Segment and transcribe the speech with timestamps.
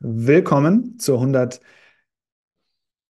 [0.00, 1.20] Willkommen zur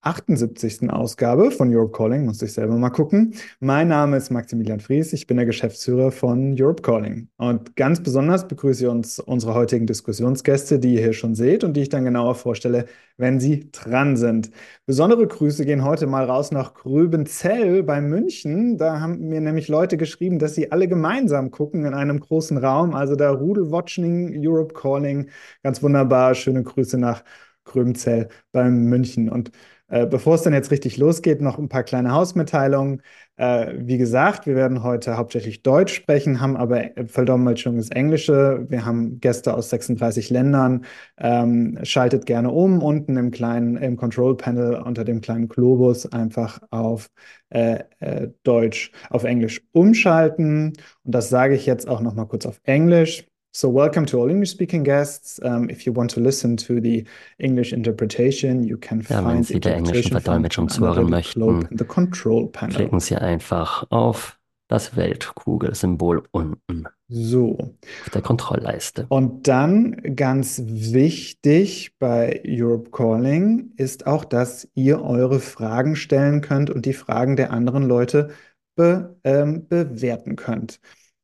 [0.04, 0.90] 178.
[0.90, 3.36] Ausgabe von Europe Calling, musste ich selber mal gucken.
[3.60, 7.30] Mein Name ist Maximilian Fries, ich bin der Geschäftsführer von Europe Calling.
[7.38, 11.78] Und ganz besonders begrüße ich uns unsere heutigen Diskussionsgäste, die ihr hier schon seht und
[11.78, 12.86] die ich dann genauer vorstelle,
[13.18, 14.50] wenn sie dran sind.
[14.88, 18.80] Besondere Grüße gehen heute mal raus nach Gröbenzell bei München.
[18.80, 22.96] Da haben mir nämlich Leute geschrieben, dass sie alle gemeinsam gucken in einem großen Raum.
[22.96, 25.30] Also da Rudel-Watching, Europe Calling,
[25.62, 26.34] ganz wunderbar.
[26.34, 27.24] Schöne Grüße nach
[27.66, 29.30] Gröbenzell bei München.
[29.30, 29.52] Und
[29.92, 33.02] äh, bevor es dann jetzt richtig losgeht, noch ein paar kleine Hausmitteilungen.
[33.36, 38.66] Äh, wie gesagt, wir werden heute hauptsächlich Deutsch sprechen, haben aber Verdommelschung ins Englische.
[38.70, 40.86] Wir haben Gäste aus 36 Ländern.
[41.18, 42.82] Ähm, schaltet gerne um.
[42.82, 47.10] Unten im kleinen, im Control Panel unter dem kleinen Globus einfach auf
[47.50, 50.74] äh, äh Deutsch, auf Englisch umschalten.
[51.04, 53.26] Und das sage ich jetzt auch noch mal kurz auf Englisch.
[53.54, 55.38] So, welcome to all English speaking guests.
[55.44, 57.06] Um, if you want to listen to the
[57.38, 63.18] English interpretation, you can ja, find wenn Sie der englischen Verdolmetschung zuhören möchten, klicken Sie
[63.18, 64.40] einfach auf
[64.70, 66.86] das Weltkugelsymbol unten.
[67.10, 67.58] So.
[68.06, 69.06] Auf der Kontrollleiste.
[69.10, 76.70] Und dann ganz wichtig bei Europe Calling ist auch, dass ihr eure Fragen stellen könnt
[76.70, 78.30] und die Fragen der anderen Leute
[78.78, 80.80] be, ähm, bewerten könnt.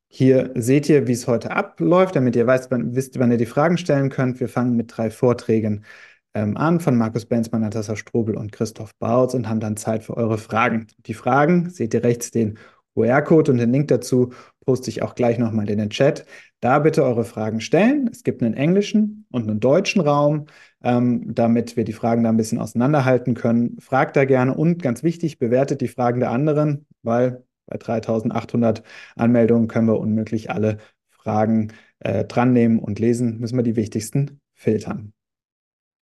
[0.09, 3.45] Hier seht ihr, wie es heute abläuft, damit ihr weißt, wann, wisst, wann ihr die
[3.45, 4.39] Fragen stellen könnt.
[4.39, 5.83] Wir fangen mit drei Vorträgen
[6.33, 10.15] ähm, an von Markus Benzmann, Natascha Strobel und Christoph Bautz und haben dann Zeit für
[10.15, 10.87] eure Fragen.
[11.05, 12.57] Die Fragen seht ihr rechts den
[12.95, 14.31] QR-Code und den Link dazu
[14.65, 16.25] poste ich auch gleich nochmal in den Chat.
[16.59, 18.09] Da bitte eure Fragen stellen.
[18.11, 20.47] Es gibt einen englischen und einen deutschen Raum,
[20.83, 23.77] ähm, damit wir die Fragen da ein bisschen auseinanderhalten können.
[23.79, 28.83] Fragt da gerne und ganz wichtig, bewertet die Fragen der anderen, weil bei 3800
[29.15, 30.77] Anmeldungen können wir unmöglich alle
[31.09, 35.13] Fragen äh, dran nehmen und lesen, müssen wir die wichtigsten filtern.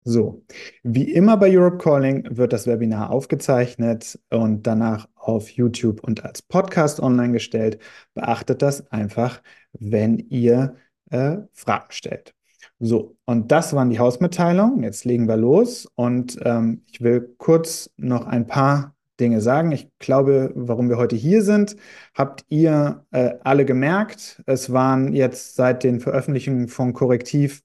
[0.02, 0.44] So,
[0.82, 6.40] wie immer bei Europe Calling wird das Webinar aufgezeichnet und danach auf YouTube und als
[6.40, 7.78] Podcast online gestellt.
[8.14, 9.42] Beachtet das einfach,
[9.72, 10.76] wenn ihr
[11.10, 12.34] äh, Fragen stellt.
[12.78, 14.82] So, und das waren die Hausmitteilungen.
[14.82, 19.72] Jetzt legen wir los und ähm, ich will kurz noch ein paar Dinge sagen.
[19.72, 21.76] Ich glaube, warum wir heute hier sind,
[22.14, 24.42] habt ihr äh, alle gemerkt.
[24.46, 27.62] Es waren jetzt seit den Veröffentlichungen von Korrektiv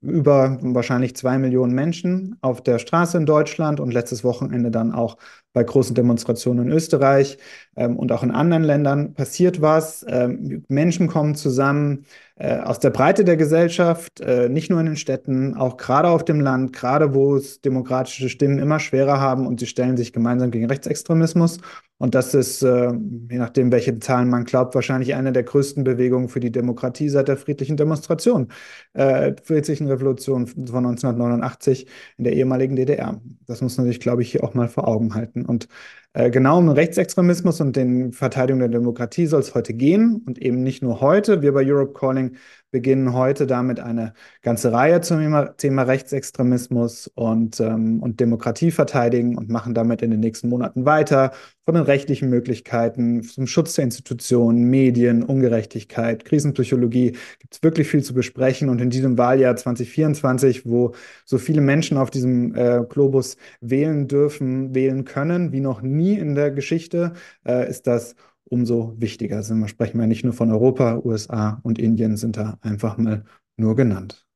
[0.00, 5.16] über wahrscheinlich zwei Millionen Menschen auf der Straße in Deutschland und letztes Wochenende dann auch
[5.52, 7.38] bei großen Demonstrationen in Österreich
[7.76, 10.04] ähm, und auch in anderen Ländern passiert was.
[10.08, 12.06] Ähm, Menschen kommen zusammen
[12.36, 16.24] äh, aus der Breite der Gesellschaft, äh, nicht nur in den Städten, auch gerade auf
[16.24, 20.50] dem Land, gerade wo es demokratische Stimmen immer schwerer haben und sie stellen sich gemeinsam
[20.50, 21.58] gegen Rechtsextremismus.
[21.98, 22.92] Und das ist, äh,
[23.30, 27.28] je nachdem, welche Zahlen man glaubt, wahrscheinlich eine der größten Bewegungen für die Demokratie seit
[27.28, 28.48] der friedlichen Demonstration,
[28.94, 33.20] äh, friedlichen Revolution von 1989 in der ehemaligen DDR.
[33.46, 35.46] Das muss man sich, glaube ich, hier auch mal vor Augen halten.
[35.46, 35.68] Und
[36.14, 40.82] genau um Rechtsextremismus und den Verteidigung der Demokratie soll es heute gehen und eben nicht
[40.82, 41.42] nur heute.
[41.42, 42.36] Wir bei Europe Calling
[42.74, 45.20] beginnen heute damit eine ganze Reihe zum
[45.58, 51.30] Thema, Rechtsextremismus und, ähm, und Demokratie verteidigen und machen damit in den nächsten Monaten weiter.
[51.64, 58.02] Von den rechtlichen Möglichkeiten zum Schutz der Institutionen, Medien, Ungerechtigkeit, Krisenpsychologie gibt es wirklich viel
[58.02, 58.68] zu besprechen.
[58.68, 64.74] Und in diesem Wahljahr 2024, wo so viele Menschen auf diesem äh, Globus wählen dürfen,
[64.74, 67.14] wählen können, wie noch nie in der Geschichte,
[67.46, 69.60] äh, ist das umso wichtiger sind.
[69.60, 73.24] Wir sprechen ja nicht nur von Europa, USA und Indien sind da einfach mal
[73.56, 74.26] nur genannt.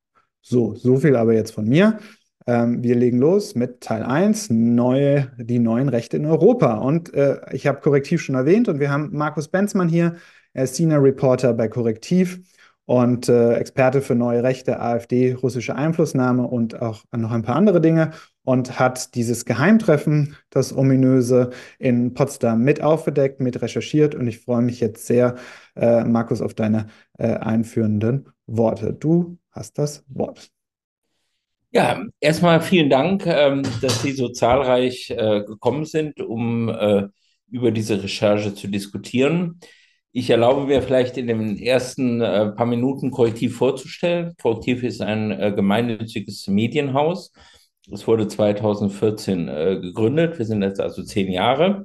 [0.41, 1.99] So, so viel aber jetzt von mir.
[2.47, 6.79] Ähm, wir legen los mit Teil 1, neue, die neuen Rechte in Europa.
[6.79, 10.17] Und äh, ich habe Korrektiv schon erwähnt und wir haben Markus Benzmann hier.
[10.55, 12.41] Er ist Senior Reporter bei Korrektiv
[12.89, 17.83] und äh, Experte für neue Rechte, AfD, russische Einflussnahme und auch noch ein paar andere
[17.83, 18.13] Dinge
[18.45, 24.63] und hat dieses Geheimtreffen, das ominöse, in Potsdam mit aufgedeckt, mit recherchiert und ich freue
[24.63, 25.37] mich jetzt sehr,
[25.77, 26.87] äh, Markus, auf deine
[27.19, 28.95] äh, einführenden Worte.
[28.95, 30.51] Du hast das Wort.
[31.71, 37.07] Ja, erstmal vielen Dank, ähm, dass Sie so zahlreich äh, gekommen sind, um äh,
[37.51, 39.61] über diese Recherche zu diskutieren.
[40.13, 44.35] Ich erlaube mir vielleicht in den ersten äh, paar Minuten Korrektiv vorzustellen.
[44.41, 47.33] Korrektiv ist ein äh, gemeinnütziges Medienhaus.
[47.93, 50.39] Es wurde 2014 äh, gegründet.
[50.39, 51.85] Wir sind jetzt also zehn Jahre.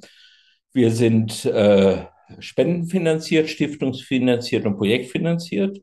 [0.74, 2.06] Wir sind äh,
[2.40, 5.80] spendenfinanziert, stiftungsfinanziert und projektfinanziert.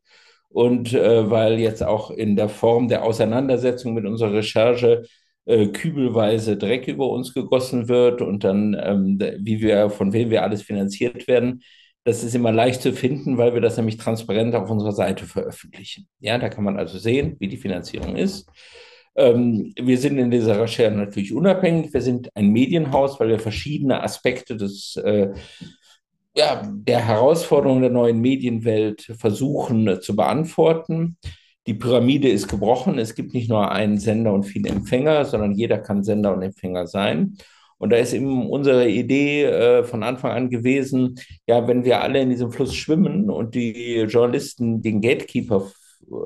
[0.48, 5.04] Und äh, weil jetzt auch in der Form der Auseinandersetzung mit unserer Recherche
[5.44, 10.42] äh, kübelweise Dreck über uns gegossen wird und dann, ähm, wie wir, von wem wir
[10.42, 11.62] alles finanziert werden,
[12.11, 16.09] das ist immer leicht zu finden, weil wir das nämlich transparent auf unserer Seite veröffentlichen.
[16.19, 18.49] Ja, da kann man also sehen, wie die Finanzierung ist.
[19.15, 21.95] Ähm, wir sind in dieser Recherche natürlich unabhängig.
[21.95, 25.33] Wir sind ein Medienhaus, weil wir verschiedene Aspekte des, äh,
[26.37, 31.17] ja, der Herausforderungen der neuen Medienwelt versuchen äh, zu beantworten.
[31.69, 32.99] Die Pyramide ist gebrochen.
[32.99, 36.89] Es gibt nicht nur einen Sender und viele Empfänger, sondern jeder kann Sender und Empfänger
[36.89, 37.37] sein.
[37.81, 42.21] Und da ist eben unsere Idee äh, von Anfang an gewesen, ja, wenn wir alle
[42.21, 45.67] in diesem Fluss schwimmen und die Journalisten den Gatekeeper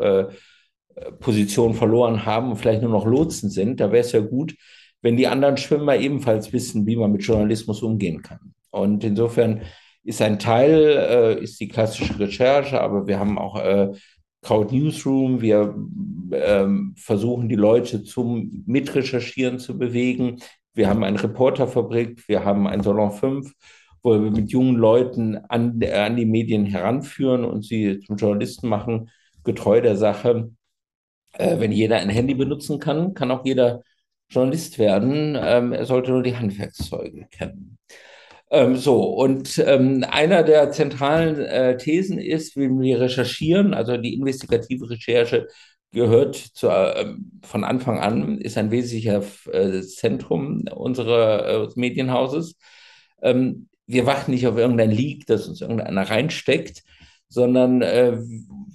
[0.01, 0.25] äh,
[1.21, 4.57] Position verloren haben und vielleicht nur noch Lotsen sind, da wäre es ja gut,
[5.01, 8.53] wenn die anderen Schwimmer ebenfalls wissen, wie man mit Journalismus umgehen kann.
[8.71, 9.63] Und insofern
[10.03, 13.93] ist ein Teil, äh, ist die klassische Recherche, aber wir haben auch äh,
[14.43, 15.73] Crowd Newsroom, wir
[16.33, 16.67] äh,
[16.97, 20.41] versuchen die Leute zum Mitrecherchieren zu bewegen.
[20.75, 23.53] Wir haben eine Reporterfabrik, wir haben ein Salon 5,
[24.03, 29.11] wo wir mit jungen Leuten an, an die Medien heranführen und sie zum Journalisten machen,
[29.45, 30.51] getreu der Sache.
[31.33, 33.83] Äh, wenn jeder ein Handy benutzen kann, kann auch jeder
[34.29, 35.39] Journalist werden.
[35.41, 37.79] Ähm, er sollte nur die Handwerkszeuge kennen.
[38.51, 44.15] Ähm, so, und ähm, einer der zentralen äh, Thesen ist, wenn wir recherchieren, also die
[44.15, 45.49] investigative Recherche
[45.95, 52.57] gehört zu, äh, von Anfang an, ist ein wesentlicher äh, Zentrum unseres äh, Medienhauses.
[53.23, 56.83] Ähm, wir warten nicht auf irgendein Leak, das uns irgendeiner reinsteckt,
[57.29, 58.19] sondern äh,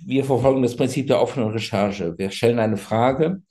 [0.06, 2.18] wir verfolgen das Prinzip der offenen Recherche.
[2.18, 3.42] Wir stellen eine Frage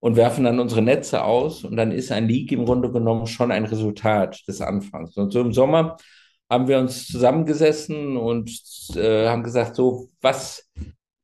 [0.00, 3.50] und werfen dann unsere Netze aus und dann ist ein Leak im Grunde genommen schon
[3.50, 5.16] ein Resultat des Anfangs.
[5.16, 5.96] Und so im Sommer
[6.48, 8.50] haben wir uns zusammengesessen und
[8.94, 10.70] äh, haben gesagt, so, was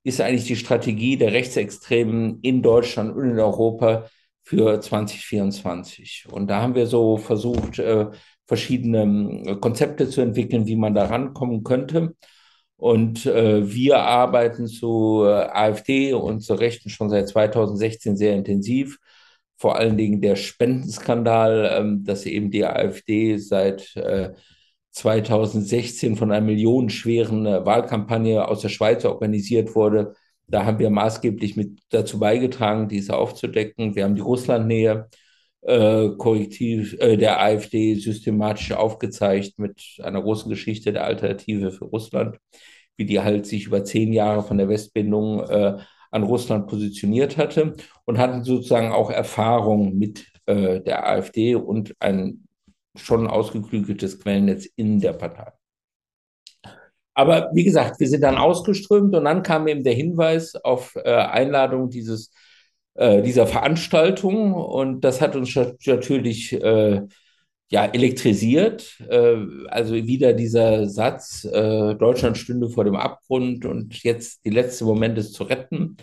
[0.04, 4.08] ist eigentlich die Strategie der Rechtsextremen in Deutschland und in Europa
[4.42, 6.26] für 2024?
[6.30, 8.06] Und da haben wir so versucht, äh,
[8.46, 12.14] verschiedene äh, Konzepte zu entwickeln, wie man da rankommen könnte.
[12.76, 18.98] Und äh, wir arbeiten zu äh, AfD und zur Rechten schon seit 2016 sehr intensiv.
[19.56, 24.32] Vor allen Dingen der Spendenskandal, ähm, dass eben die AfD seit äh,
[24.92, 30.14] 2016 von einer millionenschweren äh, Wahlkampagne aus der Schweiz organisiert wurde.
[30.46, 33.94] Da haben wir maßgeblich mit dazu beigetragen, diese aufzudecken.
[33.96, 35.08] Wir haben die Russlandnähe
[35.62, 42.38] äh, korrektiv äh, der AfD systematisch aufgezeigt mit einer großen Geschichte der Alternative für Russland
[42.96, 45.78] wie die halt sich über zehn Jahre von der Westbindung äh,
[46.10, 47.74] an Russland positioniert hatte
[48.04, 52.46] und hatten sozusagen auch Erfahrung mit äh, der AfD und ein
[52.96, 55.52] schon ausgeklügeltes Quellennetz in der Partei.
[57.14, 61.10] Aber wie gesagt, wir sind dann ausgeströmt und dann kam eben der Hinweis auf äh,
[61.12, 62.30] Einladung dieses,
[62.94, 65.54] äh, dieser Veranstaltung und das hat uns
[65.86, 67.02] natürlich äh,
[67.70, 68.98] ja, elektrisiert.
[69.08, 69.36] Äh,
[69.68, 75.18] also wieder dieser Satz, äh, Deutschland stünde vor dem Abgrund und jetzt die letzte Moment
[75.18, 75.96] ist zu retten.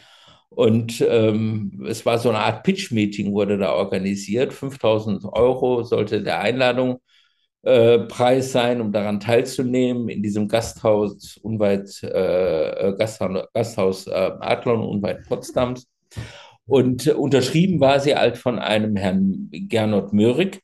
[0.49, 4.53] Und ähm, es war so eine Art Pitch-Meeting, wurde da organisiert.
[4.53, 6.99] 5000 Euro sollte der Einladung
[7.61, 14.81] äh, Preis sein, um daran teilzunehmen, in diesem Gasthaus unweit, äh, Gasthaus, Gasthaus äh, Adlon,
[14.81, 15.87] unweit Potsdams.
[16.65, 20.61] Und unterschrieben war sie halt von einem Herrn Gernot Möhrig,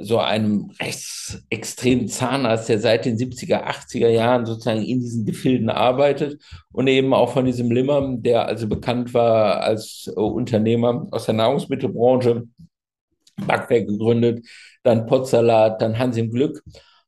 [0.00, 6.40] so einem rechtsextremen Zahnarzt, der seit den 70er, 80er Jahren sozusagen in diesen Gefilden arbeitet
[6.72, 12.44] und eben auch von diesem Limmer, der also bekannt war als Unternehmer aus der Nahrungsmittelbranche,
[13.46, 14.46] Backwerk gegründet,
[14.82, 16.62] dann Potsalat, dann Hans im Glück.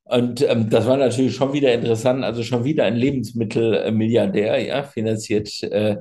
[0.05, 5.63] Und ähm, das war natürlich schon wieder interessant, also schon wieder ein Lebensmittelmilliardär, ja, finanziert
[5.63, 5.97] äh,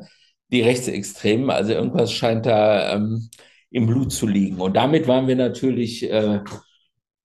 [0.52, 1.52] die Rechtsextremen.
[1.52, 3.30] Also irgendwas scheint da ähm,
[3.70, 4.60] im Blut zu liegen.
[4.60, 6.40] Und damit waren wir natürlich äh,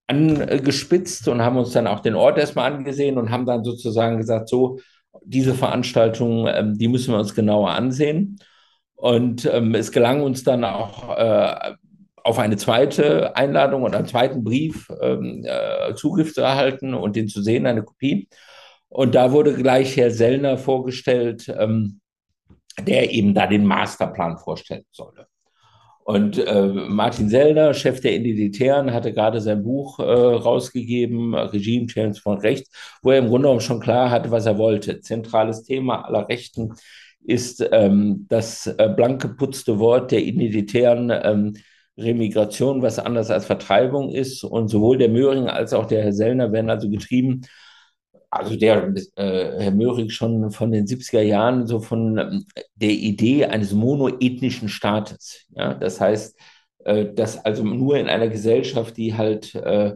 [0.07, 4.49] angespitzt und haben uns dann auch den Ort erstmal angesehen und haben dann sozusagen gesagt,
[4.49, 4.79] so,
[5.23, 8.37] diese Veranstaltung, ähm, die müssen wir uns genauer ansehen.
[8.95, 11.73] Und ähm, es gelang uns dann auch äh,
[12.23, 17.27] auf eine zweite Einladung und einen zweiten Brief ähm, äh, Zugriff zu erhalten und den
[17.27, 18.29] zu sehen, eine Kopie.
[18.89, 21.99] Und da wurde gleich Herr Sellner vorgestellt, ähm,
[22.81, 25.27] der eben da den Masterplan vorstellen solle.
[26.05, 32.21] Und äh, Martin Sellner, Chef der Identitären, hatte gerade sein Buch äh, rausgegeben, Regime Change
[32.21, 32.69] von Rechts,
[33.01, 35.01] wo er im Grunde genommen schon klar hatte, was er wollte.
[35.01, 36.73] Zentrales Thema aller Rechten
[37.23, 41.53] ist ähm, das äh, blank geputzte Wort der Identitären ähm,
[41.97, 44.43] Remigration, was anders als Vertreibung ist.
[44.43, 47.41] Und sowohl der Möhring als auch der Herr Sellner werden also getrieben
[48.35, 53.45] also der äh, Herr Möhrig schon von den 70er Jahren so von ähm, der Idee
[53.45, 55.45] eines monoethnischen Staates.
[55.55, 55.73] Ja?
[55.73, 56.37] Das heißt,
[56.85, 59.95] äh, dass also nur in einer Gesellschaft, die halt äh,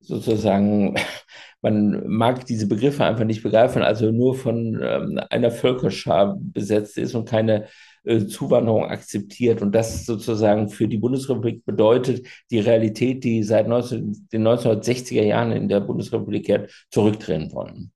[0.00, 0.96] sozusagen,
[1.62, 7.14] man mag diese Begriffe einfach nicht begreifen, also nur von ähm, einer Völkerschar besetzt ist
[7.14, 7.68] und keine
[8.04, 14.28] äh, Zuwanderung akzeptiert und das sozusagen für die Bundesrepublik bedeutet, die Realität, die seit 19,
[14.32, 17.92] den 1960er Jahren in der Bundesrepublik zurückdrehen wollen.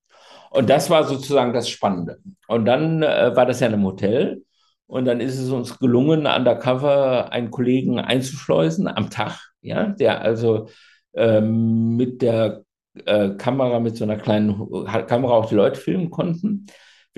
[0.50, 2.18] Und das war sozusagen das Spannende.
[2.46, 4.42] Und dann äh, war das ja in einem Hotel.
[4.86, 10.70] Und dann ist es uns gelungen, undercover einen Kollegen einzuschleusen am Tag, ja, der also
[11.14, 12.62] ähm, mit der
[13.04, 16.66] äh, Kamera, mit so einer kleinen Kamera auch die Leute filmen konnten.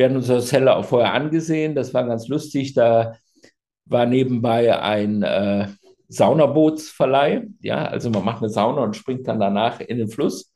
[0.01, 2.73] Wir hatten unsere Zelle auch vorher angesehen, das war ganz lustig.
[2.73, 3.19] Da
[3.85, 5.69] war nebenbei ein äh,
[6.09, 10.55] Saunabootsverleih, ja, also man macht eine Sauna und springt dann danach in den Fluss.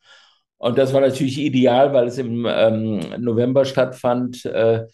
[0.56, 4.46] Und das war natürlich ideal, weil es im ähm, November stattfand.
[4.46, 4.86] Äh,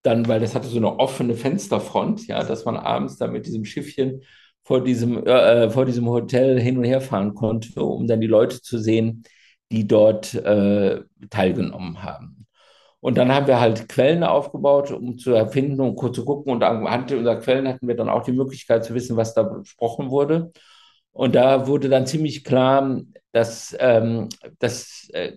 [0.00, 3.66] dann, weil das hatte so eine offene Fensterfront, ja, dass man abends da mit diesem
[3.66, 4.22] Schiffchen
[4.64, 8.62] vor diesem, äh, vor diesem Hotel hin und her fahren konnte, um dann die Leute
[8.62, 9.24] zu sehen,
[9.70, 12.39] die dort äh, teilgenommen haben.
[13.00, 16.52] Und dann haben wir halt Quellen aufgebaut, um zu erfinden und kurz zu gucken.
[16.52, 20.10] Und anhand unserer Quellen hatten wir dann auch die Möglichkeit zu wissen, was da besprochen
[20.10, 20.52] wurde.
[21.12, 23.00] Und da wurde dann ziemlich klar,
[23.32, 24.28] dass ähm,
[24.58, 25.32] das äh,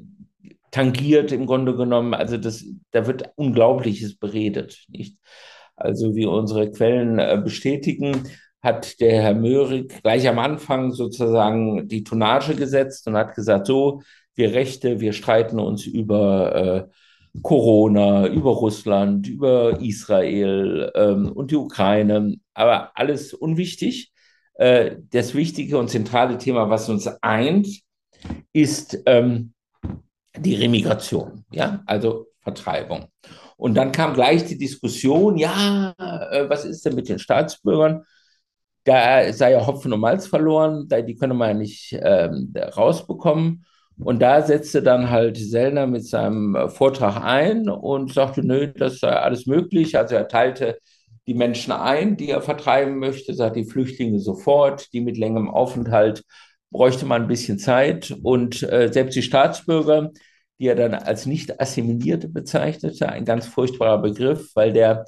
[0.71, 5.17] tangiert im Grunde genommen, also das, da wird Unglaubliches beredet, nicht?
[5.75, 8.23] Also wie unsere Quellen äh, bestätigen,
[8.61, 14.01] hat der Herr Möhrig gleich am Anfang sozusagen die Tonnage gesetzt und hat gesagt, so,
[14.35, 16.83] wir Rechte, wir streiten uns über äh,
[17.41, 24.11] Corona, über Russland, über Israel ähm, und die Ukraine, aber alles unwichtig.
[24.55, 27.67] Äh, das wichtige und zentrale Thema, was uns eint,
[28.53, 29.53] ist ähm,
[30.37, 33.07] die Remigration, ja, also Vertreibung.
[33.57, 38.03] Und dann kam gleich die Diskussion, ja, äh, was ist denn mit den Staatsbürgern?
[38.83, 43.65] Da sei ja Hopfen und Malz verloren, die könne man ja nicht ähm, rausbekommen.
[43.99, 49.09] Und da setzte dann halt Sellner mit seinem Vortrag ein und sagte, nö, das sei
[49.09, 49.97] alles möglich.
[49.97, 50.79] Also er teilte
[51.27, 56.23] die Menschen ein, die er vertreiben möchte, sagt die Flüchtlinge sofort, die mit längerem Aufenthalt
[56.71, 58.15] bräuchte man ein bisschen Zeit.
[58.23, 60.11] Und äh, selbst die Staatsbürger,
[60.59, 65.05] die er dann als nicht assimilierte bezeichnete, ein ganz furchtbarer Begriff, weil der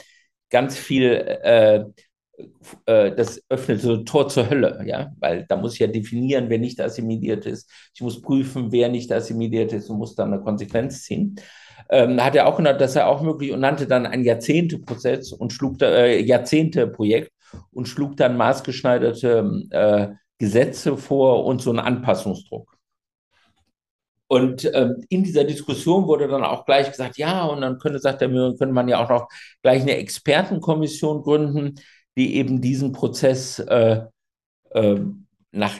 [0.50, 1.86] ganz viel, äh, äh,
[2.86, 6.60] das öffnet so ein Tor zur Hölle, ja, weil da muss ich ja definieren, wer
[6.60, 7.70] nicht assimiliert ist.
[7.94, 11.36] Ich muss prüfen, wer nicht assimiliert ist und muss dann eine Konsequenz ziehen.
[11.90, 15.54] Ähm, hat er auch genannt, dass er auch möglich und nannte dann ein Jahrzehnte-Prozess und
[15.54, 17.32] schlug da, äh, Jahrzehnte-Projekt
[17.72, 22.76] und schlug dann maßgeschneiderte äh, Gesetze vor und so einen Anpassungsdruck.
[24.28, 28.22] Und ähm, in dieser Diskussion wurde dann auch gleich gesagt, ja, und dann könnte, sagt
[28.22, 29.28] Müller, könnte man ja auch noch
[29.62, 31.76] gleich eine Expertenkommission gründen,
[32.18, 34.02] die eben diesen Prozess äh,
[34.72, 35.00] äh,
[35.52, 35.80] nach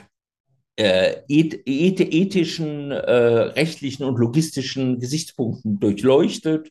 [0.76, 3.14] äh, ethischen, äh,
[3.54, 6.70] rechtlichen und logistischen Gesichtspunkten durchleuchtet.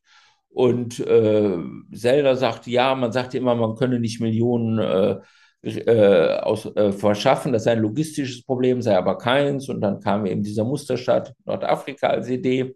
[0.50, 1.58] Und äh,
[1.92, 5.20] Selder sagte, ja, man sagte immer, man könne nicht Millionen äh,
[5.64, 7.52] äh, aus, verschaffen.
[7.52, 9.68] Das sei ein logistisches Problem, sei aber keins.
[9.68, 12.76] Und dann kam eben dieser Musterstaat Nordafrika als Idee.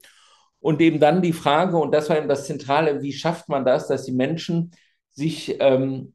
[0.60, 3.88] Und eben dann die Frage, und das war eben das Zentrale, wie schafft man das,
[3.88, 4.72] dass die Menschen
[5.12, 6.14] sich ähm,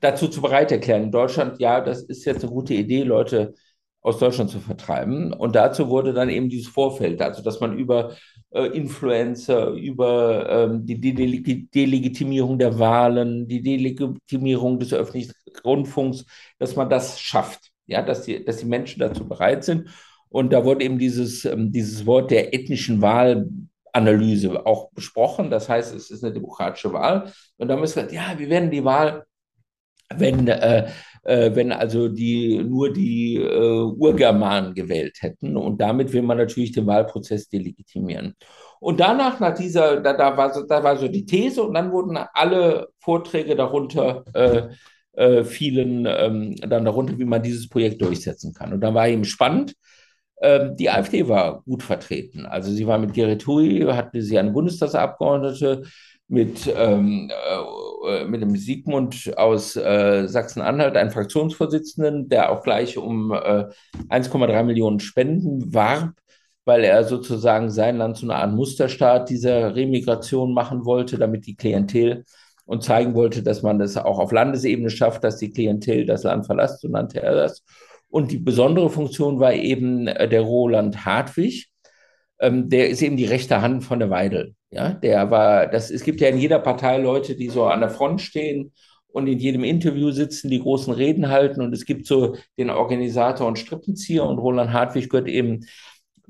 [0.00, 1.04] dazu zu bereit erklären.
[1.04, 3.54] In Deutschland, ja, das ist jetzt eine gute Idee, Leute
[4.02, 5.32] aus Deutschland zu vertreiben.
[5.32, 8.16] Und dazu wurde dann eben dieses Vorfeld, also dass man über
[8.50, 15.32] äh, Influencer, über ähm, die De Delegitimierung der Wahlen, die Delegitimierung des öffentlichen
[15.64, 16.24] Rundfunks,
[16.58, 19.88] dass man das schafft, ja, dass die, dass die Menschen dazu bereit sind.
[20.28, 25.50] Und da wurde eben dieses, ähm, dieses Wort der ethnischen Wahlanalyse auch besprochen.
[25.50, 27.32] Das heißt, es ist eine demokratische Wahl.
[27.56, 29.26] Und da haben wir gesagt, ja, wir werden die Wahl,
[30.18, 30.88] wenn äh,
[31.24, 35.56] äh, wenn also die nur die äh, Urgermanen gewählt hätten.
[35.56, 38.34] Und damit will man natürlich den Wahlprozess delegitimieren.
[38.80, 41.92] Und danach, nach dieser, da, da, war, so, da war so die These und dann
[41.92, 44.62] wurden alle Vorträge darunter äh,
[45.12, 48.72] äh, fielen ähm, dann darunter, wie man dieses Projekt durchsetzen kann.
[48.72, 49.74] Und da war eben spannend,
[50.40, 52.46] ähm, die AfD war gut vertreten.
[52.46, 55.84] Also sie war mit Gerrit Hui, hatte sie eine Bundestagsabgeordnete,
[56.32, 57.30] mit, ähm,
[58.08, 63.66] äh, mit dem Siegmund aus äh, Sachsen-Anhalt, einen Fraktionsvorsitzenden, der auch gleich um äh,
[64.08, 66.14] 1,3 Millionen Spenden warb,
[66.64, 71.54] weil er sozusagen sein Land zu einer Art Musterstaat dieser Remigration machen wollte, damit die
[71.54, 72.24] Klientel
[72.64, 76.46] und zeigen wollte, dass man das auch auf Landesebene schafft, dass die Klientel das Land
[76.46, 77.62] verlässt, so nannte er das.
[78.08, 81.71] Und die besondere Funktion war eben äh, der Roland Hartwig,
[82.42, 84.54] ähm, der ist eben die rechte Hand von der Weidel.
[84.70, 87.90] Ja, der war, das, es gibt ja in jeder Partei Leute, die so an der
[87.90, 88.72] Front stehen
[89.06, 91.62] und in jedem Interview sitzen, die großen Reden halten.
[91.62, 95.66] Und es gibt so den Organisator und Strippenzieher und Roland Hartwig gehört eben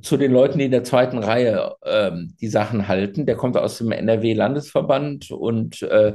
[0.03, 3.25] zu den Leuten, die in der zweiten Reihe ähm, die Sachen halten.
[3.25, 6.15] Der kommt aus dem NRW-Landesverband und äh,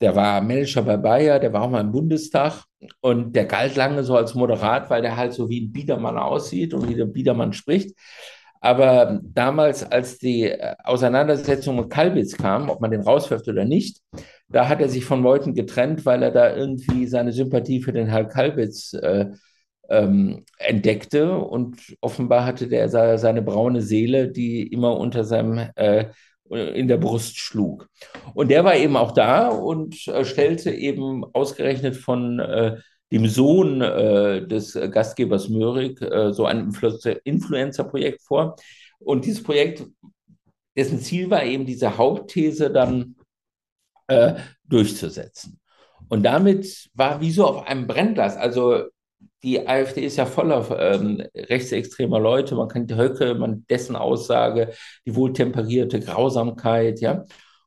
[0.00, 2.64] der war Manager bei Bayer, der war auch mal im Bundestag
[3.00, 6.74] und der galt lange so als moderat, weil der halt so wie ein Biedermann aussieht
[6.74, 7.96] und wie der Biedermann spricht.
[8.64, 14.00] Aber damals, als die äh, Auseinandersetzung mit Kalbitz kam, ob man den rauswirft oder nicht,
[14.48, 18.06] da hat er sich von Leuten getrennt, weil er da irgendwie seine Sympathie für den
[18.06, 19.26] Herrn Kalbitz äh,
[19.90, 21.36] ähm, entdeckte.
[21.36, 26.06] Und offenbar hatte der seine braune Seele, die immer unter seinem äh,
[26.48, 27.90] in der Brust schlug.
[28.32, 32.78] Und der war eben auch da und äh, stellte eben ausgerechnet von äh,
[33.14, 36.76] dem Sohn äh, des Gastgebers Möhrig äh, so ein
[37.22, 38.56] Influencer-Projekt vor.
[38.98, 39.84] Und dieses Projekt,
[40.76, 43.14] dessen Ziel war eben diese Hauptthese dann
[44.08, 45.60] äh, durchzusetzen.
[46.08, 48.82] Und damit war wie so auf einem Brennglas, also
[49.44, 52.56] die AfD ist ja voller ähm, rechtsextremer Leute.
[52.56, 54.72] Man die Höcke, man dessen Aussage,
[55.06, 57.24] die wohltemperierte Grausamkeit, ja.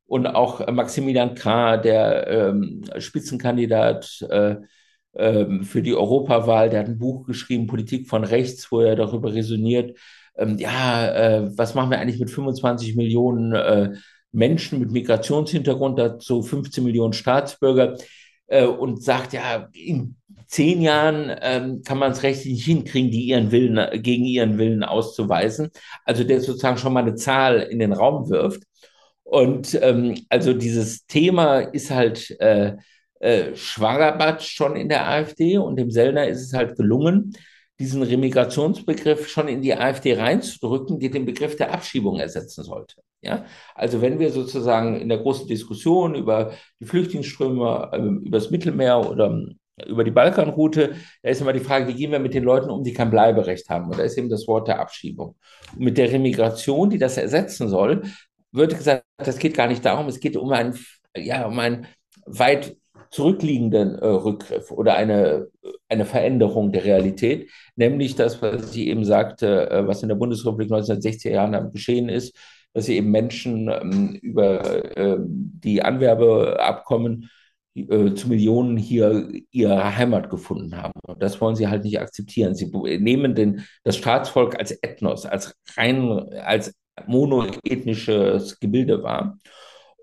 [0.07, 4.57] Und auch Maximilian Krah, der ähm, Spitzenkandidat äh, äh,
[5.17, 9.97] für die Europawahl, der hat ein Buch geschrieben, Politik von Rechts, wo er darüber resoniert,
[10.37, 13.93] ähm, ja, äh, was machen wir eigentlich mit 25 Millionen äh,
[14.31, 17.97] Menschen mit Migrationshintergrund, dazu 15 Millionen Staatsbürger
[18.47, 20.15] äh, und sagt, ja, in
[20.47, 24.83] zehn Jahren ähm, kann man es rechtlich nicht hinkriegen, die ihren Willen, gegen ihren Willen
[24.83, 25.69] auszuweisen.
[26.05, 28.63] Also der sozusagen schon mal eine Zahl in den Raum wirft.
[29.23, 32.37] Und ähm, also dieses Thema ist halt
[33.19, 37.33] äh, Schwagerbatsch schon in der AfD und dem Sellner ist es halt gelungen,
[37.79, 43.01] diesen Remigrationsbegriff schon in die AfD reinzudrücken, die den Begriff der Abschiebung ersetzen sollte.
[43.21, 43.45] Ja?
[43.75, 49.07] Also wenn wir sozusagen in der großen Diskussion über die Flüchtlingsströme, äh, über das Mittelmeer
[49.07, 49.39] oder
[49.85, 52.83] über die Balkanroute, da ist immer die Frage, wie gehen wir mit den Leuten um,
[52.83, 53.85] die kein Bleiberecht haben?
[53.85, 55.35] Und da ist eben das Wort der Abschiebung.
[55.73, 58.01] Und mit der Remigration, die das ersetzen soll,
[58.51, 60.79] wird gesagt, das geht gar nicht darum, es geht um einen,
[61.15, 61.85] ja, um einen
[62.25, 62.75] weit
[63.11, 65.47] zurückliegenden äh, Rückgriff oder eine,
[65.89, 70.71] eine Veränderung der Realität, nämlich das, was ich eben sagte, äh, was in der Bundesrepublik
[70.71, 72.35] 1960er Jahren geschehen ist,
[72.73, 77.29] dass sie eben Menschen ähm, über äh, die Anwerbeabkommen
[77.75, 80.99] äh, zu Millionen hier ihre Heimat gefunden haben.
[81.07, 82.55] Und das wollen sie halt nicht akzeptieren.
[82.55, 86.09] Sie nehmen den, das Staatsvolk als Ethnos, als rein,
[86.43, 86.73] als
[87.05, 89.37] monoethnisches Gebilde wahr.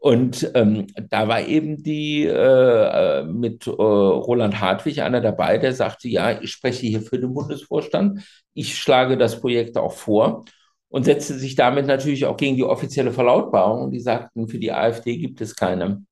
[0.05, 6.09] Und ähm, da war eben die äh, mit äh, Roland Hartwig einer dabei, der sagte,
[6.09, 8.21] ja, ich spreche hier für den Bundesvorstand,
[8.53, 10.45] ich schlage das Projekt auch vor
[10.88, 13.90] und setzte sich damit natürlich auch gegen die offizielle Verlautbarung.
[13.93, 16.05] Die sagten, für die AfD gibt es keine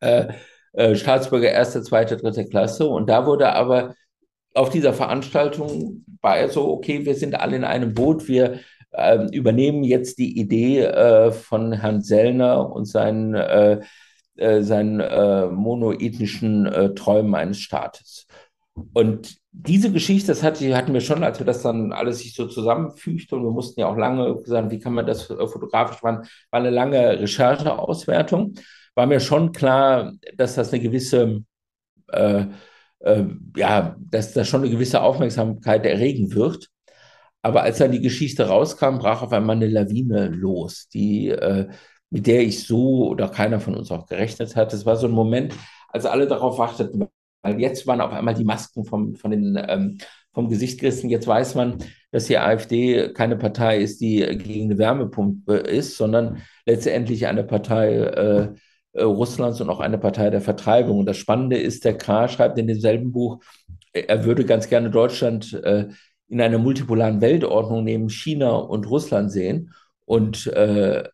[0.00, 0.28] äh,
[0.72, 2.86] äh, Staatsbürger erste, zweite, dritte Klasse.
[2.86, 3.94] Und da wurde aber
[4.54, 8.60] auf dieser Veranstaltung war so, okay, wir sind alle in einem Boot, wir
[8.96, 13.80] äh, übernehmen jetzt die Idee äh, von Herrn Sellner und seinen, äh,
[14.36, 18.26] äh seinen äh, monoethnischen äh, Träumen eines Staates.
[18.92, 22.46] Und diese Geschichte, das hatte, hatten wir schon, als wir das dann alles sich so
[22.46, 26.60] zusammenfügte und wir mussten ja auch lange sagen, wie kann man das fotografisch machen, war
[26.60, 28.56] eine lange Rechercheauswertung
[28.96, 31.44] war mir schon klar, dass das eine gewisse,
[32.08, 32.46] äh,
[33.00, 33.24] äh,
[33.56, 36.70] ja, dass das schon eine gewisse Aufmerksamkeit erregen wird.
[37.46, 41.68] Aber als dann die Geschichte rauskam, brach auf einmal eine Lawine los, die, äh,
[42.10, 44.72] mit der ich so oder keiner von uns auch gerechnet hat.
[44.72, 45.54] Es war so ein Moment,
[45.88, 47.06] als alle darauf warteten,
[47.42, 49.98] weil jetzt waren auf einmal die Masken vom, von den, ähm,
[50.34, 51.08] vom Gesicht gerissen.
[51.08, 51.78] Jetzt weiß man,
[52.10, 57.94] dass die AfD keine Partei ist, die gegen eine Wärmepumpe ist, sondern letztendlich eine Partei
[57.94, 58.48] äh,
[59.00, 60.98] Russlands und auch eine Partei der Vertreibung.
[60.98, 63.38] Und das Spannende ist, der Krah schreibt in demselben Buch,
[63.92, 65.88] er würde ganz gerne Deutschland äh,
[66.28, 69.72] in einer multipolaren Weltordnung neben China und Russland sehen.
[70.04, 71.04] Und äh,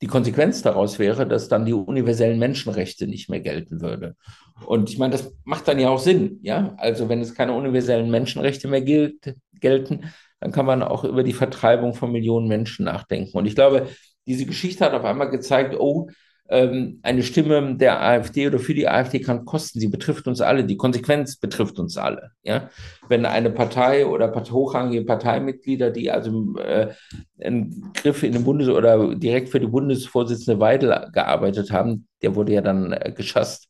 [0.00, 4.16] die Konsequenz daraus wäre, dass dann die universellen Menschenrechte nicht mehr gelten würde.
[4.64, 6.74] Und ich meine, das macht dann ja auch Sinn, ja.
[6.78, 11.32] Also wenn es keine universellen Menschenrechte mehr gilt, gelten, dann kann man auch über die
[11.32, 13.36] Vertreibung von Millionen Menschen nachdenken.
[13.36, 13.88] Und ich glaube,
[14.26, 16.08] diese Geschichte hat auf einmal gezeigt, oh,
[16.48, 19.80] eine Stimme der AfD oder für die AfD kann kosten.
[19.80, 20.64] Sie betrifft uns alle.
[20.64, 22.30] Die Konsequenz betrifft uns alle.
[22.42, 22.70] Ja?
[23.08, 26.92] Wenn eine Partei oder hochrangige Parteimitglieder, die also äh,
[27.40, 32.52] einen Griff in den Bundes- oder direkt für die Bundesvorsitzende Weidel gearbeitet haben, der wurde
[32.52, 33.68] ja dann äh, geschasst.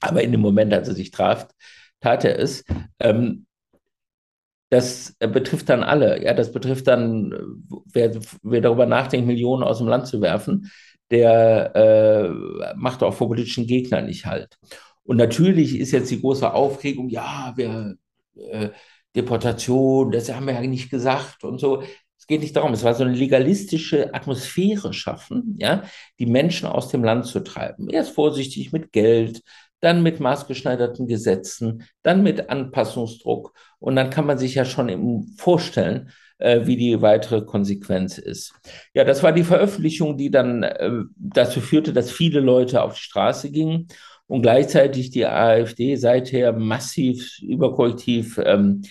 [0.00, 1.46] Aber in dem Moment, als er sich traf,
[2.00, 2.64] tat er es.
[2.98, 3.46] Ähm,
[4.70, 6.22] das betrifft dann alle.
[6.24, 7.32] Ja, das betrifft dann,
[7.92, 8.10] wer,
[8.42, 10.68] wer darüber nachdenkt, Millionen aus dem Land zu werfen
[11.10, 14.58] der äh, macht auch vor politischen Gegnern nicht halt.
[15.04, 17.96] Und natürlich ist jetzt die große Aufregung, ja, wir
[18.36, 18.70] äh,
[19.14, 21.82] Deportation, das haben wir ja nicht gesagt und so.
[22.18, 25.84] Es geht nicht darum, es war so eine legalistische Atmosphäre schaffen, ja,
[26.18, 27.88] die Menschen aus dem Land zu treiben.
[27.88, 29.42] Erst vorsichtig mit Geld,
[29.80, 33.52] dann mit maßgeschneiderten Gesetzen, dann mit Anpassungsdruck.
[33.78, 38.54] Und dann kann man sich ja schon vorstellen, äh, wie die weitere Konsequenz ist.
[38.94, 43.02] Ja, das war die Veröffentlichung, die dann äh, dazu führte, dass viele Leute auf die
[43.02, 43.88] Straße gingen
[44.26, 48.82] und gleichzeitig die AfD seither massiv überkorrektiv ähm,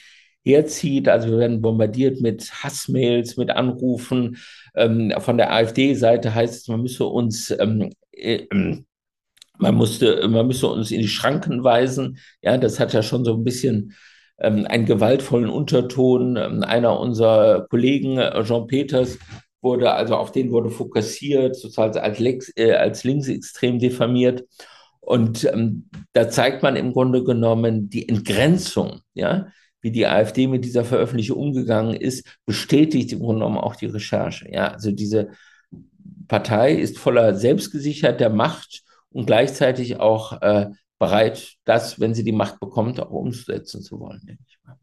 [0.44, 1.10] herzieht.
[1.10, 4.38] Also wir werden bombardiert mit Hassmails, mit Anrufen.
[4.76, 8.86] Ähm, von der AfD-Seite heißt es, man müsse uns ähm, äh, ähm,
[9.58, 12.18] man musste, man müsse uns in die Schranken weisen.
[12.42, 13.94] Ja, das hat ja schon so ein bisschen
[14.38, 16.36] einen gewaltvollen Unterton.
[16.38, 19.18] Ähm, einer unserer Kollegen, äh, Jean Peters,
[19.62, 24.44] wurde, also auf den wurde fokussiert, sozusagen als, Lex, äh, als linksextrem diffamiert.
[25.02, 29.48] Und ähm, da zeigt man im Grunde genommen die Entgrenzung, ja,
[29.82, 34.52] wie die AfD mit dieser Veröffentlichung umgegangen ist, bestätigt im Grunde genommen auch die Recherche.
[34.52, 35.30] Ja, also diese
[36.28, 40.68] Partei ist voller Selbstgesicherheit Macht und gleichzeitig auch äh,
[41.00, 44.78] bereit, das, wenn sie die Macht bekommt, auch umsetzen zu wollen, denke ich mal.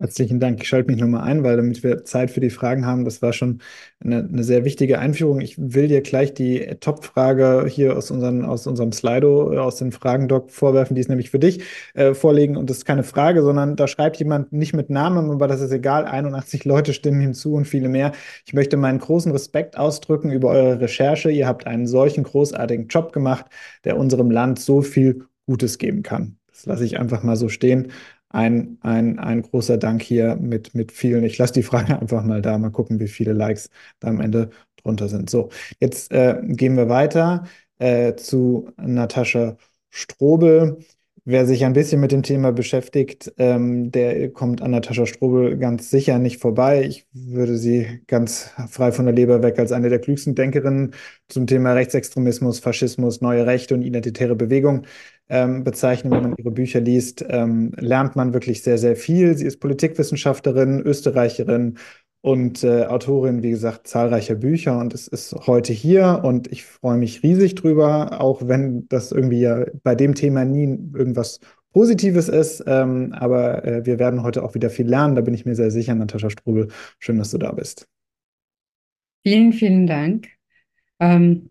[0.00, 0.62] Herzlichen Dank.
[0.62, 3.34] Ich schalte mich nochmal ein, weil damit wir Zeit für die Fragen haben, das war
[3.34, 3.60] schon
[4.02, 5.42] eine, eine sehr wichtige Einführung.
[5.42, 10.50] Ich will dir gleich die Top-Frage hier aus, unseren, aus unserem Slido, aus dem Fragendoc
[10.52, 12.56] vorwerfen, die ist nämlich für dich äh, vorlegen.
[12.56, 15.70] Und das ist keine Frage, sondern da schreibt jemand nicht mit Namen, aber das ist
[15.70, 16.06] egal.
[16.06, 18.12] 81 Leute stimmen hinzu und viele mehr.
[18.46, 21.30] Ich möchte meinen großen Respekt ausdrücken über eure Recherche.
[21.30, 23.44] Ihr habt einen solchen großartigen Job gemacht,
[23.84, 26.38] der unserem Land so viel Gutes geben kann.
[26.46, 27.92] Das lasse ich einfach mal so stehen
[28.30, 31.24] ein, ein, ein großer Dank hier mit, mit vielen.
[31.24, 34.50] Ich lasse die Frage einfach mal da, mal gucken, wie viele Likes da am Ende
[34.82, 35.30] drunter sind.
[35.30, 37.44] So, jetzt äh, gehen wir weiter
[37.78, 39.56] äh, zu Natascha
[39.90, 40.78] Strobel.
[41.32, 45.88] Wer sich ein bisschen mit dem Thema beschäftigt, ähm, der kommt an Natascha Strobel ganz
[45.88, 46.82] sicher nicht vorbei.
[46.82, 50.92] Ich würde sie ganz frei von der Leber weg als eine der klügsten Denkerinnen
[51.28, 54.86] zum Thema Rechtsextremismus, Faschismus, neue Rechte und identitäre Bewegung
[55.28, 56.10] ähm, bezeichnen.
[56.10, 59.36] Wenn man ihre Bücher liest, ähm, lernt man wirklich sehr, sehr viel.
[59.36, 61.78] Sie ist Politikwissenschaftlerin, Österreicherin
[62.22, 66.98] und äh, Autorin, wie gesagt, zahlreicher Bücher und es ist heute hier und ich freue
[66.98, 71.40] mich riesig drüber, auch wenn das irgendwie ja bei dem Thema nie irgendwas
[71.72, 72.62] Positives ist.
[72.66, 75.70] Ähm, aber äh, wir werden heute auch wieder viel lernen, da bin ich mir sehr
[75.70, 75.94] sicher.
[75.94, 77.88] Natascha Strubel, schön, dass du da bist.
[79.22, 80.28] Vielen, vielen Dank.
[80.98, 81.50] Ähm,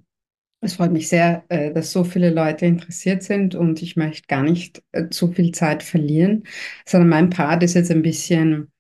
[0.62, 4.44] es freut mich sehr, äh, dass so viele Leute interessiert sind und ich möchte gar
[4.44, 6.44] nicht äh, zu viel Zeit verlieren,
[6.86, 8.72] sondern mein Part ist jetzt ein bisschen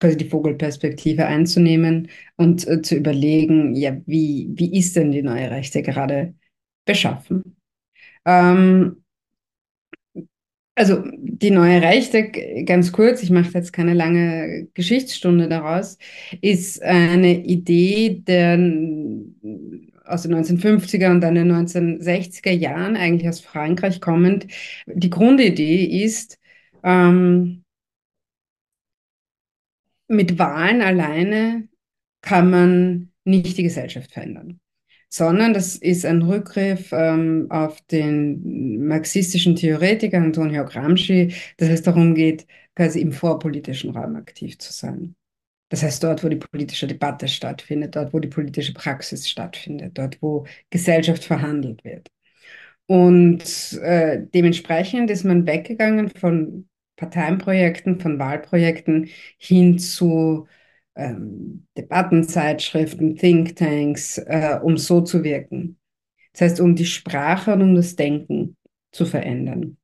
[0.00, 5.50] quasi die Vogelperspektive einzunehmen und äh, zu überlegen, ja, wie, wie ist denn die neue
[5.50, 6.34] Rechte gerade
[6.84, 7.56] beschaffen?
[8.24, 9.02] Ähm,
[10.74, 12.30] also die neue Rechte,
[12.66, 15.96] ganz kurz, ich mache jetzt keine lange Geschichtsstunde daraus,
[16.42, 18.58] ist eine Idee der
[20.04, 24.46] aus den 1950er und dann den 1960er Jahren, eigentlich aus Frankreich kommend.
[24.86, 26.38] Die Grundidee ist,
[26.84, 27.64] ähm,
[30.08, 31.68] mit Wahlen alleine
[32.22, 34.60] kann man nicht die Gesellschaft verändern,
[35.08, 42.14] sondern das ist ein Rückgriff ähm, auf den marxistischen Theoretiker Antonio Gramsci, dass es darum
[42.14, 45.16] geht, quasi im vorpolitischen Raum aktiv zu sein.
[45.68, 50.20] Das heißt, dort, wo die politische Debatte stattfindet, dort, wo die politische Praxis stattfindet, dort,
[50.22, 52.08] wo Gesellschaft verhandelt wird.
[52.86, 53.42] Und
[53.82, 60.46] äh, dementsprechend ist man weggegangen von Parteienprojekten, von Wahlprojekten hin zu
[60.94, 65.78] ähm, Debattenzeitschriften, Thinktanks, äh, um so zu wirken.
[66.32, 68.56] Das heißt, um die Sprache und um das Denken
[68.92, 69.76] zu verändern.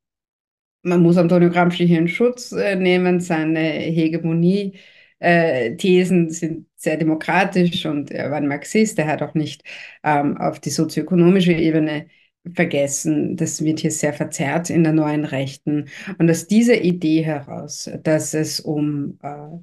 [0.82, 4.78] Man muss Antonio Gramsci hier in Schutz äh, nehmen, seine Hegemonie
[5.20, 9.62] äh, sind sehr demokratisch und er war ein Marxist, er hat auch nicht
[10.02, 12.08] ähm, auf die sozioökonomische Ebene
[12.54, 13.36] vergessen.
[13.36, 15.88] Das wird hier sehr verzerrt in der neuen Rechten.
[16.18, 19.58] Und aus dieser Idee heraus, dass es um äh,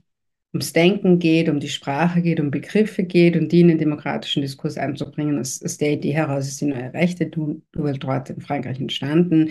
[0.54, 4.42] ums Denken geht, um die Sprache geht, um Begriffe geht und die in den demokratischen
[4.42, 5.40] Diskurs einzubringen.
[5.40, 7.30] Aus, aus der Idee heraus ist die neue Rechte
[7.76, 9.50] Nouvelle Droite in Frankreich entstanden.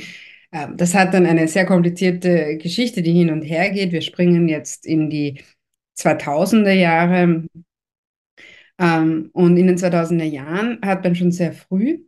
[0.52, 3.92] Ähm, das hat dann eine sehr komplizierte Geschichte, die hin und her geht.
[3.92, 5.42] Wir springen jetzt in die
[5.98, 7.44] 2000er Jahre.
[8.80, 12.00] Ähm, und in den 2000er Jahren hat man schon sehr früh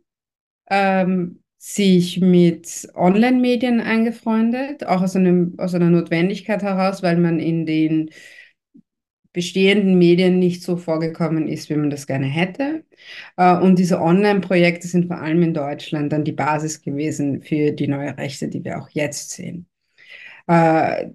[0.71, 7.67] ähm, sich mit Online-Medien eingefreundet, auch aus, einem, aus einer Notwendigkeit heraus, weil man in
[7.67, 8.09] den
[9.33, 12.83] bestehenden Medien nicht so vorgekommen ist, wie man das gerne hätte.
[13.37, 17.87] Äh, und diese Online-Projekte sind vor allem in Deutschland dann die Basis gewesen für die
[17.87, 19.67] neue Rechte, die wir auch jetzt sehen.
[20.47, 21.11] Äh,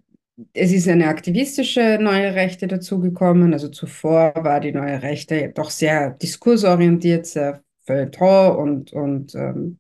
[0.53, 3.53] es ist eine aktivistische neue Rechte dazugekommen.
[3.53, 9.79] Also zuvor war die neue Rechte doch sehr diskursorientiert, sehr Feuilleton und, und ähm,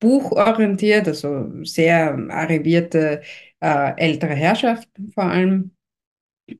[0.00, 3.22] buchorientiert, also sehr arrivierte
[3.60, 5.70] äh, ältere Herrschaften vor allem.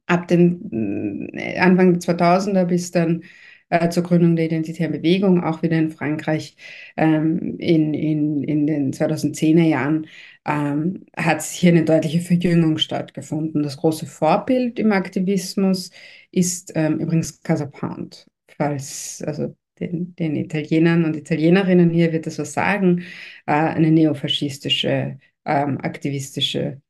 [0.06, 3.22] Ab den äh, Anfang der 2000er bis dann
[3.68, 6.56] äh, zur Gründung der Identitären Bewegung, auch wieder in Frankreich
[6.96, 10.06] ähm, in, in, in den 2010er Jahren,
[10.46, 13.62] ähm, hat hier eine deutliche Verjüngung stattgefunden.
[13.62, 15.90] Das große Vorbild im Aktivismus
[16.30, 18.26] ist ähm, übrigens Casa Pound,
[18.56, 23.04] falls, also den, den Italienern und Italienerinnen hier wird das was sagen,
[23.46, 26.80] äh, eine neofaschistische, ähm, aktivistische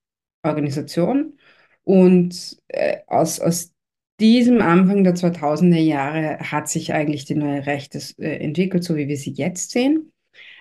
[0.42, 1.38] Organisation.
[1.84, 3.72] Und äh, aus, aus
[4.20, 9.08] diesem Anfang der 2000er Jahre hat sich eigentlich die neue Rechte äh, entwickelt, so wie
[9.08, 10.13] wir sie jetzt sehen.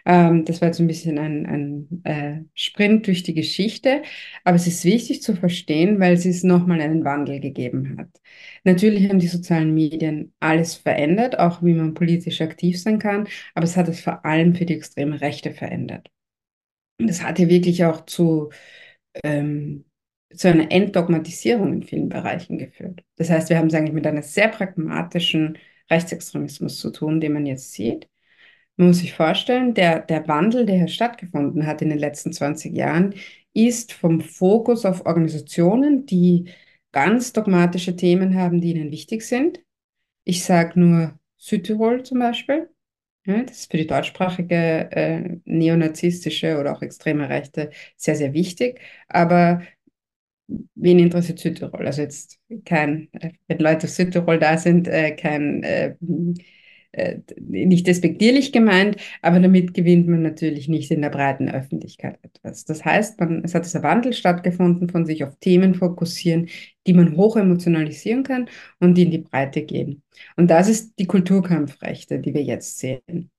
[0.06, 4.02] Ähm, das war jetzt ein bisschen ein, ein äh, Sprint durch die Geschichte,
[4.44, 8.10] aber es ist wichtig zu verstehen, weil es nochmal einen Wandel gegeben hat.
[8.64, 13.66] Natürlich haben die sozialen Medien alles verändert, auch wie man politisch aktiv sein kann, aber
[13.66, 16.10] es hat es vor allem für die extreme Rechte verändert.
[17.00, 18.50] Und das hat ja wirklich auch zu,
[19.24, 19.86] ähm,
[20.36, 23.04] zu einer Entdogmatisierung in vielen Bereichen geführt.
[23.18, 25.58] Das heißt, wir haben es eigentlich mit einem sehr pragmatischen
[25.92, 28.10] Rechtsextremismus zu tun, den man jetzt sieht.
[28.78, 32.76] Man muss sich vorstellen, der, der Wandel, der hier stattgefunden hat in den letzten 20
[32.76, 33.14] Jahren,
[33.54, 36.50] ist vom Fokus auf Organisationen, die
[36.92, 39.60] ganz dogmatische Themen haben, die ihnen wichtig sind.
[40.24, 42.70] Ich sage nur Südtirol zum Beispiel.
[43.26, 48.82] Ja, das ist für die deutschsprachige äh, neonazistische oder auch extreme Rechte sehr, sehr wichtig.
[49.08, 49.62] Aber
[50.76, 51.86] wen interessiert Südtirol?
[51.86, 55.96] Also jetzt kein, äh, wenn Leute aus Südtirol da sind, äh, kein äh,
[56.94, 62.66] äh, nicht despektierlich gemeint, aber damit gewinnt man natürlich nicht in der breiten Öffentlichkeit etwas.
[62.66, 66.50] Das heißt, man, es hat dieser Wandel stattgefunden, von sich auf Themen fokussieren,
[66.86, 68.48] die man hoch emotionalisieren kann
[68.80, 70.04] und die in die Breite gehen.
[70.36, 73.32] Und das ist die Kulturkampfrechte, die wir jetzt sehen.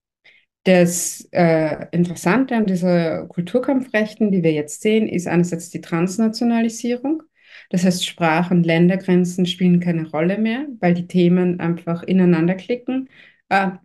[0.65, 7.23] Das äh, Interessante an dieser Kulturkampfrechten, die wir jetzt sehen, ist einerseits die Transnationalisierung.
[7.71, 13.09] Das heißt, Sprach- und Ländergrenzen spielen keine Rolle mehr, weil die Themen einfach ineinander klicken
[13.55, 13.79] äh,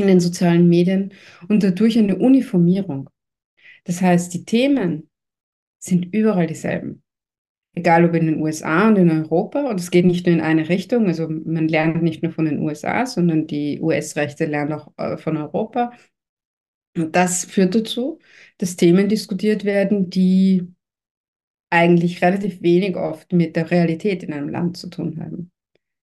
[0.00, 1.12] in den sozialen Medien
[1.48, 3.10] und dadurch eine Uniformierung.
[3.84, 5.08] Das heißt, die Themen
[5.78, 7.02] sind überall dieselben.
[7.74, 10.68] Egal ob in den USA und in Europa, und es geht nicht nur in eine
[10.68, 15.16] Richtung, also man lernt nicht nur von den USA, sondern die US-Rechte lernen auch äh,
[15.16, 15.92] von Europa.
[16.96, 18.18] Und das führt dazu,
[18.58, 20.66] dass Themen diskutiert werden, die
[21.70, 25.52] eigentlich relativ wenig oft mit der Realität in einem Land zu tun haben.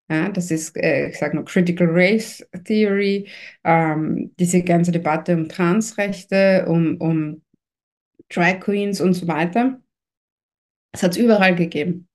[0.10, 3.28] Ja, das ist, äh, ich sage nur Critical Race Theory,
[3.64, 7.42] ähm, diese ganze Debatte um Transrechte, um, um
[8.30, 9.82] Drag Queens und so weiter.
[10.94, 12.08] Es hat es überall gegeben.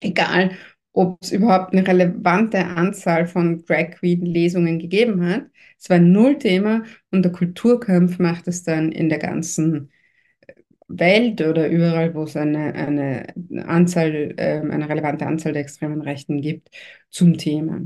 [0.00, 0.56] Egal,
[0.92, 5.44] ob es überhaupt eine relevante Anzahl von Drag Queen-Lesungen gegeben hat.
[5.78, 9.90] Es war ein Nullthema und der Kulturkampf macht es dann in der ganzen
[10.90, 13.32] Welt oder überall, wo es eine, eine
[13.66, 16.70] Anzahl, äh, eine relevante Anzahl der extremen Rechten gibt,
[17.10, 17.76] zum Thema.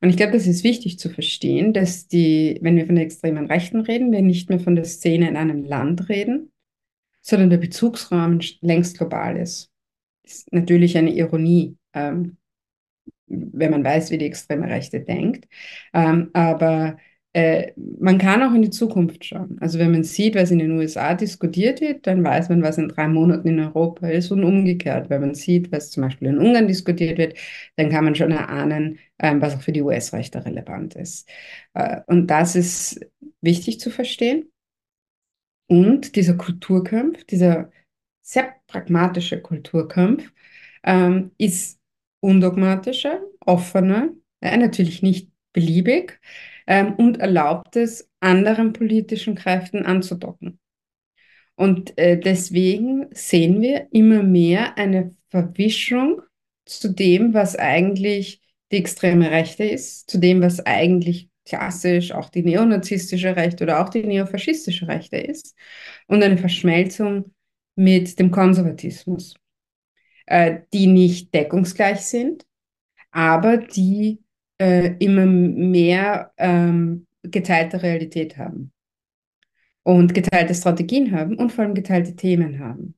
[0.00, 3.46] Und ich glaube, das ist wichtig zu verstehen, dass die, wenn wir von der extremen
[3.46, 6.52] Rechten reden, wir nicht mehr von der Szene in einem Land reden,
[7.22, 9.70] sondern der Bezugsrahmen längst global ist.
[10.22, 12.36] Ist natürlich eine Ironie, ähm,
[13.26, 15.46] wenn man weiß, wie die extreme Rechte denkt.
[15.94, 16.98] Ähm, aber
[17.32, 19.56] äh, man kann auch in die Zukunft schauen.
[19.60, 22.88] Also wenn man sieht, was in den USA diskutiert wird, dann weiß man, was in
[22.88, 25.10] drei Monaten in Europa ist und umgekehrt.
[25.10, 27.38] Wenn man sieht, was zum Beispiel in Ungarn diskutiert wird,
[27.76, 31.28] dann kann man schon erahnen, ähm, was auch für die US-Rechte relevant ist.
[31.74, 33.00] Äh, und das ist
[33.40, 34.50] wichtig zu verstehen.
[35.68, 37.70] Und dieser Kulturkampf, dieser
[38.22, 40.32] sehr pragmatische Kulturkampf,
[40.82, 41.78] ähm, ist
[42.20, 44.10] undogmatischer, offener,
[44.42, 46.20] ja, natürlich nicht beliebig,
[46.70, 50.60] ähm, und erlaubt es, anderen politischen Kräften anzudocken.
[51.56, 56.22] Und äh, deswegen sehen wir immer mehr eine Verwischung
[56.64, 62.44] zu dem, was eigentlich die extreme Rechte ist, zu dem, was eigentlich klassisch auch die
[62.44, 65.56] neonazistische Rechte oder auch die neofaschistische Rechte ist
[66.06, 67.34] und eine Verschmelzung
[67.74, 69.34] mit dem Konservatismus,
[70.26, 72.46] äh, die nicht deckungsgleich sind,
[73.10, 74.20] aber die
[74.60, 78.72] äh, immer mehr ähm, geteilte Realität haben
[79.82, 82.94] und geteilte Strategien haben und vor allem geteilte Themen haben.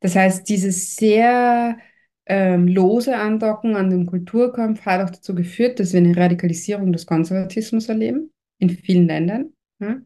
[0.00, 1.78] Das heißt, dieses sehr
[2.26, 7.06] ähm, lose Andocken an den Kulturkampf hat auch dazu geführt, dass wir eine Radikalisierung des
[7.06, 9.52] Konservatismus erleben in vielen Ländern.
[9.80, 9.96] Ja?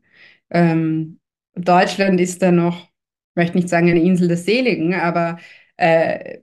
[0.51, 1.21] Ähm,
[1.55, 2.89] Deutschland ist da noch,
[3.31, 5.39] ich möchte nicht sagen eine Insel des Seligen, aber
[5.77, 6.39] äh,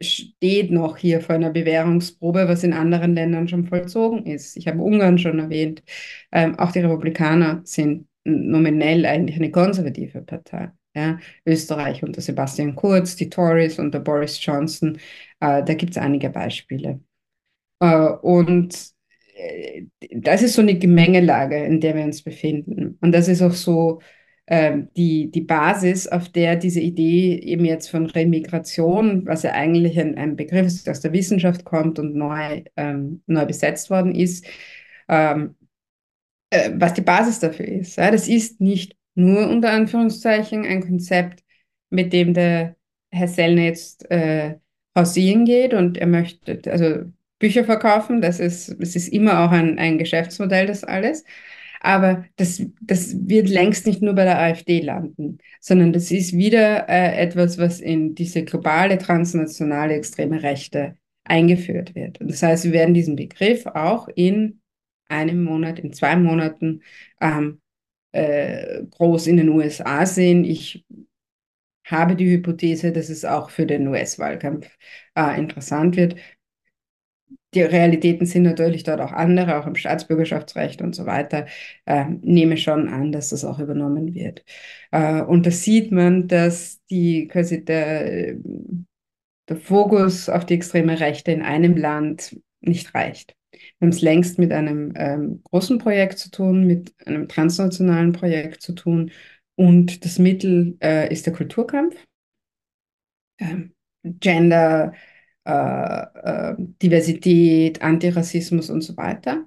[0.00, 4.56] steht noch hier vor einer Bewährungsprobe, was in anderen Ländern schon vollzogen ist.
[4.56, 5.82] Ich habe Ungarn schon erwähnt.
[6.32, 10.70] Ähm, auch die Republikaner sind nominell eigentlich eine konservative Partei.
[10.94, 14.96] Ja, Österreich unter Sebastian Kurz, die Tories unter Boris Johnson,
[15.40, 17.00] äh, da gibt es einige Beispiele.
[17.80, 18.74] Äh, und
[19.34, 22.98] äh, das ist so eine Gemengelage, in der wir uns befinden.
[23.00, 24.00] Und das ist auch so
[24.50, 30.16] die, die Basis, auf der diese Idee eben jetzt von Remigration, was ja eigentlich ein,
[30.16, 34.46] ein Begriff ist, der aus der Wissenschaft kommt und neu, ähm, neu besetzt worden ist,
[35.08, 35.54] ähm,
[36.50, 37.96] äh, was die Basis dafür ist.
[37.96, 38.10] Ja?
[38.10, 41.44] Das ist nicht nur unter Anführungszeichen ein Konzept,
[41.90, 42.76] mit dem der
[43.10, 44.56] Herr Sellner jetzt äh,
[44.96, 47.04] hausieren geht und er möchte also
[47.38, 48.20] Bücher verkaufen.
[48.20, 51.24] Das ist, das ist immer auch ein, ein Geschäftsmodell, das alles.
[51.80, 56.88] Aber das, das wird längst nicht nur bei der AfD landen, sondern das ist wieder
[56.88, 62.20] äh, etwas, was in diese globale transnationale extreme Rechte eingeführt wird.
[62.20, 64.60] Und das heißt, wir werden diesen Begriff auch in
[65.08, 66.82] einem Monat, in zwei Monaten
[67.20, 67.60] ähm,
[68.12, 70.44] äh, groß in den USA sehen.
[70.44, 70.84] Ich
[71.84, 74.68] habe die Hypothese, dass es auch für den US-Wahlkampf
[75.14, 76.16] äh, interessant wird,
[77.58, 81.46] die Realitäten sind natürlich dort auch andere, auch im Staatsbürgerschaftsrecht und so weiter.
[81.86, 84.44] Äh, nehme schon an, dass das auch übernommen wird.
[84.92, 88.36] Äh, und da sieht man, dass die quasi der,
[89.48, 93.34] der Fokus auf die extreme Rechte in einem Land nicht reicht.
[93.50, 98.62] Wir haben es längst mit einem ähm, großen Projekt zu tun, mit einem transnationalen Projekt
[98.62, 99.10] zu tun.
[99.56, 101.96] Und das Mittel äh, ist der Kulturkampf.
[103.40, 103.72] Ähm,
[104.04, 104.92] Gender,
[105.48, 109.46] äh, äh, Diversität, Antirassismus und so weiter.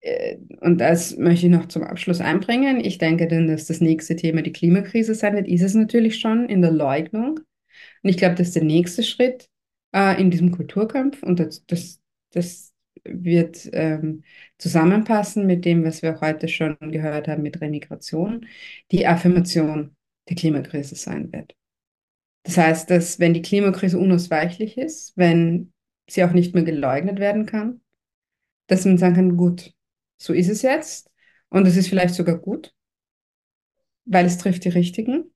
[0.00, 2.80] Äh, und das möchte ich noch zum Abschluss einbringen.
[2.84, 5.48] Ich denke dann, dass das nächste Thema die Klimakrise sein wird.
[5.48, 7.40] Ist es natürlich schon in der Leugnung.
[8.02, 9.50] Und ich glaube, das ist der nächste Schritt
[9.92, 11.22] äh, in diesem Kulturkampf.
[11.22, 12.72] Und das, das, das
[13.04, 14.22] wird ähm,
[14.58, 18.46] zusammenpassen mit dem, was wir heute schon gehört haben mit Remigration,
[18.92, 19.96] die Affirmation
[20.28, 21.54] der Klimakrise sein wird.
[22.42, 25.72] Das heißt, dass wenn die Klimakrise unausweichlich ist, wenn
[26.08, 27.80] sie auch nicht mehr geleugnet werden kann,
[28.66, 29.74] dass man sagen kann, gut,
[30.16, 31.10] so ist es jetzt
[31.48, 32.74] und es ist vielleicht sogar gut,
[34.04, 35.32] weil es trifft die Richtigen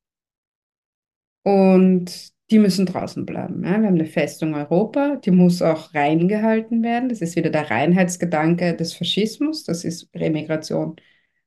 [1.43, 3.65] und die müssen draußen bleiben.
[3.65, 3.81] Ja?
[3.81, 7.09] Wir haben eine Festung Europa, die muss auch rein gehalten werden.
[7.09, 10.97] Das ist wieder der Reinheitsgedanke des Faschismus, das ist Remigration,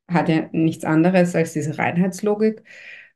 [0.08, 2.64] hat ja nichts anderes als diese Reinheitslogik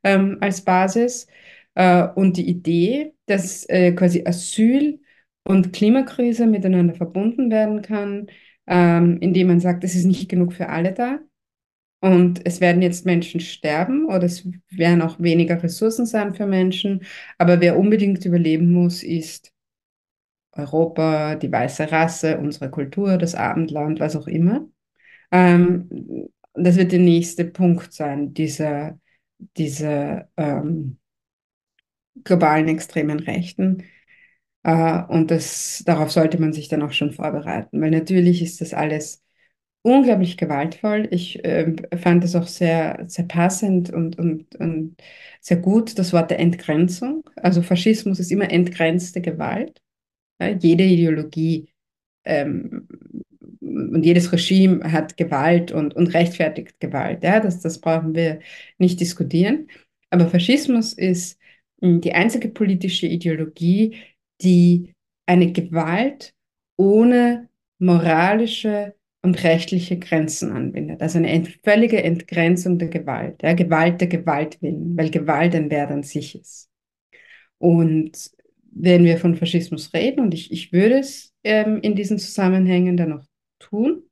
[0.04, 1.26] ähm, als Basis.
[1.74, 5.00] Äh, und die Idee, dass äh, quasi Asyl
[5.44, 8.28] und Klimakrise miteinander verbunden werden kann,
[8.66, 11.20] ähm, indem man sagt, es ist nicht genug für alle da.
[12.00, 17.04] Und es werden jetzt Menschen sterben oder es werden auch weniger Ressourcen sein für Menschen.
[17.38, 19.52] Aber wer unbedingt überleben muss, ist
[20.52, 24.68] Europa, die weiße Rasse, unsere Kultur, das Abendland, was auch immer.
[25.30, 28.98] Ähm, das wird der nächste Punkt sein, dieser,
[29.56, 30.98] dieser ähm,
[32.24, 33.84] globalen extremen Rechten.
[34.64, 38.74] Äh, und das, darauf sollte man sich dann auch schon vorbereiten, weil natürlich ist das
[38.74, 39.22] alles
[39.82, 41.08] unglaublich gewaltvoll.
[41.10, 44.96] Ich äh, fand es auch sehr, sehr passend und, und, und
[45.40, 47.28] sehr gut, das Wort der Entgrenzung.
[47.36, 49.82] Also Faschismus ist immer entgrenzte Gewalt.
[50.40, 51.72] Ja, jede Ideologie
[52.24, 52.88] ähm,
[53.60, 57.22] und jedes Regime hat Gewalt und, und rechtfertigt Gewalt.
[57.24, 58.40] Ja, das, das brauchen wir
[58.78, 59.68] nicht diskutieren.
[60.10, 61.38] Aber Faschismus ist
[61.82, 63.96] die einzige politische Ideologie,
[64.40, 64.94] die
[65.26, 66.34] eine Gewalt
[66.76, 71.00] ohne moralische und rechtliche Grenzen anwendet.
[71.00, 75.70] Also eine ent völlige Entgrenzung der Gewalt, ja, Gewalt der Gewalt willen, weil Gewalt ein
[75.70, 76.68] Wert an sich ist.
[77.58, 78.30] Und
[78.72, 83.10] wenn wir von Faschismus reden, und ich, ich würde es ähm, in diesen Zusammenhängen dann
[83.10, 83.24] noch
[83.58, 84.02] tun,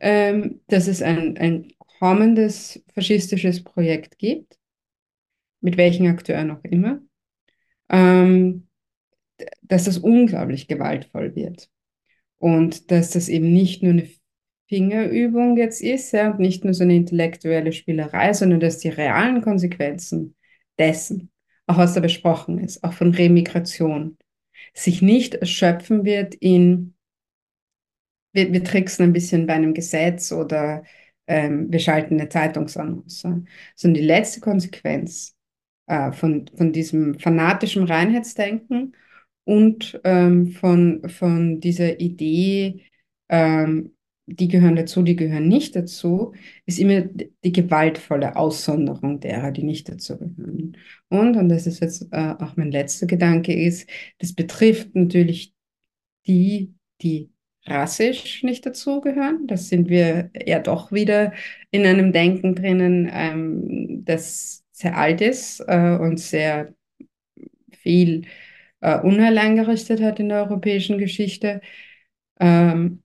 [0.00, 4.57] ähm, dass es ein, ein kommendes faschistisches Projekt gibt,
[5.60, 7.00] mit welchen Akteuren auch immer,
[7.88, 8.68] ähm,
[9.62, 11.70] dass das unglaublich gewaltvoll wird.
[12.38, 14.08] Und dass das eben nicht nur eine
[14.68, 19.40] Fingerübung jetzt ist, ja, und nicht nur so eine intellektuelle Spielerei, sondern dass die realen
[19.42, 20.36] Konsequenzen
[20.78, 21.30] dessen,
[21.66, 24.18] auch was da besprochen ist, auch von Remigration,
[24.74, 26.94] sich nicht erschöpfen wird in,
[28.32, 30.84] wir, wir tricksen ein bisschen bei einem Gesetz oder
[31.26, 33.26] ähm, wir schalten eine Zeitungsannonce,
[33.74, 35.37] sondern die letzte Konsequenz
[35.88, 38.94] äh, von, von diesem fanatischen Reinheitsdenken
[39.44, 42.82] und ähm, von, von dieser Idee,
[43.28, 43.94] ähm,
[44.26, 46.34] die gehören dazu, die gehören nicht dazu,
[46.66, 50.76] ist immer die gewaltvolle Aussonderung derer, die nicht dazu gehören.
[51.08, 55.54] Und, und das ist jetzt äh, auch mein letzter Gedanke, ist, das betrifft natürlich
[56.26, 57.30] die, die
[57.66, 59.46] rassisch nicht dazugehören.
[59.46, 61.32] Das sind wir ja doch wieder
[61.70, 66.72] in einem Denken drinnen, ähm, das sehr alt ist äh, und sehr
[67.78, 68.26] viel
[68.80, 71.60] äh, Unheil angerichtet hat in der europäischen Geschichte.
[72.40, 73.02] Ähm,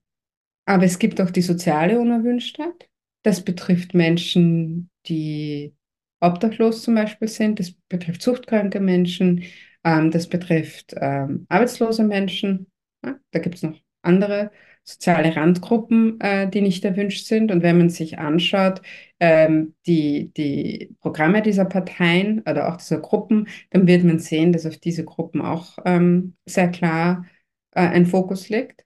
[0.66, 2.88] aber es gibt auch die soziale Unerwünschtheit.
[3.22, 5.74] Das betrifft Menschen, die
[6.20, 7.60] obdachlos zum Beispiel sind.
[7.60, 9.44] Das betrifft suchtkranke Menschen.
[9.84, 12.70] Ähm, das betrifft ähm, arbeitslose Menschen.
[13.04, 14.50] Ja, da gibt es noch andere
[14.84, 17.50] soziale Randgruppen, äh, die nicht erwünscht sind.
[17.50, 18.82] Und wenn man sich anschaut,
[19.20, 24.66] ähm, die, die Programme dieser Parteien oder auch dieser Gruppen, dann wird man sehen, dass
[24.66, 27.24] auf diese Gruppen auch ähm, sehr klar
[27.72, 28.84] äh, ein Fokus liegt.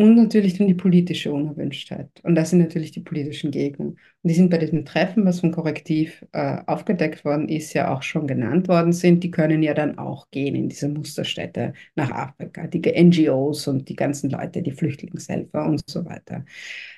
[0.00, 2.08] Und natürlich dann die politische Unerwünschtheit.
[2.22, 3.88] Und das sind natürlich die politischen Gegner.
[3.88, 8.02] Und die sind bei diesem Treffen, was von Korrektiv äh, aufgedeckt worden ist, ja auch
[8.02, 9.22] schon genannt worden sind.
[9.22, 13.96] Die können ja dann auch gehen in diese Musterstädte nach Afrika, die NGOs und die
[13.96, 16.46] ganzen Leute, die Flüchtlingshelfer und so weiter.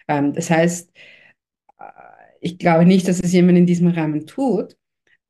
[0.07, 0.93] Ähm, das heißt,
[1.81, 1.83] äh,
[2.41, 4.77] ich glaube nicht, dass es jemand in diesem Rahmen tut.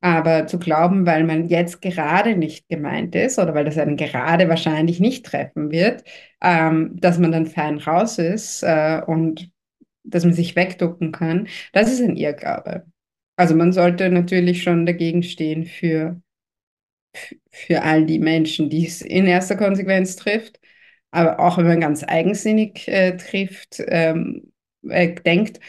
[0.03, 4.49] Aber zu glauben, weil man jetzt gerade nicht gemeint ist oder weil das einen gerade
[4.49, 6.03] wahrscheinlich nicht treffen wird,
[6.41, 9.49] ähm, dass man dann fein raus ist äh, und
[10.03, 12.85] dass man sich wegducken kann, das ist ein Irrglaube.
[13.37, 16.21] Also man sollte natürlich schon dagegen stehen für,
[17.51, 20.59] für all die Menschen, die es in erster Konsequenz trifft.
[21.11, 24.51] Aber auch wenn man ganz eigensinnig äh, trifft, ähm,
[24.89, 25.59] äh, denkt,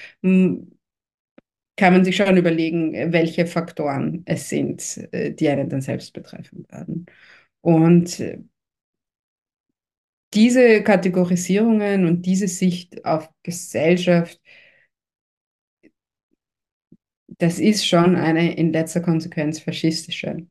[1.76, 6.66] kann man sich schon überlegen, welche Faktoren es sind, äh, die einen dann selbst betreffen
[6.70, 7.06] werden.
[7.60, 8.38] Und äh,
[10.34, 14.40] diese Kategorisierungen und diese Sicht auf Gesellschaft,
[17.38, 20.46] das ist schon eine in letzter Konsequenz faschistische.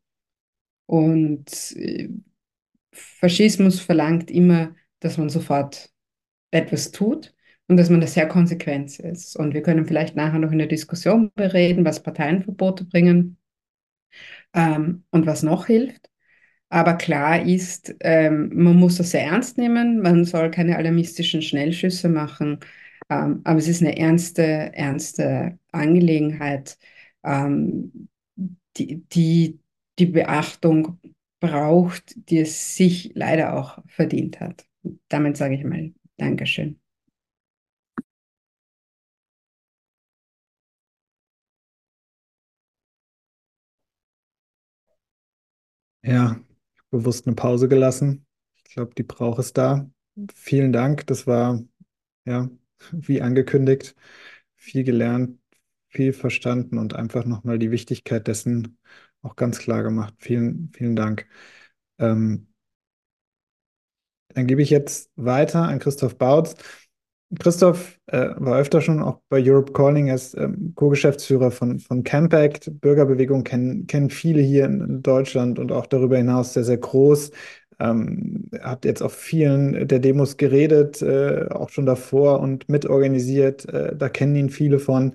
[0.86, 2.09] Und äh,
[2.91, 5.89] Faschismus verlangt immer, dass man sofort
[6.51, 7.34] etwas tut
[7.68, 9.36] und dass man da sehr konsequent ist.
[9.36, 13.38] Und wir können vielleicht nachher noch in der Diskussion bereden, was Parteienverbote bringen
[14.53, 16.09] ähm, und was noch hilft.
[16.70, 22.09] Aber klar ist, ähm, man muss das sehr ernst nehmen, man soll keine alarmistischen Schnellschüsse
[22.09, 22.59] machen,
[23.09, 24.43] ähm, aber es ist eine ernste,
[24.74, 26.78] ernste Angelegenheit,
[27.24, 28.09] ähm,
[28.78, 29.59] die, die
[29.99, 30.99] die Beachtung
[31.39, 34.66] braucht, die es sich leider auch verdient hat.
[35.09, 36.82] Damit sage ich mal Dankeschön.
[46.03, 46.39] Ja,
[46.91, 48.25] bewusst eine Pause gelassen.
[48.55, 49.89] Ich glaube, die braucht es da.
[50.33, 51.07] Vielen Dank.
[51.07, 51.61] Das war,
[52.25, 52.49] ja,
[52.91, 53.95] wie angekündigt,
[54.55, 55.39] viel gelernt,
[55.89, 58.77] viel verstanden und einfach nochmal die Wichtigkeit dessen
[59.21, 60.15] auch ganz klar gemacht.
[60.19, 61.27] Vielen, vielen Dank.
[61.99, 62.47] Ähm,
[64.29, 66.55] dann gebe ich jetzt weiter an Christoph Bautz.
[67.39, 72.71] Christoph äh, war öfter schon auch bei Europe Calling als ähm, Co-Geschäftsführer von, von Campact.
[72.81, 77.31] Bürgerbewegung kennen, kennen viele hier in, Deutschland und auch darüber hinaus sehr, sehr groß.
[77.79, 83.67] Ähm, habt jetzt auf vielen der Demos geredet, äh, auch schon davor und mitorganisiert.
[83.67, 85.13] Äh, da kennen ihn viele von.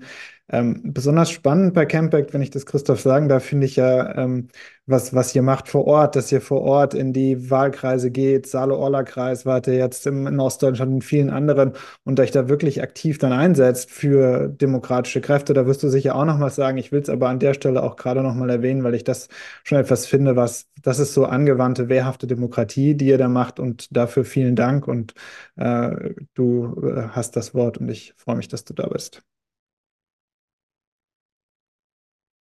[0.51, 4.47] Ähm, besonders spannend bei Campact, wenn ich das Christoph sagen darf, finde ich ja, ähm,
[4.87, 8.47] was, was ihr macht vor Ort, dass ihr vor Ort in die Wahlkreise geht.
[8.47, 11.73] Saale-Orla-Kreis wart ihr jetzt im, in Ostdeutschland und vielen anderen
[12.03, 15.53] und euch da wirklich aktiv dann einsetzt für demokratische Kräfte.
[15.53, 16.77] Da wirst du sicher auch noch was sagen.
[16.79, 19.27] Ich will es aber an der Stelle auch gerade noch mal erwähnen, weil ich das
[19.63, 23.95] schon etwas finde, was, das ist so angewandte, wehrhafte Demokratie, die ihr da macht und
[23.95, 25.13] dafür vielen Dank und
[25.57, 29.21] äh, du äh, hast das Wort und ich freue mich, dass du da bist.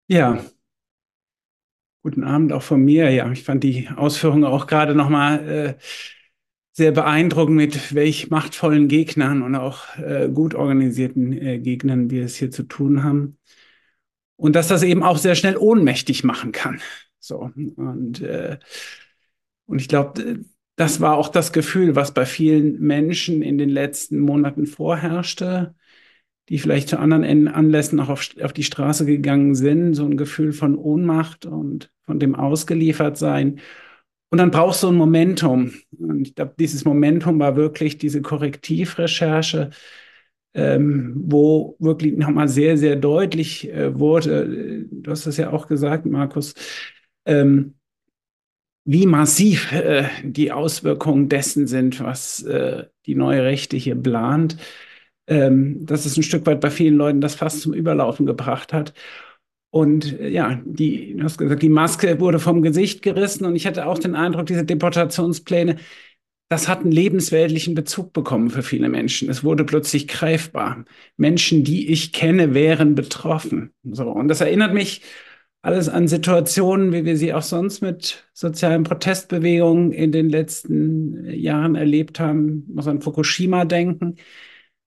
[0.09, 0.43] Ja,
[2.03, 3.11] guten Abend auch von mir.
[3.11, 5.75] Ja, ich fand die Ausführungen auch gerade nochmal äh,
[6.73, 12.37] sehr beeindruckend, mit welch machtvollen Gegnern und auch äh, gut organisierten äh, Gegnern wir es
[12.37, 13.39] hier zu tun haben.
[14.37, 16.81] Und dass das eben auch sehr schnell ohnmächtig machen kann.
[17.19, 18.59] So, und, äh,
[19.67, 20.45] und ich glaube,
[20.77, 25.75] das war auch das Gefühl, was bei vielen Menschen in den letzten Monaten vorherrschte
[26.49, 30.53] die vielleicht zu anderen Anlässen auch auf, auf die Straße gegangen sind, so ein Gefühl
[30.53, 33.61] von Ohnmacht und von dem Ausgeliefertsein.
[34.31, 35.73] Und dann brauchst du ein Momentum.
[35.99, 39.71] Und ich glaube, dieses Momentum war wirklich diese Korrektivrecherche,
[40.55, 46.07] ähm, wo wirklich nochmal sehr, sehr deutlich äh, wurde, du hast das ja auch gesagt,
[46.07, 46.55] Markus,
[47.27, 47.75] ähm,
[48.85, 54.57] wie massiv äh, die Auswirkungen dessen sind, was äh, die neue Rechte hier plant.
[55.29, 58.95] Ähm, dass es ein Stück weit bei vielen Leuten das fast zum Überlaufen gebracht hat.
[59.71, 63.67] Und äh, ja, die, du hast gesagt, die Maske wurde vom Gesicht gerissen und ich
[63.67, 65.77] hatte auch den Eindruck, diese Deportationspläne,
[66.51, 69.29] das hat einen lebensweltlichen Bezug bekommen für viele Menschen.
[69.29, 70.85] Es wurde plötzlich greifbar.
[71.19, 73.73] Menschen, die ich kenne, wären betroffen.
[73.85, 74.09] So.
[74.11, 75.03] Und das erinnert mich
[75.61, 81.75] alles an Situationen, wie wir sie auch sonst mit sozialen Protestbewegungen in den letzten Jahren
[81.75, 82.65] erlebt haben.
[82.69, 84.17] Ich muss an Fukushima denken.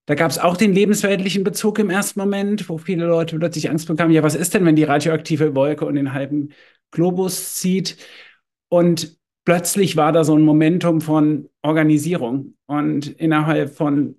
[0.06, 3.88] Da gab es auch den lebensweltlichen Bezug im ersten Moment, wo viele Leute plötzlich Angst
[3.88, 6.49] bekamen, ja, was ist denn, wenn die radioaktive Wolke und den halben
[6.91, 7.97] Globus zieht?
[8.70, 12.56] Und plötzlich war da so ein Momentum von Organisierung.
[12.66, 14.16] Und innerhalb von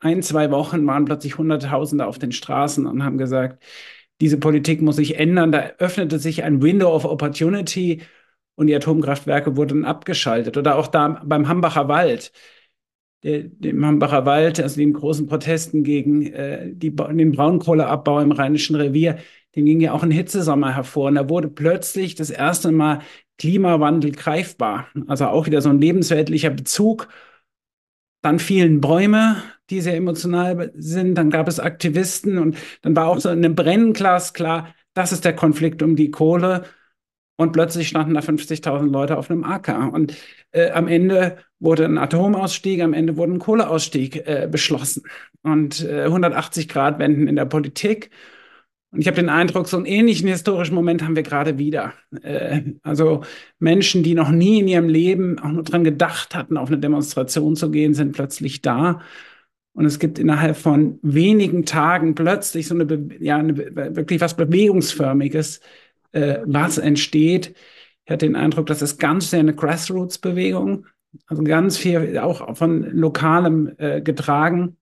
[0.00, 3.62] ein, zwei Wochen waren plötzlich Hunderttausende auf den Straßen und haben gesagt,
[4.20, 5.52] diese Politik muss sich ändern.
[5.52, 8.02] Da öffnete sich ein Window of Opportunity
[8.56, 10.56] und die Atomkraftwerke wurden abgeschaltet.
[10.56, 12.32] Oder auch da beim Hambacher Wald,
[13.22, 18.76] der, dem Hambacher Wald, also den großen Protesten gegen äh, die, den Braunkohleabbau im Rheinischen
[18.76, 19.18] Revier,
[19.56, 21.08] dem ging ja auch ein Hitzesommer hervor.
[21.08, 23.00] Und da wurde plötzlich das erste Mal
[23.38, 24.88] Klimawandel greifbar.
[25.08, 27.08] Also auch wieder so ein lebensweltlicher Bezug.
[28.22, 31.14] Dann fielen Bäume, die sehr emotional sind.
[31.16, 35.24] Dann gab es Aktivisten und dann war auch so in einem Brennglas klar, das ist
[35.24, 36.64] der Konflikt um die Kohle.
[37.40, 39.90] Und plötzlich standen da 50.000 Leute auf einem Acker.
[39.94, 40.14] Und
[40.50, 45.04] äh, am Ende wurde ein Atomausstieg, am Ende wurde ein Kohleausstieg äh, beschlossen.
[45.40, 48.10] Und äh, 180 Grad Wenden in der Politik.
[48.90, 51.94] Und ich habe den Eindruck, so einen ähnlichen historischen Moment haben wir gerade wieder.
[52.20, 53.22] Äh, also
[53.58, 57.56] Menschen, die noch nie in ihrem Leben auch nur dran gedacht hatten, auf eine Demonstration
[57.56, 59.00] zu gehen, sind plötzlich da.
[59.72, 63.56] Und es gibt innerhalb von wenigen Tagen plötzlich so eine, ja, eine,
[63.96, 65.62] wirklich was Bewegungsförmiges,
[66.12, 67.54] äh, was entsteht.
[68.04, 70.86] Ich hatte den Eindruck, das ist ganz sehr eine Grassroots-Bewegung,
[71.26, 74.76] also ganz viel auch von Lokalem äh, getragen.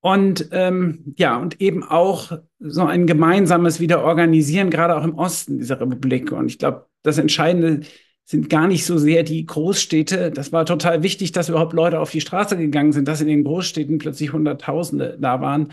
[0.00, 5.80] Und ähm, ja, und eben auch so ein gemeinsames Wiederorganisieren, gerade auch im Osten dieser
[5.80, 6.30] Republik.
[6.30, 7.80] Und ich glaube, das Entscheidende
[8.26, 10.30] sind gar nicht so sehr die Großstädte.
[10.30, 13.44] Das war total wichtig, dass überhaupt Leute auf die Straße gegangen sind, dass in den
[13.44, 15.72] Großstädten plötzlich Hunderttausende da waren.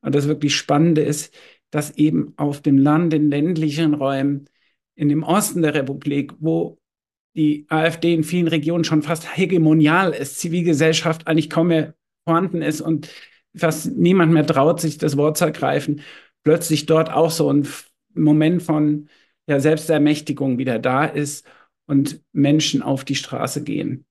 [0.00, 1.32] Und das wirklich Spannende ist,
[1.70, 4.48] dass eben auf dem Land, in ländlichen Räumen,
[4.94, 6.78] in dem Osten der Republik, wo
[7.36, 11.94] die AfD in vielen Regionen schon fast hegemonial ist, Zivilgesellschaft eigentlich kaum mehr
[12.24, 13.08] vorhanden ist und
[13.56, 16.02] fast niemand mehr traut, sich das Wort zu ergreifen,
[16.42, 17.68] plötzlich dort auch so ein
[18.14, 19.08] Moment von
[19.46, 21.46] ja, Selbstermächtigung wieder da ist
[21.86, 24.04] und Menschen auf die Straße gehen.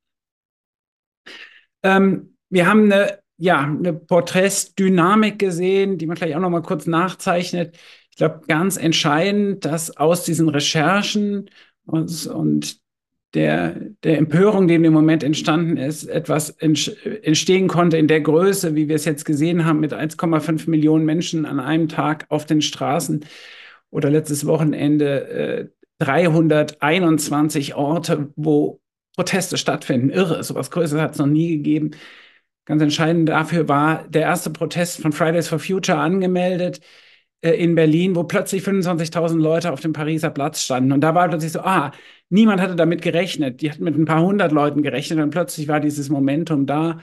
[1.83, 6.87] Ähm, wir haben eine, ja, eine Porträtsdynamik gesehen, die man vielleicht auch noch mal kurz
[6.87, 7.77] nachzeichnet.
[8.11, 11.49] Ich glaube, ganz entscheidend, dass aus diesen Recherchen
[11.85, 12.79] und, und
[13.33, 18.87] der, der Empörung, die im Moment entstanden ist, etwas entstehen konnte in der Größe, wie
[18.87, 23.25] wir es jetzt gesehen haben, mit 1,5 Millionen Menschen an einem Tag auf den Straßen
[23.91, 25.67] oder letztes Wochenende äh,
[25.99, 28.79] 321 Orte, wo
[29.15, 30.09] Proteste stattfinden.
[30.09, 31.91] Irre, sowas Größeres hat es noch nie gegeben.
[32.67, 36.81] Ganz entscheidend dafür war der erste Protest von Fridays for Future angemeldet
[37.41, 40.91] äh, in Berlin, wo plötzlich 25.000 Leute auf dem Pariser Platz standen.
[40.91, 41.93] Und da war plötzlich so, ah,
[42.29, 43.61] niemand hatte damit gerechnet.
[43.61, 46.99] Die hatten mit ein paar hundert Leuten gerechnet und plötzlich war dieses Momentum da.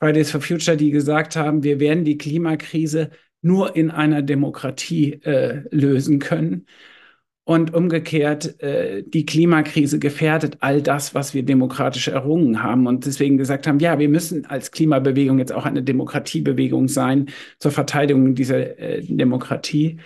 [0.00, 3.10] Fridays for Future, die gesagt haben, wir werden die Klimakrise
[3.42, 6.66] nur in einer Demokratie äh, lösen können.
[7.48, 12.86] Und umgekehrt, äh, die Klimakrise gefährdet all das, was wir demokratisch errungen haben.
[12.86, 17.70] Und deswegen gesagt haben, ja, wir müssen als Klimabewegung jetzt auch eine Demokratiebewegung sein zur
[17.70, 19.98] Verteidigung dieser äh, Demokratie.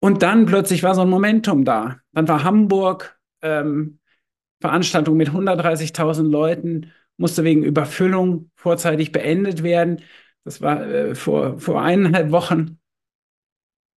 [0.00, 2.00] Und dann plötzlich war so ein Momentum da.
[2.10, 4.00] Dann war Hamburg, ähm,
[4.60, 10.00] Veranstaltung mit 130.000 Leuten, musste wegen Überfüllung vorzeitig beendet werden.
[10.42, 12.80] Das war äh, vor, vor eineinhalb Wochen.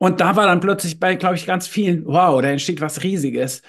[0.03, 3.63] Und da war dann plötzlich bei, glaube ich, ganz vielen, wow, da entsteht was Riesiges.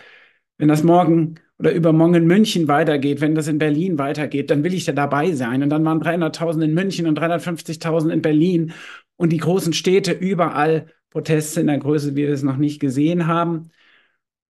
[0.57, 4.73] Wenn das morgen oder übermorgen in München weitergeht, wenn das in Berlin weitergeht, dann will
[4.73, 5.61] ich da dabei sein.
[5.61, 8.73] Und dann waren 300.000 in München und 350.000 in Berlin
[9.15, 13.27] und die großen Städte überall Proteste in der Größe, wie wir es noch nicht gesehen
[13.27, 13.69] haben.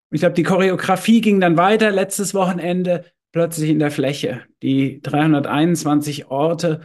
[0.09, 3.03] Ich glaube, die Choreografie ging dann weiter letztes Wochenende
[3.33, 4.43] plötzlich in der Fläche.
[4.61, 6.79] Die 321 Orte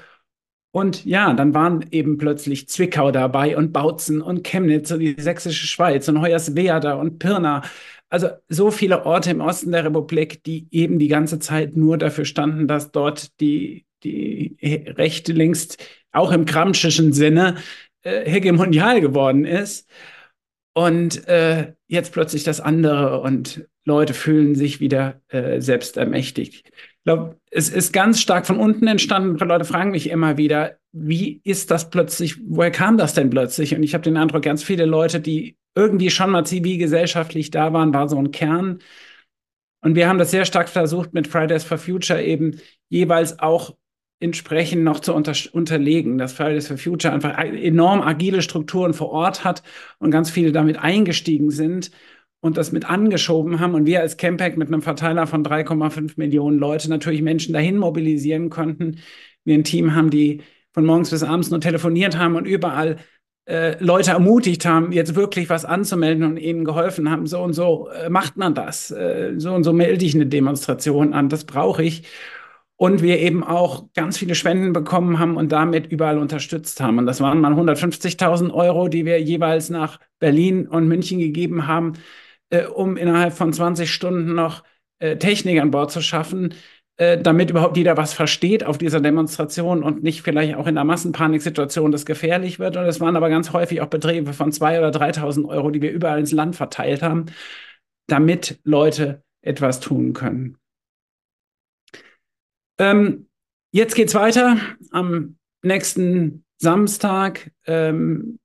[0.71, 5.67] und ja, dann waren eben plötzlich Zwickau dabei und Bautzen und Chemnitz und die sächsische
[5.67, 7.63] Schweiz und Hoyerswerda und Pirna.
[8.11, 12.25] Also so viele Orte im Osten der Republik, die eben die ganze Zeit nur dafür
[12.25, 17.57] standen, dass dort die, die Rechte längst auch im Gramscischen Sinne
[18.03, 19.89] äh, hegemonial geworden ist.
[20.75, 26.71] Und äh, jetzt plötzlich das andere und Leute fühlen sich wieder äh, selbst ermächtigt.
[27.05, 29.39] Glaube, es ist ganz stark von unten entstanden.
[29.39, 33.75] Leute fragen mich immer wieder, wie ist das plötzlich, woher kam das denn plötzlich?
[33.75, 37.95] Und ich habe den Eindruck, ganz viele Leute, die irgendwie schon mal zivilgesellschaftlich da waren,
[37.95, 38.81] war so ein Kern.
[39.81, 43.77] Und wir haben das sehr stark versucht, mit Fridays for Future eben jeweils auch
[44.21, 49.45] entsprechend noch zu unter unterlegen, dass Fridays for Future einfach enorm agile Strukturen vor Ort
[49.45, 49.63] hat
[49.99, 51.93] und ganz viele damit eingestiegen sind
[52.41, 56.59] und das mit angeschoben haben und wir als Campact mit einem Verteiler von 3,5 Millionen
[56.59, 59.01] Leute natürlich Menschen dahin mobilisieren konnten.
[59.45, 62.99] Wir ein Team haben, die von morgens bis abends nur telefoniert haben und überall
[63.49, 67.89] äh, Leute ermutigt haben, jetzt wirklich was anzumelden und ihnen geholfen haben, so und so
[67.89, 71.83] äh, macht man das, äh, so und so melde ich eine Demonstration an, das brauche
[71.83, 72.05] ich.
[72.77, 76.99] Und wir eben auch ganz viele Spenden bekommen haben und damit überall unterstützt haben.
[76.99, 81.95] Und das waren mal 150.000 Euro, die wir jeweils nach Berlin und München gegeben haben,
[82.51, 84.65] äh, um innerhalb von 20 Stunden noch
[84.99, 86.55] äh, Technik an Bord zu schaffen,
[86.97, 90.85] äh, damit überhaupt jeder was versteht auf dieser Demonstration und nicht vielleicht auch in einer
[90.85, 92.77] Massenpaniksituation das gefährlich wird.
[92.77, 95.93] Und es waren aber ganz häufig auch Beträge von 2.000 oder 3.000 Euro, die wir
[95.93, 97.27] überall ins Land verteilt haben,
[98.09, 100.59] damit Leute etwas tun können.
[102.79, 103.29] Ähm,
[103.73, 104.57] jetzt geht's weiter.
[104.91, 108.39] Am nächsten Samstag ähm,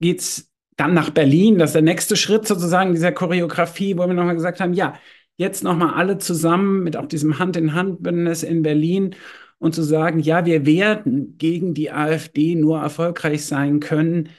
[0.00, 1.58] geht's dann nach Berlin.
[1.58, 4.94] Das ist der nächste Schritt sozusagen dieser Choreografie, wo wir nochmal gesagt haben, ja,
[5.36, 9.14] jetzt nochmal alle zusammen mit auch diesem Hand-in-Hand-Bündnis in Berlin
[9.58, 14.30] und zu sagen, ja, wir werden gegen die AfD nur erfolgreich sein können,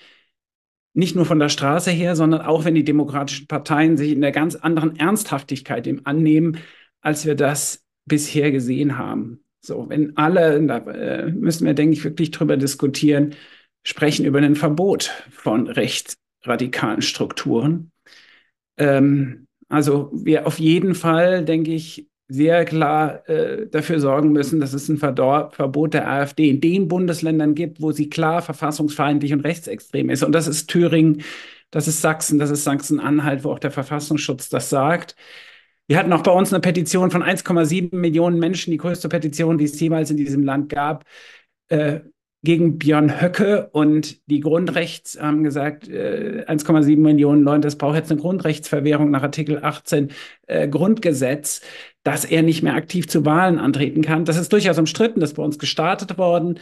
[0.93, 4.31] nicht nur von der Straße her, sondern auch wenn die demokratischen Parteien sich in der
[4.31, 6.59] ganz anderen Ernsthaftigkeit dem annehmen,
[7.01, 9.43] als wir das bisher gesehen haben.
[9.59, 13.35] So, wenn alle, da äh, müssen wir, denke ich, wirklich drüber diskutieren,
[13.83, 15.67] sprechen über ein Verbot von
[16.45, 17.91] rechtsradikalen Strukturen.
[18.77, 24.73] Ähm, also wir auf jeden Fall, denke ich, sehr klar äh, dafür sorgen müssen, dass
[24.73, 29.41] es ein Verdor Verbot der AfD in den Bundesländern gibt, wo sie klar verfassungsfeindlich und
[29.41, 30.23] rechtsextrem ist.
[30.23, 31.21] Und das ist Thüringen,
[31.69, 35.15] das ist Sachsen, das ist Sachsen-Anhalt, wo auch der Verfassungsschutz das sagt.
[35.87, 39.65] Wir hatten auch bei uns eine Petition von 1,7 Millionen Menschen, die größte Petition, die
[39.65, 41.05] es jemals in diesem Land gab,
[41.67, 41.99] äh,
[42.45, 48.11] gegen Björn Höcke und die Grundrechts haben gesagt, äh, 1,7 Millionen Leute, das braucht jetzt
[48.11, 50.11] eine Grundrechtsverwehrung nach Artikel 18
[50.47, 51.61] äh, Grundgesetz,
[52.03, 54.23] dass er nicht mehr aktiv zu Wahlen antreten kann.
[54.23, 56.59] Das ist durchaus umstritten, das ist bei uns gestartet worden.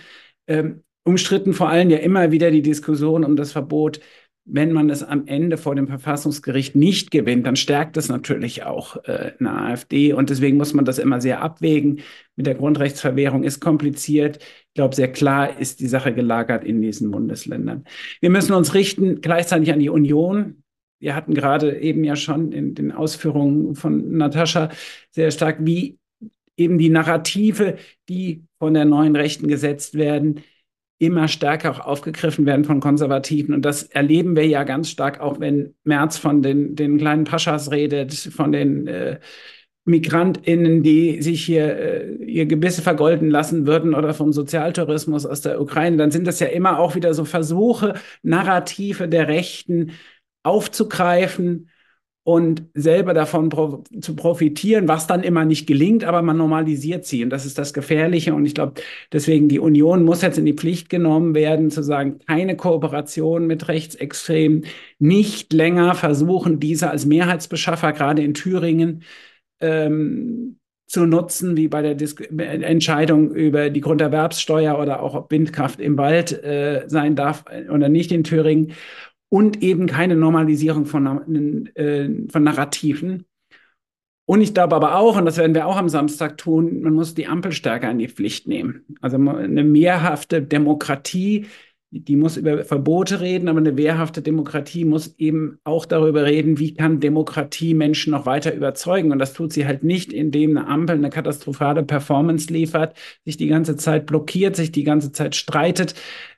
[0.48, 4.00] Ähm, umstritten vor allem ja immer wieder die Diskussion um das Verbot
[4.46, 8.98] wenn man es am Ende vor dem Verfassungsgericht nicht gewinnt, dann stärkt es natürlich auch
[9.06, 10.12] äh, eine AfD.
[10.12, 12.02] Und deswegen muss man das immer sehr abwägen.
[12.36, 14.40] Mit der Grundrechtsverwehrung ist kompliziert.
[14.68, 17.86] Ich glaube, sehr klar ist die Sache gelagert in diesen Bundesländern.
[18.20, 20.64] Wir müssen uns richten gleichzeitig an die Union.
[21.00, 24.70] Wir hatten gerade eben ja schon in den Ausführungen von Natascha
[25.12, 26.00] sehr stark, wie
[26.58, 27.78] eben die Narrative,
[28.10, 30.42] die von der neuen Rechten gesetzt werden,
[31.00, 33.54] immer stärker auch aufgegriffen werden von Konservativen.
[33.54, 37.72] Und das erleben wir ja ganz stark auch, wenn Merz von den, den kleinen Paschas
[37.72, 39.20] redet, von den äh,
[39.86, 45.60] MigrantInnen, die sich hier äh, ihr Gebisse vergolden lassen würden oder vom Sozialtourismus aus der
[45.60, 49.92] Ukraine, dann sind das ja immer auch wieder so Versuche, Narrative der Rechten
[50.44, 51.70] aufzugreifen
[52.24, 57.24] und selber davon pro zu profitieren, was dann immer nicht gelingt, aber man normalisiert sie.
[57.24, 58.34] Und das ist das Gefährliche.
[58.34, 62.20] Und ich glaube, deswegen die Union muss jetzt in die Pflicht genommen werden, zu sagen,
[62.26, 64.66] keine Kooperation mit Rechtsextremen,
[65.00, 69.04] nicht länger versuchen, diese als Mehrheitsbeschaffer, gerade in Thüringen,
[69.60, 75.80] ähm, zu nutzen, wie bei der Dis Entscheidung über die Grunderwerbssteuer oder auch ob Windkraft
[75.80, 78.74] im Wald äh, sein darf oder nicht in Thüringen
[79.34, 83.26] und eben keine Normalisierung von, äh, von Narrativen.
[84.26, 87.16] Und ich glaube aber auch, und das werden wir auch am Samstag tun, man muss
[87.16, 88.86] die Ampel stärker in die Pflicht nehmen.
[89.02, 91.48] Also eine mehrhafte Demokratie,
[91.90, 96.76] die muss über Verbote reden, aber eine wehrhafte Demokratie muss eben auch darüber reden, wie
[96.76, 99.12] kann Demokratie Menschen noch weiter überzeugen.
[99.12, 103.48] Und das tut sie halt nicht, indem eine Ampel eine katastrophale Performance liefert, sich die
[103.48, 105.96] ganze Zeit blockiert, sich die ganze Zeit streitet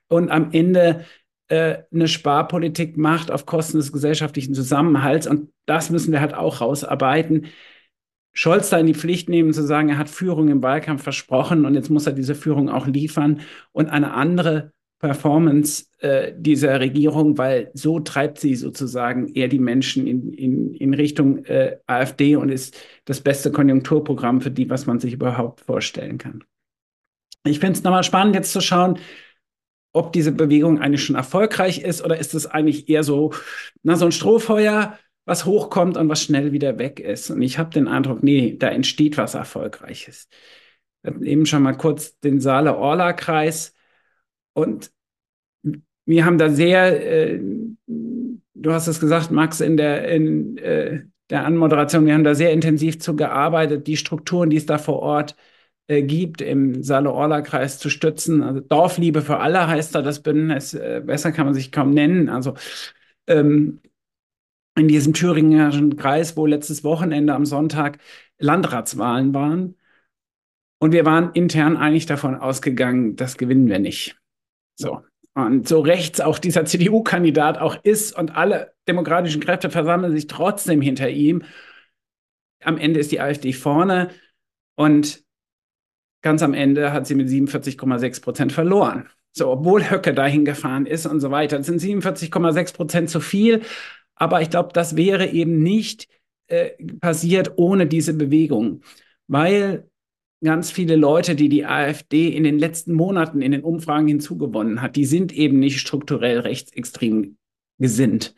[0.07, 1.03] und am Ende
[1.47, 5.27] äh, eine Sparpolitik macht auf Kosten des gesellschaftlichen Zusammenhalts.
[5.27, 7.47] Und das müssen wir halt auch rausarbeiten.
[8.33, 11.73] Scholz da in die Pflicht nehmen, zu sagen, er hat Führung im Wahlkampf versprochen und
[11.73, 13.41] jetzt muss er diese Führung auch liefern
[13.71, 20.07] und eine andere Performance äh, dieser Regierung, weil so treibt sie sozusagen eher die Menschen
[20.07, 24.99] in, in, in Richtung äh, AfD und ist das beste Konjunkturprogramm für die, was man
[24.99, 26.43] sich überhaupt vorstellen kann.
[27.45, 28.97] Ich finde es nochmal spannend, jetzt zu schauen,
[29.95, 33.33] ob diese Bewegung eigentlich schon erfolgreich ist oder ist es eigentlich eher so,
[33.83, 37.29] na, so ein Strohfeuer, was hochkommt und was schnell wieder weg ist.
[37.31, 40.27] Und ich habe den Eindruck, nee, da entsteht was Erfolgreiches.
[41.01, 43.73] Wir hatten eben schon mal kurz den Saale-Orla-Kreis.
[44.53, 44.91] Und
[46.05, 47.39] wir haben da sehr, äh,
[47.87, 52.51] du hast es gesagt, Max, in der, in, äh, der Anmoderation, wir haben da sehr
[52.51, 55.35] intensiv zu gearbeitet, die Strukturen, die es da vor Ort
[55.87, 58.41] äh, gibt, im Saale-Orla-Kreis zu stützen.
[58.41, 62.29] Also Dorfliebe für alle heißt da das Bündnis, äh, besser kann man sich kaum nennen.
[62.29, 62.55] Also
[63.27, 63.81] ähm,
[64.75, 67.99] in diesem thüringischen Kreis, wo letztes Wochenende am Sonntag
[68.39, 69.75] Landratswahlen waren.
[70.79, 74.17] Und wir waren intern eigentlich davon ausgegangen, das gewinnen wir nicht.
[74.75, 75.01] So.
[75.33, 80.81] Und so rechts auch dieser CDU-Kandidat auch ist und alle demokratischen Kräfte versammeln sich trotzdem
[80.81, 81.43] hinter ihm.
[82.63, 84.11] Am Ende ist die AfD vorne
[84.75, 85.24] und
[86.25, 89.07] ganz am Ende hat sie mit 47,6 Prozent verloren.
[89.31, 91.57] So, obwohl Höcke dahin gefahren ist und so weiter.
[91.57, 93.61] Das sind 47,6 Prozent zu viel.
[94.15, 96.07] Aber ich glaube, das wäre eben nicht
[96.47, 98.81] äh, passiert ohne diese Bewegung,
[99.27, 99.87] weil
[100.43, 104.95] ganz viele Leute, die die AfD in den letzten Monaten in den Umfragen hinzugewonnen hat,
[104.95, 107.37] die sind eben nicht strukturell rechtsextrem
[107.77, 108.33] gesinnt.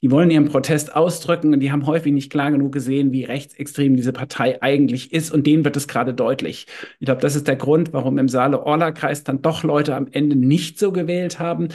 [0.00, 3.96] Die wollen ihren Protest ausdrücken und die haben häufig nicht klar genug gesehen, wie rechtsextrem
[3.96, 6.66] diese Partei eigentlich ist und denen wird es gerade deutlich.
[7.00, 10.78] Ich glaube, das ist der Grund, warum im Saale-Orla-Kreis dann doch Leute am Ende nicht
[10.78, 11.68] so gewählt haben.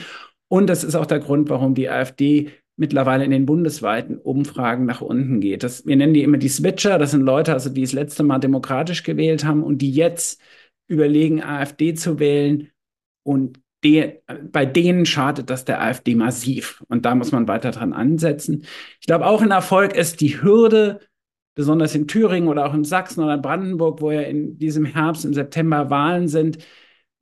[0.47, 5.01] Und das ist auch der Grund, warum die AfD mittlerweile in den bundesweiten Umfragen nach
[5.01, 5.63] unten geht.
[5.63, 6.97] Das, wir nennen die immer die Switcher.
[6.97, 10.41] Das sind Leute, also die das letzte Mal demokratisch gewählt haben und die jetzt
[10.87, 12.69] überlegen, AfD zu wählen.
[13.23, 14.21] Und de,
[14.51, 16.83] bei denen schadet das der AfD massiv.
[16.87, 18.65] Und da muss man weiter dran ansetzen.
[18.99, 20.99] Ich glaube, auch ein Erfolg ist die Hürde,
[21.55, 25.33] besonders in Thüringen oder auch in Sachsen oder Brandenburg, wo ja in diesem Herbst, im
[25.33, 26.57] September Wahlen sind,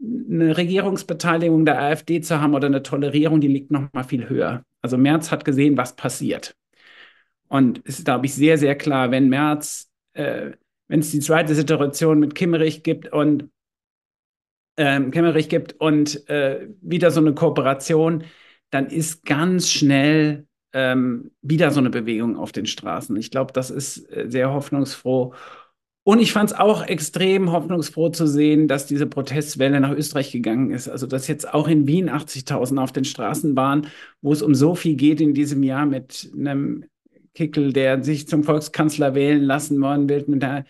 [0.02, 4.64] eine Regierungsbeteiligung der AfD zu haben oder eine Tolerierung, die liegt noch mal viel höher.
[4.82, 6.56] Also Merz hat gesehen, was passiert.
[7.48, 10.52] Und es ist, glaube ich, sehr, sehr klar, wenn Merz, äh,
[10.88, 13.50] wenn es die zweite Situation mit Kimmerich gibt und
[14.78, 18.24] ähm, Kimmerich gibt und äh, wieder so eine Kooperation,
[18.70, 23.16] dann ist ganz schnell ähm, wieder so eine Bewegung auf den Straßen.
[23.18, 25.34] Ich glaube, das ist äh, sehr hoffnungsfroh.
[26.04, 30.72] Und ich fand es auch extrem hoffnungsfroh zu sehen, dass diese Protestwelle nach Österreich gegangen
[30.72, 30.88] ist.
[30.88, 33.88] Also dass jetzt auch in Wien 80.000 auf den Straßen waren,
[34.22, 36.86] wo es um so viel geht in diesem Jahr mit einem
[37.36, 40.66] Kickel, der sich zum Volkskanzler wählen lassen worden will, mit der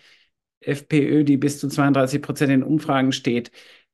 [0.60, 3.50] FPÖ, die bis zu 32 Prozent in Umfragen steht.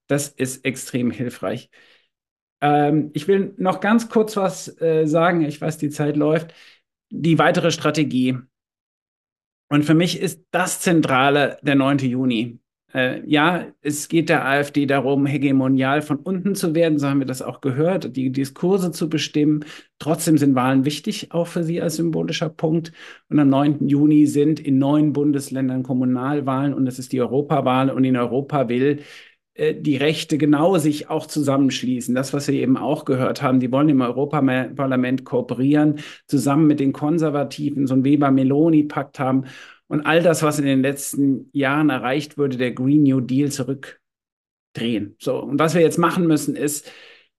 [0.08, 1.70] Das ist extrem hilfreich.
[2.60, 5.42] Ähm, ich will noch ganz kurz was äh, sagen.
[5.42, 6.52] Ich weiß, die Zeit läuft.
[7.10, 8.36] Die weitere Strategie.
[9.70, 11.98] Und für mich ist das Zentrale der 9.
[11.98, 12.58] Juni.
[12.94, 17.26] Äh, ja, es geht der AfD darum, hegemonial von unten zu werden, so haben wir
[17.26, 19.64] das auch gehört, die Diskurse zu bestimmen.
[19.98, 22.92] Trotzdem sind Wahlen wichtig, auch für sie als symbolischer Punkt.
[23.28, 23.88] Und am 9.
[23.88, 29.02] Juni sind in neun Bundesländern Kommunalwahlen und es ist die Europawahl und in Europa will
[29.58, 32.14] die Rechte genau sich auch zusammenschließen.
[32.14, 36.92] Das, was wir eben auch gehört haben, die wollen im Europaparlament kooperieren, zusammen mit den
[36.92, 39.46] Konservativen, so ein Weber-Meloni-Pakt haben
[39.88, 45.16] und all das, was in den letzten Jahren erreicht wurde, der Green New Deal zurückdrehen.
[45.18, 46.90] So, und was wir jetzt machen müssen, ist,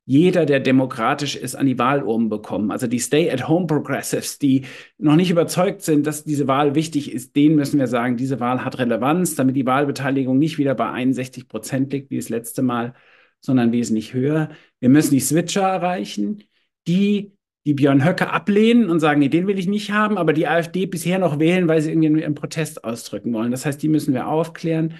[0.09, 2.71] jeder, der demokratisch ist, an die Wahlurnen bekommen.
[2.71, 4.65] Also die Stay-at-Home-Progressives, die
[4.97, 8.65] noch nicht überzeugt sind, dass diese Wahl wichtig ist, denen müssen wir sagen, diese Wahl
[8.65, 12.95] hat Relevanz, damit die Wahlbeteiligung nicht wieder bei 61 Prozent liegt, wie das letzte Mal,
[13.39, 14.49] sondern wesentlich höher.
[14.79, 16.43] Wir müssen die Switcher erreichen,
[16.87, 17.33] die
[17.67, 20.87] die Björn Höcke ablehnen und sagen, nee, den will ich nicht haben, aber die AfD
[20.87, 23.51] bisher noch wählen, weil sie irgendwie einen Protest ausdrücken wollen.
[23.51, 24.95] Das heißt, die müssen wir aufklären.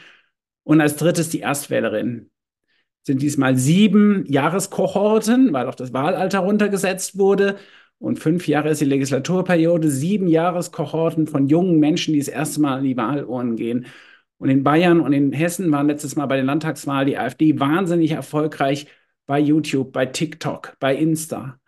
[0.63, 2.29] Und als drittes die Erstwählerinnen
[3.03, 7.57] sind diesmal sieben Jahreskohorten, weil auch das Wahlalter runtergesetzt wurde.
[7.97, 12.77] Und fünf Jahre ist die Legislaturperiode, sieben Jahreskohorten von jungen Menschen, die das erste Mal
[12.77, 13.87] an die Wahlurnen gehen.
[14.37, 18.11] Und in Bayern und in Hessen waren letztes Mal bei den Landtagswahlen die AfD wahnsinnig
[18.11, 18.87] erfolgreich
[19.25, 21.59] bei YouTube, bei TikTok, bei Insta.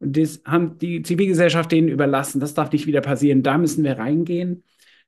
[0.00, 2.40] Und das haben die Zivilgesellschaft denen überlassen.
[2.40, 3.42] Das darf nicht wieder passieren.
[3.42, 4.64] Da müssen wir reingehen.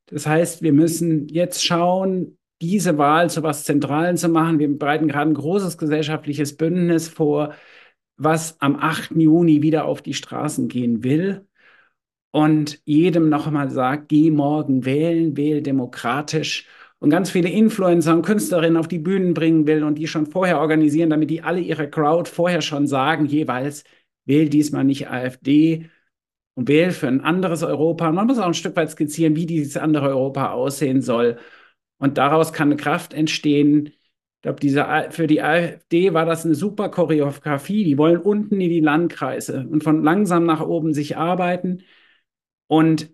[0.06, 4.58] Das heißt, wir müssen jetzt schauen, diese Wahl zu was Zentralen zu machen.
[4.58, 7.54] Wir bereiten gerade ein großes gesellschaftliches Bündnis vor,
[8.16, 9.12] was am 8.
[9.16, 11.46] Juni wieder auf die Straßen gehen will
[12.32, 16.66] und jedem nochmal sagt, geh morgen wählen, wähl demokratisch
[16.98, 20.60] und ganz viele Influencer und Künstlerinnen auf die Bühnen bringen will und die schon vorher
[20.60, 23.84] organisieren, damit die alle ihre Crowd vorher schon sagen, jeweils,
[24.26, 25.88] wähl diesmal nicht AfD
[26.54, 28.12] und wähl für ein anderes Europa.
[28.12, 31.38] Man muss auch ein Stück weit skizzieren, wie dieses andere Europa aussehen soll.
[32.00, 33.86] Und daraus kann Kraft entstehen.
[33.86, 37.84] Ich glaube, diese, für die AfD war das eine super Choreografie.
[37.84, 41.82] Die wollen unten in die Landkreise und von langsam nach oben sich arbeiten.
[42.66, 43.10] Und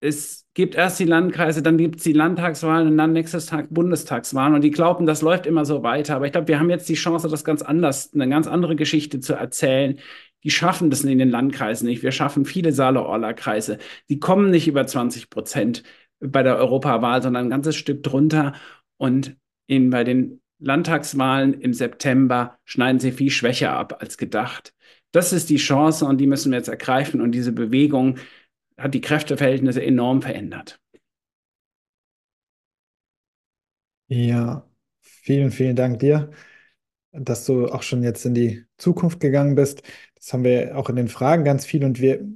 [0.00, 4.54] es gibt erst die Landkreise, dann gibt es die Landtagswahlen und dann nächstes Tag Bundestagswahlen.
[4.54, 6.16] Und die glauben, das läuft immer so weiter.
[6.16, 9.20] Aber ich glaube, wir haben jetzt die Chance, das ganz anders, eine ganz andere Geschichte
[9.20, 9.98] zu erzählen.
[10.44, 12.02] Die schaffen das in den Landkreisen nicht.
[12.02, 13.78] Wir schaffen viele Saale-Orla-Kreise.
[14.08, 15.82] Die kommen nicht über 20 Prozent
[16.20, 18.54] bei der Europawahl, sondern ein ganzes Stück drunter.
[18.96, 24.74] Und in, bei den Landtagswahlen im September schneiden sie viel schwächer ab als gedacht.
[25.12, 27.20] Das ist die Chance und die müssen wir jetzt ergreifen.
[27.20, 28.18] Und diese Bewegung,
[28.80, 30.80] hat die Kräfteverhältnisse enorm verändert.
[34.08, 34.68] Ja,
[35.00, 36.30] vielen, vielen Dank dir,
[37.12, 39.82] dass du auch schon jetzt in die Zukunft gegangen bist.
[40.16, 42.26] Das haben wir auch in den Fragen ganz viel und wir,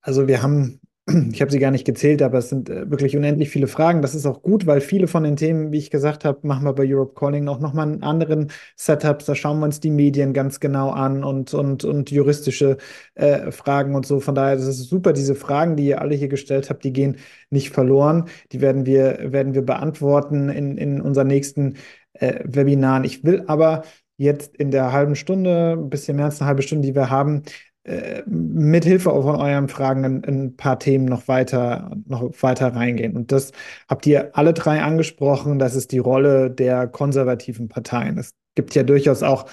[0.00, 0.80] also wir haben
[1.32, 4.02] ich habe sie gar nicht gezählt, aber es sind äh, wirklich unendlich viele Fragen.
[4.02, 6.72] Das ist auch gut, weil viele von den Themen, wie ich gesagt habe, machen wir
[6.74, 9.24] bei Europe Calling auch nochmal einen anderen Setups.
[9.24, 12.76] Da schauen wir uns die Medien ganz genau an und, und, und juristische
[13.14, 14.20] äh, Fragen und so.
[14.20, 15.12] Von daher ist es super.
[15.12, 17.16] Diese Fragen, die ihr alle hier gestellt habt, die gehen
[17.50, 18.26] nicht verloren.
[18.52, 21.76] Die werden wir, werden wir beantworten in, in unseren nächsten
[22.14, 23.04] äh, Webinaren.
[23.04, 23.82] Ich will aber
[24.18, 27.44] jetzt in der halben Stunde, ein bisschen mehr als eine halbe Stunde, die wir haben,
[27.88, 32.74] äh, mit Hilfe von euren Fragen in, in, ein paar Themen noch weiter, noch weiter
[32.74, 33.16] reingehen.
[33.16, 33.52] Und das
[33.88, 35.58] habt ihr alle drei angesprochen.
[35.58, 38.18] Das ist die Rolle der konservativen Parteien.
[38.18, 39.46] Es gibt ja durchaus auch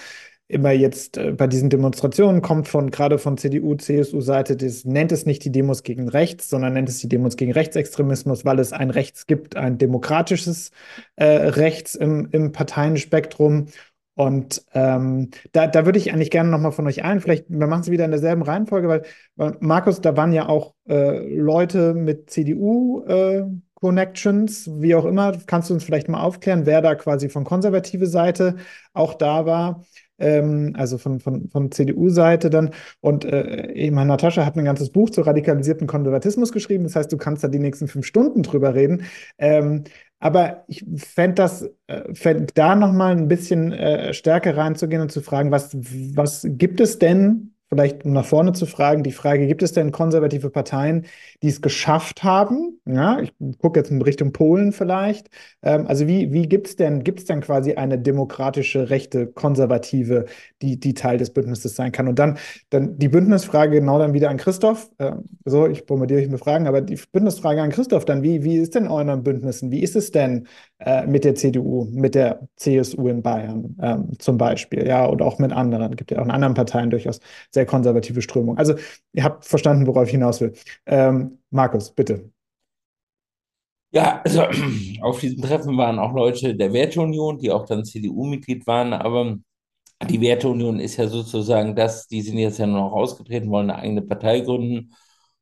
[0.48, 5.26] immer jetzt äh, bei diesen Demonstrationen kommt von gerade von CDU, CSU-Seite, das nennt es
[5.26, 8.90] nicht die Demos gegen rechts, sondern nennt es die Demos gegen Rechtsextremismus, weil es ein
[8.90, 10.70] Rechts gibt, ein demokratisches
[11.16, 13.66] äh, Rechts im, im Parteienspektrum.
[14.16, 17.82] Und ähm, da, da würde ich eigentlich gerne nochmal von euch allen, vielleicht, wir machen
[17.82, 19.02] es wieder in derselben Reihenfolge, weil,
[19.36, 25.36] weil Markus, da waren ja auch äh, Leute mit CDU-Connections, äh, wie auch immer.
[25.46, 28.56] Kannst du uns vielleicht mal aufklären, wer da quasi von konservative Seite
[28.94, 29.84] auch da war?
[30.18, 32.70] Ähm, also von, von, von CDU-Seite dann.
[33.00, 36.84] Und äh, ich meine, Natascha hat ein ganzes Buch zu radikalisierten Konservatismus geschrieben.
[36.84, 39.02] Das heißt, du kannst da die nächsten fünf Stunden drüber reden.
[39.36, 39.84] Ähm,
[40.18, 45.20] aber ich fände das, äh, fänd da nochmal ein bisschen äh, stärker reinzugehen und zu
[45.20, 49.62] fragen, was, was gibt es denn vielleicht um nach vorne zu fragen, die Frage, gibt
[49.62, 51.06] es denn konservative Parteien,
[51.42, 52.80] die es geschafft haben?
[52.86, 55.28] Ja, ich gucke jetzt in Richtung Polen vielleicht.
[55.62, 60.26] Ähm, also wie, wie gibt es denn, gibt es denn quasi eine demokratische, rechte, konservative,
[60.62, 62.08] die, die Teil des Bündnisses sein kann?
[62.08, 62.38] Und dann,
[62.70, 64.88] dann die Bündnisfrage genau dann wieder an Christoph.
[64.98, 68.56] Ähm, so, ich bombardiere euch mit Fragen, aber die Bündnisfrage an Christoph dann, wie, wie
[68.56, 69.70] ist denn euren Bündnissen?
[69.72, 70.46] Wie ist es denn
[70.78, 74.86] äh, mit der CDU, mit der CSU in Bayern ähm, zum Beispiel?
[74.86, 75.96] Ja, oder auch mit anderen.
[75.96, 77.20] Gibt ja auch in anderen Parteien durchaus
[77.56, 78.58] sehr konservative Strömung.
[78.58, 78.74] Also
[79.12, 80.52] ihr habt verstanden, worauf ich hinaus will.
[80.86, 82.30] Ähm, Markus, bitte.
[83.90, 84.42] Ja, also
[85.02, 89.38] auf diesem Treffen waren auch Leute der Werteunion, die auch dann CDU-Mitglied waren, aber
[90.08, 93.80] die Werteunion ist ja sozusagen das, die sind jetzt ja nur noch ausgetreten, wollen eine
[93.80, 94.92] eigene Partei gründen.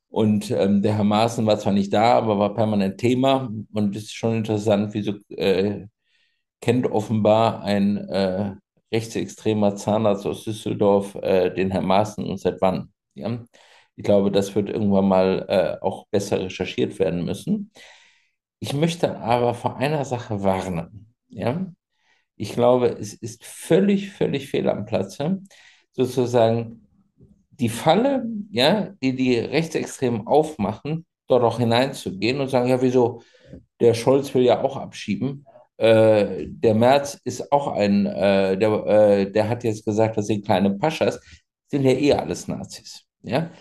[0.09, 3.51] Und ähm, der Herr Maaßen war zwar nicht da, aber war permanent Thema.
[3.73, 5.87] Und es ist schon interessant, wieso äh,
[6.61, 8.55] kennt offenbar ein äh,
[8.95, 12.93] rechtsextremer Zahnarzt aus Düsseldorf äh, den Herrn Maaßen und seit wann.
[13.13, 13.43] Ja?
[13.95, 17.71] Ich glaube, das wird irgendwann mal äh, auch besser recherchiert werden müssen.
[18.59, 21.13] Ich möchte aber vor einer Sache warnen.
[21.27, 21.67] Ja?
[22.37, 25.41] Ich glaube, es ist völlig, völlig fehl am Platze,
[25.91, 26.87] sozusagen
[27.51, 33.21] die Falle, ja, die die Rechtsextremen aufmachen, dort auch hineinzugehen und sagen, ja, wieso,
[33.79, 35.45] der Scholz will ja auch abschieben.
[35.77, 40.45] Äh, der Merz ist auch ein, äh, der, äh, der hat jetzt gesagt, das sind
[40.45, 41.19] kleine Paschas,
[41.67, 43.05] sind ja eh alles Nazis.
[43.23, 43.51] Ja?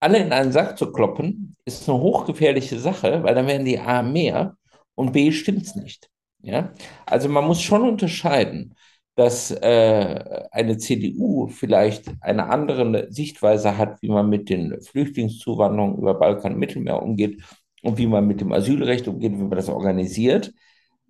[0.00, 4.02] Alle in einen Sack zu kloppen, ist eine hochgefährliche Sache, weil dann werden die A
[4.02, 4.56] mehr
[4.94, 6.08] und B stimmt es nicht.
[6.40, 6.72] Ja?
[7.06, 8.74] Also man muss schon unterscheiden,
[9.16, 16.14] dass äh, eine CDU vielleicht eine andere Sichtweise hat, wie man mit den Flüchtlingszuwanderungen über
[16.14, 17.42] Balkan und Mittelmeer umgeht
[17.82, 20.52] und wie man mit dem Asylrecht umgeht, wie man das organisiert.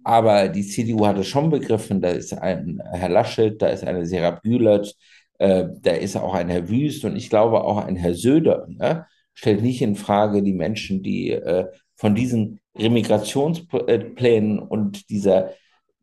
[0.04, 4.06] Aber die CDU hat es schon begriffen, da ist ein Herr Laschet, da ist eine
[4.06, 4.94] Serap Gülert,
[5.38, 9.06] äh, da ist auch ein Herr Wüst und ich glaube auch ein Herr Söder, ne,
[9.34, 15.50] stellt nicht in Frage die Menschen, die äh, von diesen Remigrationsplänen und dieser,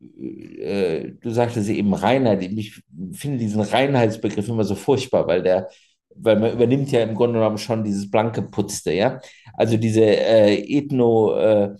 [0.00, 2.82] äh, du sagtest eben Reinheit, ich
[3.12, 5.68] finde diesen Reinheitsbegriff immer so furchtbar, weil der,
[6.14, 9.20] weil man übernimmt ja im Grunde genommen schon dieses blanke Putzte, ja.
[9.54, 11.74] Also diese äh, Ethno, äh,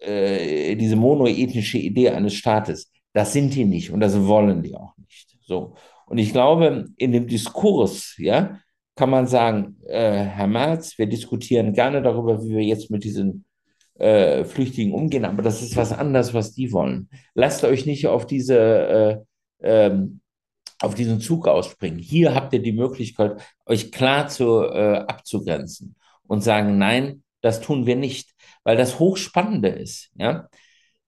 [0.00, 4.96] äh, diese monoethnische Idee eines Staates, das sind die nicht und das wollen die auch
[4.96, 5.36] nicht.
[5.42, 5.74] So.
[6.06, 8.58] Und ich glaube, in dem Diskurs, ja,
[8.96, 13.44] kann man sagen, äh, Herr Merz, wir diskutieren gerne darüber, wie wir jetzt mit diesen
[13.98, 17.08] äh, Flüchtlingen umgehen, aber das ist was anderes, was die wollen.
[17.34, 19.18] Lasst euch nicht auf diese äh,
[19.62, 20.20] ähm,
[20.80, 22.00] auf diesen Zug ausspringen.
[22.00, 25.94] Hier habt ihr die Möglichkeit, euch klar zu, äh, abzugrenzen
[26.26, 28.31] und sagen, nein, Das tun wir nicht,
[28.64, 30.10] weil das Hochspannende ist.
[30.14, 30.48] Ja?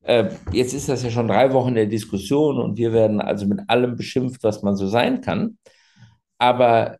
[0.02, 3.60] Äh, jetzt ist das ja schon drei Wochen der Diskussion und wir werden also mit
[3.68, 5.58] allem beschimpft, was man so sein kann.
[6.38, 6.98] Aber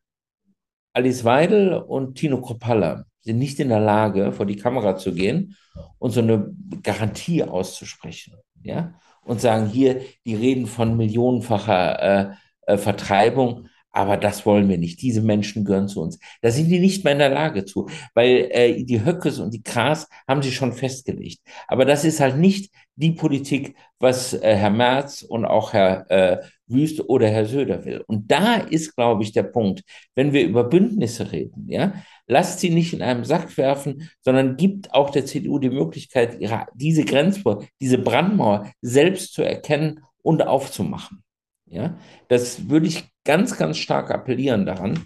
[0.93, 5.57] Alice Weidel und Tino Kropalla sind nicht in der Lage, vor die Kamera zu gehen
[5.99, 8.37] und so eine Garantie auszusprechen.
[8.63, 8.95] Ja?
[9.23, 12.35] Und sagen, hier, die reden von millionenfacher äh,
[12.67, 13.69] äh, Vertreibung.
[13.95, 15.01] Aber das wollen wir nicht.
[15.03, 16.19] Diese Menschen gehören zu uns.
[16.43, 19.63] Da sind die nicht mehr in der Lage zu, weil äh, die Höckes und die
[19.63, 21.41] Kras haben sie schon festgelegt.
[21.69, 26.39] Aber das ist halt nicht die Politik, was äh, Herr Merz und auch Herr äh,
[26.67, 28.03] Wüst oder Herr Söder will.
[28.09, 29.83] Und da ist, glaube ich, der Punkt,
[30.17, 31.95] wenn wir über Bündnisse reden, ja,
[32.27, 36.67] lasst sie nicht in einem Sack werfen, sondern gibt auch der CDU die Möglichkeit, ihre,
[36.75, 41.24] diese Grenzmauer, diese Brandmauer selbst zu erkennen und aufzumachen.
[41.75, 41.99] Ja,
[42.29, 45.01] das würde ich ganz, ganz stark appellieren daran,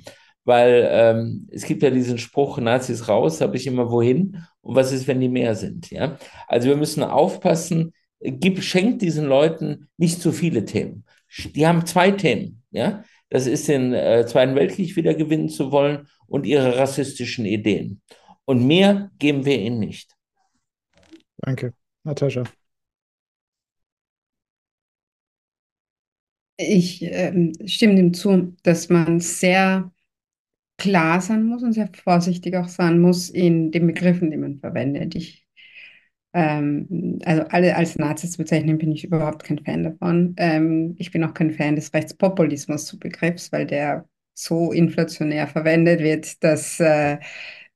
[0.44, 4.92] weil ähm, es gibt ja diesen Spruch, Nazis raus, habe ich immer wohin und was
[4.92, 5.90] ist, wenn die mehr sind?
[5.90, 11.04] Ja, also wir müssen aufpassen, gib, schenkt diesen Leuten nicht zu viele Themen.
[11.54, 16.06] Die haben zwei Themen, ja, das ist den äh, Zweiten Weltkrieg wieder gewinnen zu wollen
[16.26, 18.02] und ihre rassistischen Ideen.
[18.44, 20.14] Und mehr geben wir ihnen nicht.
[21.38, 21.72] Danke,
[22.04, 22.44] Natascha.
[26.60, 29.92] Ich ähm, stimme dem zu, dass man sehr
[30.78, 35.14] klar sein muss und sehr vorsichtig auch sein muss in den Begriffen, die man verwendet.
[35.16, 35.46] Ich,
[36.34, 40.34] ähm, also alle als Nazis bezeichnen, bin ich überhaupt kein Fan davon.
[40.38, 46.00] Ähm, ich bin auch kein Fan des Rechtspopulismus zu Begriffs, weil der so inflationär verwendet
[46.00, 47.18] wird, dass äh,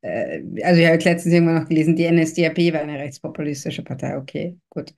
[0.03, 4.93] also ich habe letztens irgendwann noch gelesen, die NSDAP war eine rechtspopulistische Partei, okay, gut.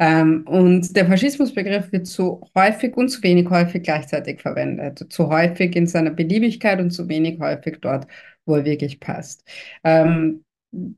[0.00, 5.06] Ähm, und der Faschismusbegriff wird zu häufig und zu wenig häufig gleichzeitig verwendet.
[5.10, 8.08] Zu häufig in seiner Beliebigkeit und zu wenig häufig dort,
[8.46, 9.44] wo er wirklich passt.
[9.84, 10.44] Ähm,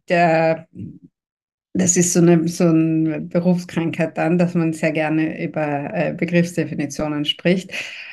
[0.08, 0.66] der
[1.72, 7.24] das ist so eine, so eine Berufskrankheit dann, dass man sehr gerne über äh, Begriffsdefinitionen
[7.24, 7.72] spricht.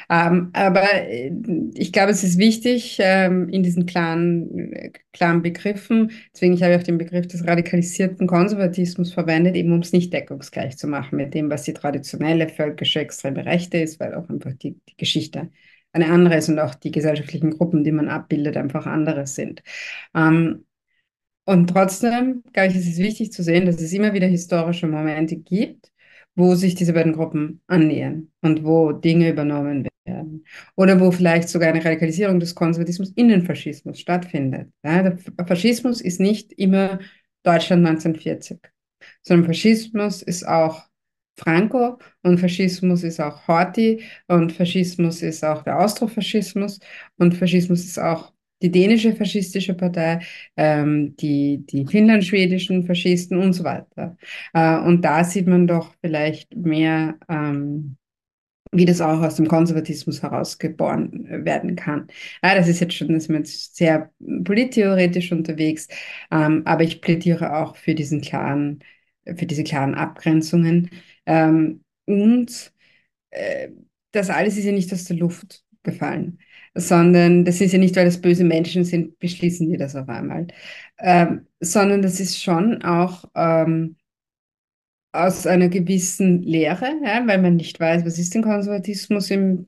[0.10, 1.32] Ähm, aber äh,
[1.74, 6.84] ich glaube, es ist wichtig ähm, in diesen klaren, klaren Begriffen, deswegen habe ich auch
[6.84, 11.50] den Begriff des radikalisierten Konservatismus verwendet, eben um es nicht deckungsgleich zu machen mit dem,
[11.50, 15.50] was die traditionelle völkische extreme Rechte ist, weil auch einfach die, die Geschichte
[15.92, 19.64] eine andere ist und auch die gesellschaftlichen Gruppen, die man abbildet, einfach andere sind.
[20.16, 20.66] Ähm,
[21.46, 25.38] und trotzdem, glaube ich, ist es wichtig zu sehen, dass es immer wieder historische Momente
[25.38, 25.92] gibt,
[26.36, 29.97] wo sich diese beiden Gruppen annähern und wo Dinge übernommen werden.
[30.76, 34.72] Oder wo vielleicht sogar eine Radikalisierung des Konservatismus in den Faschismus stattfindet.
[34.84, 37.00] Ja, der Faschismus ist nicht immer
[37.44, 38.60] Deutschland 1940,
[39.22, 40.88] sondern Faschismus ist auch
[41.40, 46.80] Franco und Faschismus ist auch Horthy und Faschismus ist auch der Austrofaschismus
[47.18, 50.20] und Faschismus ist auch die dänische faschistische Partei,
[50.56, 54.18] ähm, die, die finnland-schwedischen Faschisten und so weiter.
[54.54, 57.97] Äh, und da sieht man doch vielleicht mehr, ähm,
[58.72, 62.08] wie das auch aus dem Konservatismus herausgeboren werden kann.
[62.44, 64.12] Ja, das ist jetzt schon, das ist jetzt sehr
[64.44, 65.88] polittheoretisch unterwegs,
[66.32, 68.80] ähm, aber ich plädiere auch für diesen klaren,
[69.36, 70.90] für diese klaren Abgrenzungen.
[71.26, 72.74] Ähm, und
[73.32, 73.70] äh,
[74.12, 76.40] das alles ist ja nicht aus der Luft gefallen
[76.78, 80.48] sondern das ist ja nicht, weil das böse Menschen sind, beschließen die das auf einmal,
[81.00, 83.98] ähm, sondern das ist schon auch ähm,
[85.18, 89.68] aus einer gewissen Lehre, ja, weil man nicht weiß, was ist denn Konservatismus im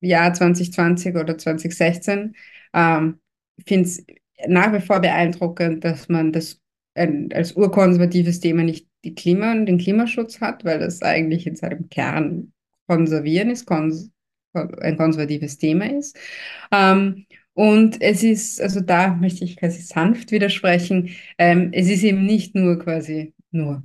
[0.00, 2.36] Jahr 2020 oder 2016.
[2.72, 3.18] Ähm,
[3.56, 4.04] ich finde es
[4.46, 6.60] nach wie vor beeindruckend, dass man das
[6.94, 11.56] ein, als urkonservatives Thema nicht die Klima und den Klimaschutz hat, weil das eigentlich in
[11.56, 12.52] seinem Kern
[12.86, 14.10] konservieren ist, kons
[14.54, 16.16] ein konservatives Thema ist.
[16.70, 22.24] Ähm, und es ist, also da möchte ich quasi sanft widersprechen, ähm, es ist eben
[22.24, 23.84] nicht nur quasi nur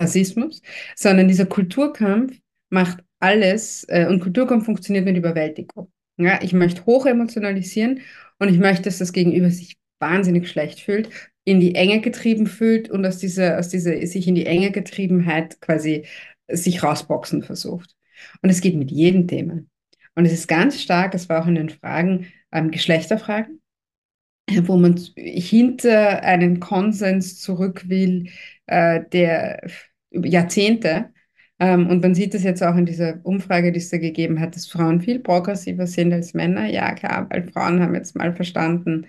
[0.00, 0.62] Rassismus,
[0.94, 2.38] sondern dieser Kulturkampf
[2.70, 5.90] macht alles äh, und Kulturkampf funktioniert mit Überwältigung.
[6.18, 8.00] Ja, ich möchte hoch emotionalisieren
[8.38, 11.10] und ich möchte, dass das Gegenüber sich wahnsinnig schlecht fühlt,
[11.44, 15.60] in die Enge getrieben fühlt und aus dieser, aus dieser sich in die Enge getriebenheit
[15.60, 16.04] quasi
[16.48, 17.94] sich rausboxen versucht.
[18.42, 19.60] Und es geht mit jedem Thema.
[20.14, 23.60] Und es ist ganz stark, es war auch in den Fragen, ähm, Geschlechterfragen,
[24.62, 28.30] wo man hinter einen Konsens zurück will,
[28.66, 29.66] äh, der
[30.10, 31.10] Jahrzehnte,
[31.58, 34.54] ähm, und man sieht das jetzt auch in dieser Umfrage, die es da gegeben hat,
[34.56, 36.66] dass Frauen viel progressiver sind als Männer.
[36.66, 39.06] Ja, klar, weil Frauen haben jetzt mal verstanden,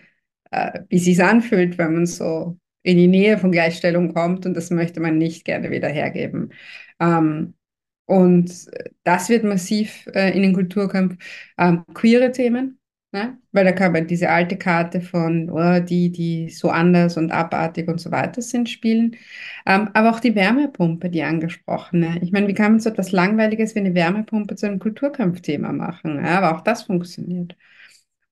[0.51, 4.53] äh, wie es sich anfühlt, wenn man so in die Nähe von Gleichstellung kommt und
[4.55, 6.53] das möchte man nicht gerne wieder hergeben.
[6.99, 7.55] Ähm,
[8.05, 8.69] und
[9.03, 11.17] das wird massiv äh, in den Kulturkampf.
[11.57, 12.76] Ähm, queere Themen,
[13.17, 13.37] Ne?
[13.51, 17.87] Weil da kann man diese alte Karte von oh, die, die so anders und abartig
[17.87, 19.15] und so weiter sind, spielen.
[19.65, 22.19] Ähm, aber auch die Wärmepumpe, die angesprochene.
[22.21, 26.17] Ich meine, wie kann man so etwas Langweiliges wie eine Wärmepumpe zu einem Kulturkampfthema machen?
[26.23, 27.55] Ja, aber auch das funktioniert.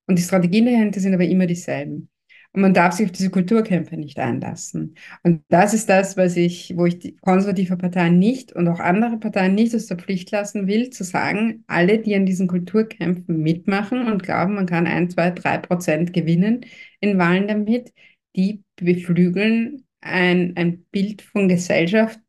[0.07, 2.09] Und die Strategien dahinter sind aber immer dieselben.
[2.55, 4.95] Und man darf sich auf diese Kulturkämpfe nicht einlassen.
[5.23, 9.17] Und das ist das, was ich, wo ich die konservative Parteien nicht und auch andere
[9.17, 14.07] Parteien nicht aus der Pflicht lassen will, zu sagen, alle, die an diesen Kulturkämpfen mitmachen
[14.07, 16.65] und glauben, man kann ein, zwei, drei Prozent gewinnen
[17.01, 17.91] in Wahlen damit,
[18.37, 22.21] die beflügeln ein, ein Bild von Gesellschaft,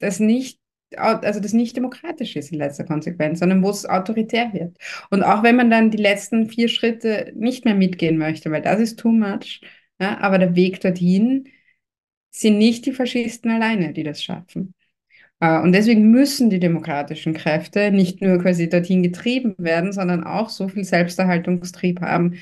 [0.00, 0.58] das nicht
[0.96, 4.76] also das nicht demokratisch ist in letzter Konsequenz, sondern wo es autoritär wird.
[5.10, 8.80] Und auch wenn man dann die letzten vier Schritte nicht mehr mitgehen möchte, weil das
[8.80, 9.60] ist too much,
[10.00, 11.48] ja, aber der Weg dorthin
[12.30, 14.74] sind nicht die Faschisten alleine, die das schaffen.
[15.40, 20.48] Äh, und deswegen müssen die demokratischen Kräfte nicht nur quasi dorthin getrieben werden, sondern auch
[20.50, 22.36] so viel Selbsterhaltungstrieb haben,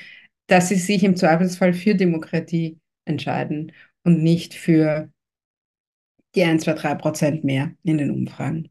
[0.49, 3.73] dass sie sich im Zweifelsfall für Demokratie entscheiden
[4.05, 5.11] und nicht für
[6.37, 8.69] die 1, 2, 3 Prozent mehr in den Umfragen.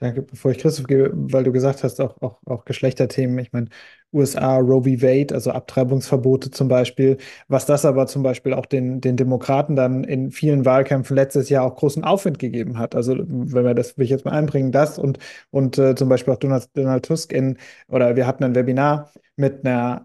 [0.00, 3.38] Danke, bevor ich Christoph gebe, weil du gesagt hast, auch, auch, auch Geschlechterthemen.
[3.38, 3.68] Ich meine,
[4.12, 5.02] USA, Roe v.
[5.02, 7.16] Wade, also Abtreibungsverbote zum Beispiel,
[7.48, 11.64] was das aber zum Beispiel auch den, den Demokraten dann in vielen Wahlkämpfen letztes Jahr
[11.64, 12.94] auch großen Aufwind gegeben hat.
[12.94, 15.18] Also wenn wir das, will ich jetzt mal einbringen, das und,
[15.50, 17.56] und äh, zum Beispiel auch Donald, Donald Tusk in,
[17.88, 20.04] oder wir hatten ein Webinar mit einer,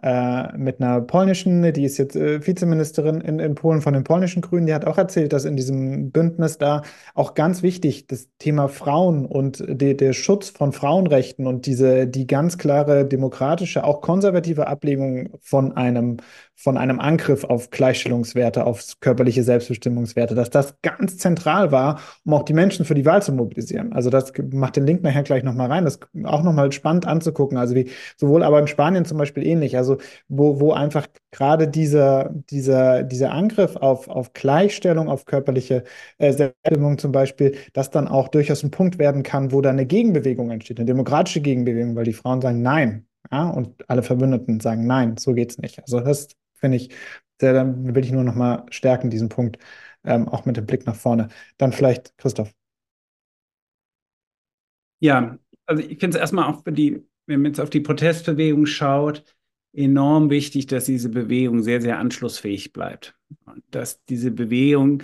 [0.53, 4.41] äh, mit einer polnischen, die ist jetzt äh, Vizeministerin in, in Polen von den polnischen
[4.41, 6.81] Grünen, die hat auch erzählt, dass in diesem Bündnis da
[7.13, 12.25] auch ganz wichtig das Thema Frauen und de, der Schutz von Frauenrechten und diese, die
[12.25, 16.17] ganz klare demokratische, auch konservative Ablehnung von einem,
[16.61, 22.43] von einem Angriff auf Gleichstellungswerte, auf körperliche Selbstbestimmungswerte, dass das ganz zentral war, um auch
[22.43, 23.93] die Menschen für die Wahl zu mobilisieren.
[23.93, 27.57] Also das macht den Link nachher gleich nochmal rein, das ist auch nochmal spannend anzugucken.
[27.57, 29.97] Also wie sowohl aber in Spanien zum Beispiel ähnlich, also
[30.27, 35.85] wo, wo einfach gerade dieser, dieser, dieser Angriff auf, auf Gleichstellung, auf körperliche
[36.17, 39.85] äh, Selbstbestimmung zum Beispiel, das dann auch durchaus ein Punkt werden kann, wo da eine
[39.85, 44.87] Gegenbewegung entsteht, eine demokratische Gegenbewegung, weil die Frauen sagen, nein, ja, und alle Verbündeten sagen,
[44.87, 45.79] nein, so geht's nicht.
[45.81, 46.27] Also das
[46.59, 46.93] finde ich,
[47.39, 49.57] sehr, dann will ich nur noch mal stärken, diesen Punkt,
[50.03, 51.29] ähm, auch mit dem Blick nach vorne.
[51.57, 52.53] Dann vielleicht Christoph.
[54.99, 58.65] Ja, also ich finde es erstmal auch für die, wenn man jetzt auf die Protestbewegung
[58.65, 59.23] schaut,
[59.73, 63.15] enorm wichtig, dass diese Bewegung sehr, sehr anschlussfähig bleibt.
[63.45, 65.03] Und dass diese Bewegung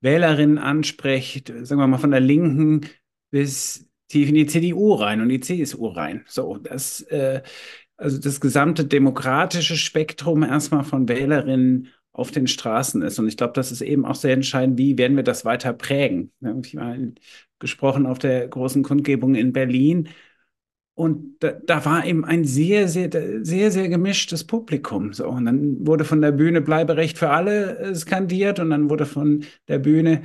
[0.00, 2.86] Wählerinnen anspricht, sagen wir mal von der Linken
[3.30, 6.24] bis tief in die CDU rein und die CSU rein.
[6.28, 7.42] So, das, äh,
[7.96, 13.18] also das gesamte demokratische Spektrum erstmal von Wählerinnen auf den Straßen ist.
[13.18, 16.32] Und ich glaube, das ist eben auch sehr entscheidend, wie werden wir das weiter prägen.
[16.62, 17.12] Ich habe
[17.58, 20.08] gesprochen auf der großen Kundgebung in Berlin.
[20.94, 23.10] Und da, da, war eben ein sehr, sehr,
[23.44, 25.12] sehr, sehr gemischtes Publikum.
[25.12, 25.28] So.
[25.28, 29.44] Und dann wurde von der Bühne Bleiberecht für alle äh, skandiert und dann wurde von
[29.68, 30.22] der Bühne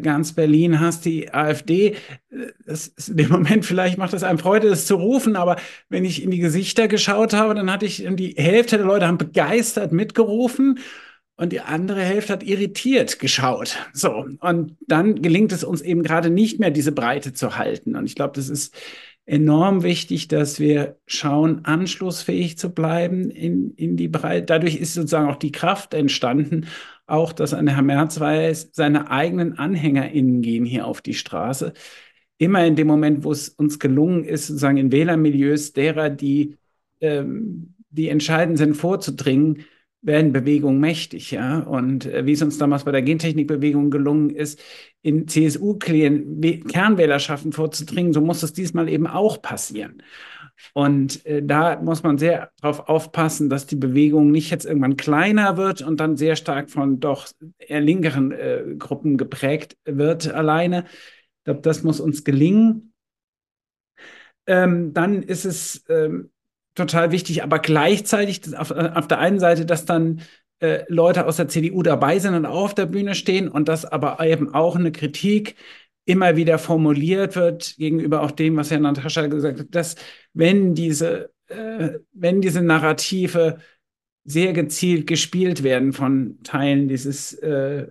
[0.00, 1.96] ganz Berlin hast, die AfD.
[2.30, 5.56] Äh, das ist in dem Moment vielleicht macht es einem Freude, das zu rufen, aber
[5.88, 9.18] wenn ich in die Gesichter geschaut habe, dann hatte ich die Hälfte der Leute haben
[9.18, 10.78] begeistert mitgerufen
[11.36, 13.76] und die andere Hälfte hat irritiert geschaut.
[13.92, 17.96] So und dann gelingt es uns eben gerade nicht mehr, diese Breite zu halten.
[17.96, 18.74] Und ich glaube, das ist
[19.28, 24.46] enorm wichtig, dass wir schauen, anschlussfähig zu bleiben in, in die Breite.
[24.46, 26.66] Dadurch ist sozusagen auch die Kraft entstanden,
[27.08, 31.72] auch, dass ein Herr Merz weiß, seine eigenen AnhängerInnen gehen hier auf die Straße.
[32.38, 36.56] Immer in dem Moment, wo es uns gelungen ist, sozusagen in Wählermilieus derer, die,
[37.00, 39.64] ähm, die entscheidend sind, vorzudringen,
[40.00, 41.58] werden Bewegungen mächtig, ja.
[41.60, 44.62] Und äh, wie es uns damals bei der Gentechnikbewegung gelungen ist,
[45.02, 50.02] in CSU-Kernwählerschaften vorzudringen, so muss es diesmal eben auch passieren.
[50.74, 55.56] Und äh, da muss man sehr darauf aufpassen, dass die Bewegung nicht jetzt irgendwann kleiner
[55.56, 57.28] wird und dann sehr stark von doch
[57.58, 60.84] eher linkeren äh, Gruppen geprägt wird alleine.
[61.38, 62.92] Ich glaube, das muss uns gelingen.
[64.46, 66.30] Ähm, dann ist es ähm,
[66.74, 70.22] total wichtig, aber gleichzeitig auf, auf der einen Seite, dass dann
[70.60, 73.84] äh, Leute aus der CDU dabei sind und auch auf der Bühne stehen und dass
[73.84, 75.56] aber eben auch eine Kritik
[76.08, 79.94] immer wieder formuliert wird gegenüber auch dem, was Herr Natascha gesagt hat, dass
[80.32, 83.58] wenn diese, äh, wenn diese Narrative
[84.30, 87.86] sehr gezielt gespielt werden von Teilen dieses äh,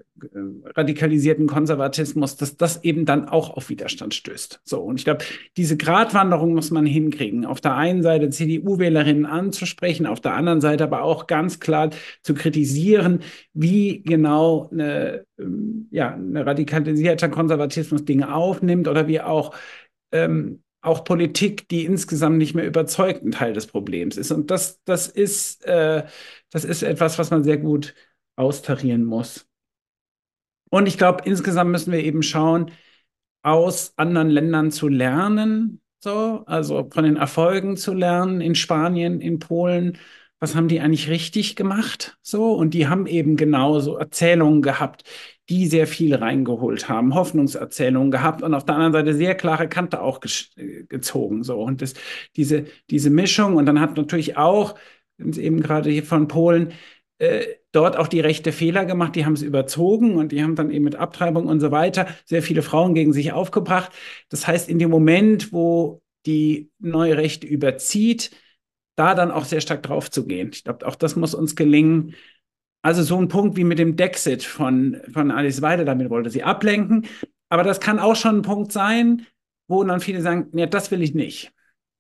[0.75, 4.61] radikalisierten Konservatismus, dass das eben dann auch auf Widerstand stößt.
[4.63, 5.25] So, und ich glaube,
[5.57, 7.43] diese Gratwanderung muss man hinkriegen.
[7.43, 11.89] Auf der einen Seite CDU-Wählerinnen anzusprechen, auf der anderen Seite aber auch ganz klar
[12.21, 13.21] zu kritisieren,
[13.53, 19.55] wie genau eine, ähm, ja, eine radikalisierter Konservatismus Dinge aufnimmt oder wie auch
[20.11, 24.31] ähm, auch Politik, die insgesamt nicht mehr überzeugt, ein Teil des Problems ist.
[24.31, 26.05] Und das, das, ist, äh,
[26.51, 27.93] das ist etwas, was man sehr gut
[28.35, 29.47] austarieren muss.
[30.69, 32.71] Und ich glaube, insgesamt müssen wir eben schauen,
[33.43, 39.39] aus anderen Ländern zu lernen, so, also von den Erfolgen zu lernen in Spanien, in
[39.39, 39.97] Polen.
[40.39, 42.17] Was haben die eigentlich richtig gemacht?
[42.21, 45.03] So, und die haben eben genauso Erzählungen gehabt,
[45.49, 50.01] die sehr viel reingeholt haben, Hoffnungserzählungen gehabt und auf der anderen Seite sehr klare Kante
[50.01, 50.31] auch ge
[50.89, 51.43] gezogen.
[51.43, 51.93] So, und das,
[52.35, 54.75] diese, diese Mischung, und dann hat natürlich auch,
[55.17, 56.73] eben gerade hier von Polen,
[57.19, 60.71] äh, dort auch die rechte Fehler gemacht, die haben es überzogen und die haben dann
[60.71, 63.91] eben mit Abtreibung und so weiter sehr viele Frauen gegen sich aufgebracht.
[64.29, 68.31] Das heißt, in dem Moment, wo die neue Rechte überzieht,
[68.95, 70.49] da dann auch sehr stark drauf zu gehen.
[70.53, 72.15] Ich glaube, auch das muss uns gelingen.
[72.87, 76.43] Also so ein Punkt wie mit dem Dexit von, von Alice Weide, damit wollte sie
[76.43, 77.05] ablenken.
[77.49, 79.25] Aber das kann auch schon ein Punkt sein,
[79.67, 81.51] wo dann viele sagen, ja, das will ich nicht.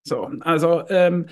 [0.03, 1.25] So, also ähm,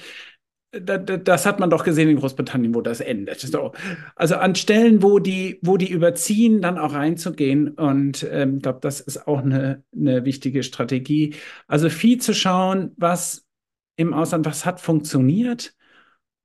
[0.73, 3.39] das hat man doch gesehen in Großbritannien, wo das endet.
[3.39, 3.71] So.
[4.17, 7.69] Also an Stellen, wo die, wo die überziehen, dann auch reinzugehen.
[7.69, 11.33] Und ähm, ich glaube, das ist auch eine, eine wichtige Strategie.
[11.67, 13.45] Also viel zu schauen, was
[13.95, 15.73] im Ausland, was hat funktioniert.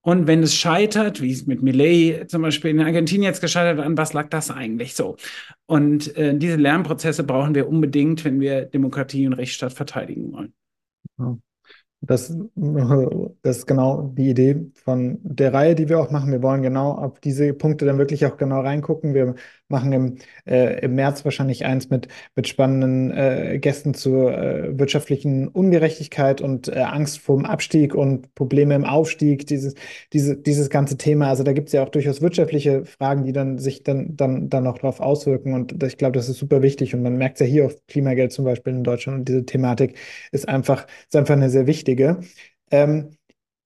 [0.03, 3.99] Und wenn es scheitert, wie es mit Millet zum Beispiel in Argentinien jetzt gescheitert an
[3.99, 5.17] was lag das eigentlich so?
[5.67, 10.55] Und äh, diese Lernprozesse brauchen wir unbedingt, wenn wir Demokratie und Rechtsstaat verteidigen wollen.
[12.01, 12.35] Das,
[13.43, 16.33] das ist genau die Idee von der Reihe, die wir auch machen.
[16.33, 19.13] Wir wollen genau auf diese Punkte dann wirklich auch genau reingucken.
[19.13, 19.35] Wir
[19.71, 20.17] machen im,
[20.47, 26.69] äh, im März wahrscheinlich eins mit, mit spannenden äh, Gästen zur äh, wirtschaftlichen Ungerechtigkeit und
[26.69, 29.75] äh, Angst vorm Abstieg und Probleme im Aufstieg, dieses,
[30.13, 31.29] diese, dieses ganze Thema.
[31.29, 34.65] Also da gibt es ja auch durchaus wirtschaftliche Fragen, die dann sich dann, dann, dann
[34.65, 35.55] noch darauf auswirken.
[35.55, 36.95] Und ich glaube, das ist super wichtig.
[36.95, 39.19] Und man merkt ja hier auf Klimageld zum Beispiel in Deutschland.
[39.21, 39.97] Und diese Thematik
[40.33, 42.21] ist einfach, ist einfach eine sehr wichtige wichtige.
[42.71, 43.17] Ähm,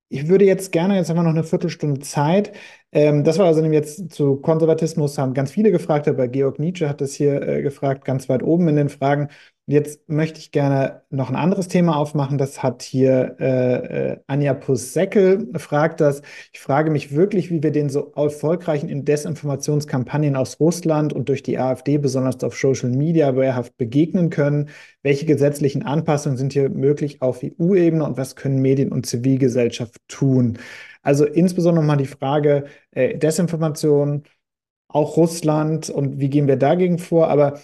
[0.09, 2.53] ich würde jetzt gerne, jetzt haben wir noch eine Viertelstunde Zeit.
[2.93, 7.01] Ähm, das war also jetzt zu Konservatismus, haben ganz viele gefragt, aber Georg Nietzsche hat
[7.01, 9.29] das hier äh, gefragt, ganz weit oben in den Fragen.
[9.67, 12.37] Jetzt möchte ich gerne noch ein anderes Thema aufmachen.
[12.37, 16.21] Das hat hier äh, äh, Anja Pusseckel fragt das.
[16.53, 21.59] Ich frage mich wirklich, wie wir den so erfolgreichen Desinformationskampagnen aus Russland und durch die
[21.59, 24.69] AfD, besonders auf Social Media, wehrhaft begegnen können.
[25.03, 30.59] Welche gesetzlichen Anpassungen sind hier möglich auf EU-Ebene und was können Medien und Zivilgesellschaft tun?
[31.03, 34.25] Also insbesondere mal die Frage äh, Desinformation,
[34.89, 37.29] auch Russland und wie gehen wir dagegen vor?
[37.29, 37.61] Aber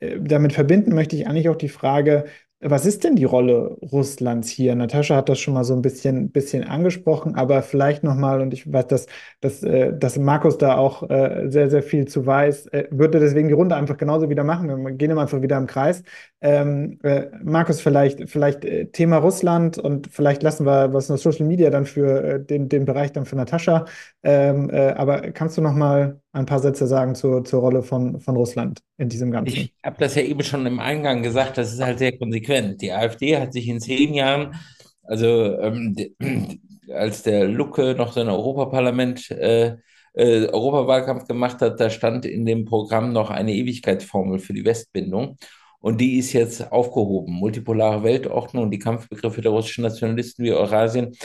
[0.00, 2.24] damit verbinden möchte ich eigentlich auch die Frage,
[2.62, 4.74] was ist denn die Rolle Russlands hier?
[4.74, 8.70] Natascha hat das schon mal so ein bisschen, bisschen angesprochen, aber vielleicht nochmal, und ich
[8.70, 9.06] weiß, dass,
[9.40, 13.54] dass, äh, dass Markus da auch äh, sehr, sehr viel zu weiß, würde deswegen die
[13.54, 14.68] Runde einfach genauso wieder machen.
[14.68, 16.02] Wir gehen immer einfach wieder im Kreis.
[16.42, 16.98] Ähm,
[17.42, 22.38] Markus, vielleicht, vielleicht Thema Russland und vielleicht lassen wir was in Social Media dann für
[22.38, 23.86] den, den Bereich dann für Natascha.
[24.22, 28.80] Ähm, aber kannst du nochmal ein paar Sätze sagen zur, zur Rolle von, von Russland
[28.98, 29.56] in diesem Ganzen.
[29.56, 32.80] Ich habe das ja eben schon im Eingang gesagt, das ist halt sehr konsequent.
[32.82, 34.54] Die AfD hat sich in zehn Jahren,
[35.02, 35.96] also ähm,
[36.92, 39.76] als der Lucke noch sein Europaparlament, äh,
[40.14, 45.36] äh, Europawahlkampf gemacht hat, da stand in dem Programm noch eine Ewigkeitsformel für die Westbindung.
[45.80, 47.32] Und die ist jetzt aufgehoben.
[47.32, 51.16] Multipolare Weltordnung, die Kampfbegriffe der russischen Nationalisten wie Eurasien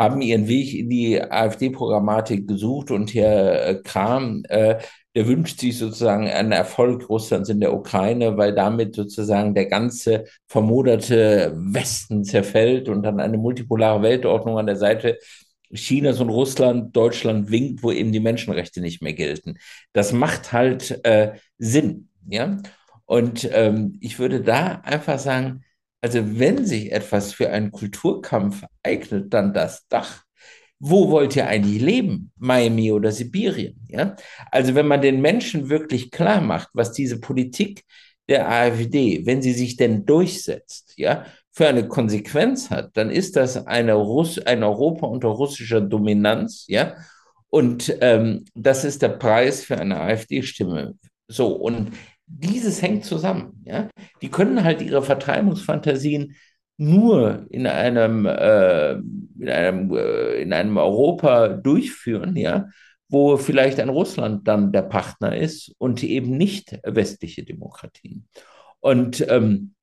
[0.00, 4.76] haben ihren Weg in die AfD-Programmatik gesucht und Herr äh, Kram, äh,
[5.14, 10.24] der wünscht sich sozusagen einen Erfolg Russlands in der Ukraine, weil damit sozusagen der ganze
[10.46, 15.18] vermoderte Westen zerfällt und dann eine multipolare Weltordnung an der Seite
[15.74, 19.58] Chinas und Russland, Deutschland winkt, wo eben die Menschenrechte nicht mehr gelten.
[19.92, 22.56] Das macht halt äh, Sinn, ja.
[23.04, 25.62] Und ähm, ich würde da einfach sagen,
[26.00, 30.24] also wenn sich etwas für einen Kulturkampf eignet, dann das Dach.
[30.78, 32.32] Wo wollt ihr eigentlich leben?
[32.38, 33.86] Miami oder Sibirien?
[33.88, 34.16] Ja?
[34.50, 37.84] Also wenn man den Menschen wirklich klar macht, was diese Politik
[38.28, 43.66] der AfD, wenn sie sich denn durchsetzt, ja, für eine Konsequenz hat, dann ist das
[43.66, 46.94] eine Russ ein Europa unter russischer Dominanz, ja,
[47.50, 50.94] und ähm, das ist der Preis für eine AfD-Stimme.
[51.26, 51.90] So, und
[52.30, 53.62] dieses hängt zusammen.
[53.64, 53.88] Ja?
[54.22, 56.36] Die können halt ihre Vertreibungsfantasien
[56.76, 62.68] nur in einem, äh, in einem, äh, in einem Europa durchführen, ja,
[63.10, 68.28] wo vielleicht ein Russland dann der Partner ist und eben nicht westliche Demokratien.
[68.78, 69.74] Und, ähm,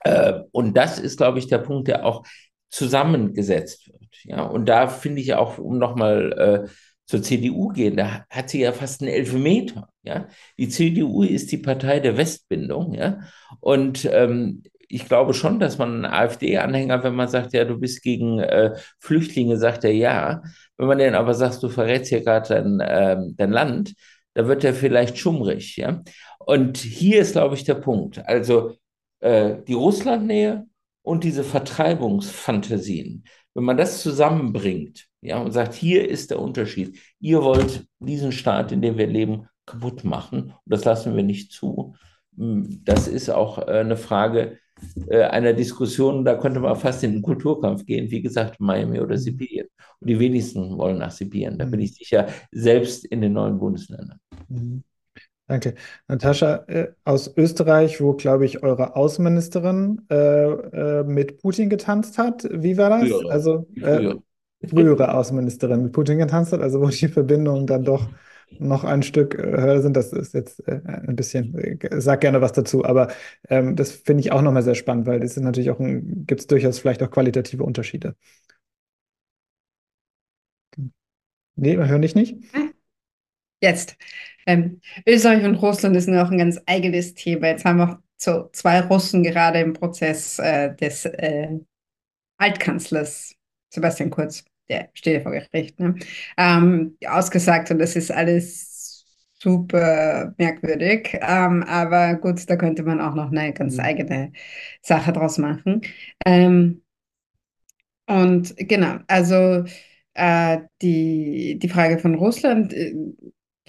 [0.00, 2.24] äh, und das ist, glaube ich, der Punkt, der auch
[2.68, 4.10] zusammengesetzt wird.
[4.24, 6.68] Ja, und da finde ich auch, um nochmal äh,
[7.06, 9.88] zur CDU gehen, da hat sie ja fast einen Elfmeter.
[10.02, 10.28] Ja?
[10.58, 12.94] Die CDU ist die Partei der Westbindung.
[12.94, 13.20] Ja?
[13.60, 18.02] Und ähm, ich glaube schon, dass man einen AfD-Anhänger, wenn man sagt, ja, du bist
[18.02, 20.42] gegen äh, Flüchtlinge, sagt er ja.
[20.76, 23.94] Wenn man denen aber sagt, du verrätst hier gerade dein, äh, dein Land,
[24.34, 26.02] da wird er vielleicht schummrig, ja.
[26.38, 28.26] Und hier ist, glaube ich, der Punkt.
[28.26, 28.76] Also
[29.20, 30.66] äh, die Russlandnähe
[31.02, 33.24] und diese Vertreibungsfantasien,
[33.54, 36.98] wenn man das zusammenbringt, ja, und sagt, hier ist der Unterschied.
[37.20, 40.42] Ihr wollt diesen Staat, in dem wir leben, kaputt machen.
[40.42, 41.94] Und das lassen wir nicht zu.
[42.36, 44.58] Hm, das ist auch äh, eine Frage
[45.08, 49.16] äh, einer Diskussion, da könnte man fast in den Kulturkampf gehen, wie gesagt, Miami oder
[49.16, 49.68] Sibirien.
[50.00, 54.18] Und die wenigsten wollen nach Sibirien, da bin ich sicher, selbst in den neuen Bundesländern.
[54.48, 54.82] Mhm.
[55.46, 55.74] Danke.
[56.08, 62.48] Natascha, äh, aus Österreich, wo, glaube ich, eure Außenministerin äh, äh, mit Putin getanzt hat.
[62.50, 63.10] Wie war das?
[63.10, 63.30] Frühere.
[63.30, 64.14] Also äh,
[64.66, 68.08] frühere Außenministerin mit Putin getanzt hat, also wo die Verbindungen dann doch
[68.58, 69.96] noch ein Stück äh, höher sind.
[69.96, 73.08] Das ist jetzt äh, ein bisschen, sag gerne was dazu, aber
[73.48, 76.46] ähm, das finde ich auch nochmal sehr spannend, weil es ist natürlich auch gibt es
[76.46, 78.14] durchaus vielleicht auch qualitative Unterschiede.
[81.56, 82.36] Nee, hören dich nicht?
[83.60, 83.96] Jetzt.
[84.46, 87.48] Ähm, Österreich und Russland ist noch ein ganz eigenes Thema.
[87.48, 91.58] Jetzt haben wir so zwei Russen gerade im Prozess äh, des äh,
[92.38, 93.34] Altkanzlers
[93.70, 95.96] Sebastian Kurz, der steht ja vor Gericht, ne?
[96.36, 99.04] ähm, ausgesagt und das ist alles
[99.34, 101.18] super merkwürdig.
[101.20, 103.80] Ähm, aber gut, da könnte man auch noch eine ganz mhm.
[103.80, 104.32] eigene
[104.82, 105.82] Sache draus machen.
[106.24, 106.82] Ähm,
[108.06, 109.64] und genau, also
[110.14, 112.94] äh, die, die Frage von Russland äh,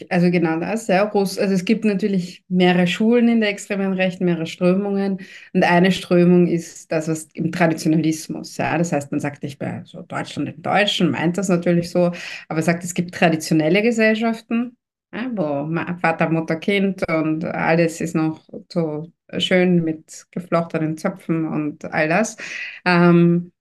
[0.09, 1.03] also genau das, ja.
[1.03, 5.19] Russ also es gibt natürlich mehrere Schulen in der extremen Rechten, mehrere Strömungen.
[5.53, 8.77] Und eine Strömung ist das, was im Traditionalismus, ja.
[8.77, 12.11] Das heißt, man sagt nicht bei so Deutschland im Deutschen, meint das natürlich so,
[12.49, 14.77] aber sagt, es gibt traditionelle Gesellschaften,
[15.13, 15.69] ja, wo
[16.01, 18.41] Vater, Mutter, Kind und alles ist noch
[18.71, 22.37] so schön mit geflochtenen Zöpfen und all das.
[22.85, 23.51] Ähm,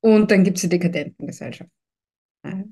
[0.00, 1.83] und dann gibt es die dekadenten Gesellschaften.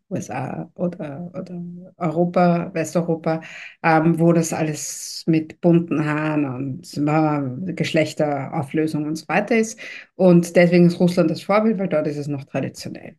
[0.09, 1.63] USA oder, oder
[1.97, 3.41] Europa, Westeuropa,
[3.83, 9.79] ähm, wo das alles mit bunten Haaren und äh, Geschlechterauflösung und so weiter ist.
[10.15, 13.17] Und deswegen ist Russland das Vorbild, weil dort ist es noch traditionell.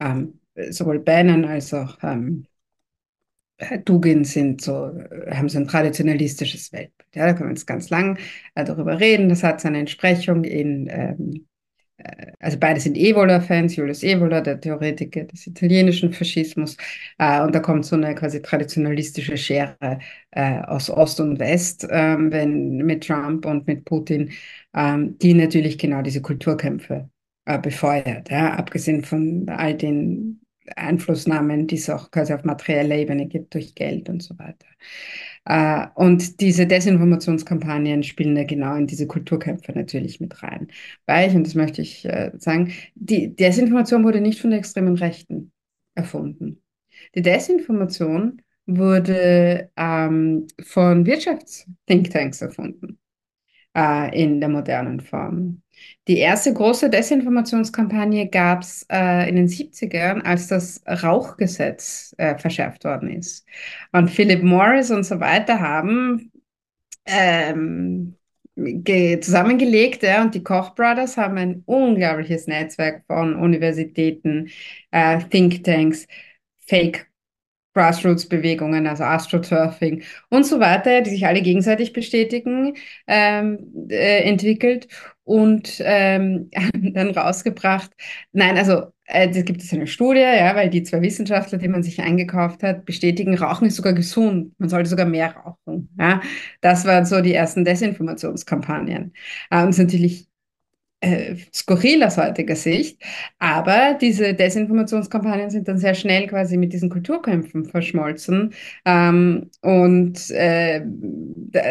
[0.00, 0.40] Ähm,
[0.70, 2.46] sowohl Bannon als auch ähm,
[3.84, 4.92] Dugin sind so,
[5.30, 7.08] haben so ein traditionalistisches Weltbild.
[7.14, 8.18] Ja, da können wir jetzt ganz lang
[8.54, 9.28] äh, darüber reden.
[9.28, 11.40] Das hat seine Entsprechung in ähm, äh,
[12.40, 16.76] also beide sind Evola-Fans, Julius Evola, der Theoretiker des italienischen Faschismus.
[17.18, 19.98] Äh, und da kommt so eine quasi traditionalistische Schere
[20.30, 24.32] äh, aus Ost und West, ähm, wenn mit Trump und mit Putin,
[24.74, 27.08] ähm, die natürlich genau diese Kulturkämpfe
[27.44, 28.30] äh, befeuert.
[28.30, 28.54] Ja?
[28.54, 30.40] Abgesehen von all den
[30.76, 34.66] Einflussnahmen, die es auch quasi auf materieller Ebene gibt durch Geld und so weiter.
[35.44, 40.68] Äh, und diese Desinformationskampagnen spielen da genau in diese Kulturkämpfe natürlich mit rein.
[41.06, 44.96] Weil ich, und das möchte ich äh, sagen, die Desinformation wurde nicht von der extremen
[44.96, 45.52] Rechten
[45.94, 46.62] erfunden.
[47.14, 52.98] Die Desinformation wurde ähm, von Wirtschaftsthinktanks erfunden
[53.76, 55.62] äh, in der modernen Form.
[56.08, 62.84] Die erste große Desinformationskampagne gab es äh, in den 70ern, als das Rauchgesetz äh, verschärft
[62.84, 63.46] worden ist.
[63.92, 66.32] Und Philip Morris und so weiter haben
[67.06, 68.16] ähm,
[68.56, 74.50] zusammengelegt ja, und die Koch Brothers haben ein unglaubliches Netzwerk von Universitäten,
[74.90, 76.06] äh, Thinktanks,
[76.66, 77.06] Fake
[77.74, 82.76] Grassroots-Bewegungen, also Astroturfing und so weiter, die sich alle gegenseitig bestätigen,
[83.06, 84.88] ähm, äh, entwickelt
[85.24, 86.50] und ähm,
[86.94, 87.90] dann rausgebracht.
[88.32, 91.82] Nein, also äh, da gibt es eine Studie, ja, weil die zwei Wissenschaftler, die man
[91.82, 94.54] sich eingekauft hat, bestätigen, Rauchen ist sogar gesund.
[94.58, 95.88] Man sollte sogar mehr rauchen.
[95.98, 96.20] Ja.
[96.60, 99.12] Das waren so die ersten Desinformationskampagnen.
[99.50, 100.28] Äh, und es ist natürlich
[101.02, 103.02] äh, skurril aus heutiger Sicht.
[103.38, 108.54] Aber diese Desinformationskampagnen sind dann sehr schnell quasi mit diesen Kulturkämpfen verschmolzen.
[108.84, 110.84] Ähm, und äh,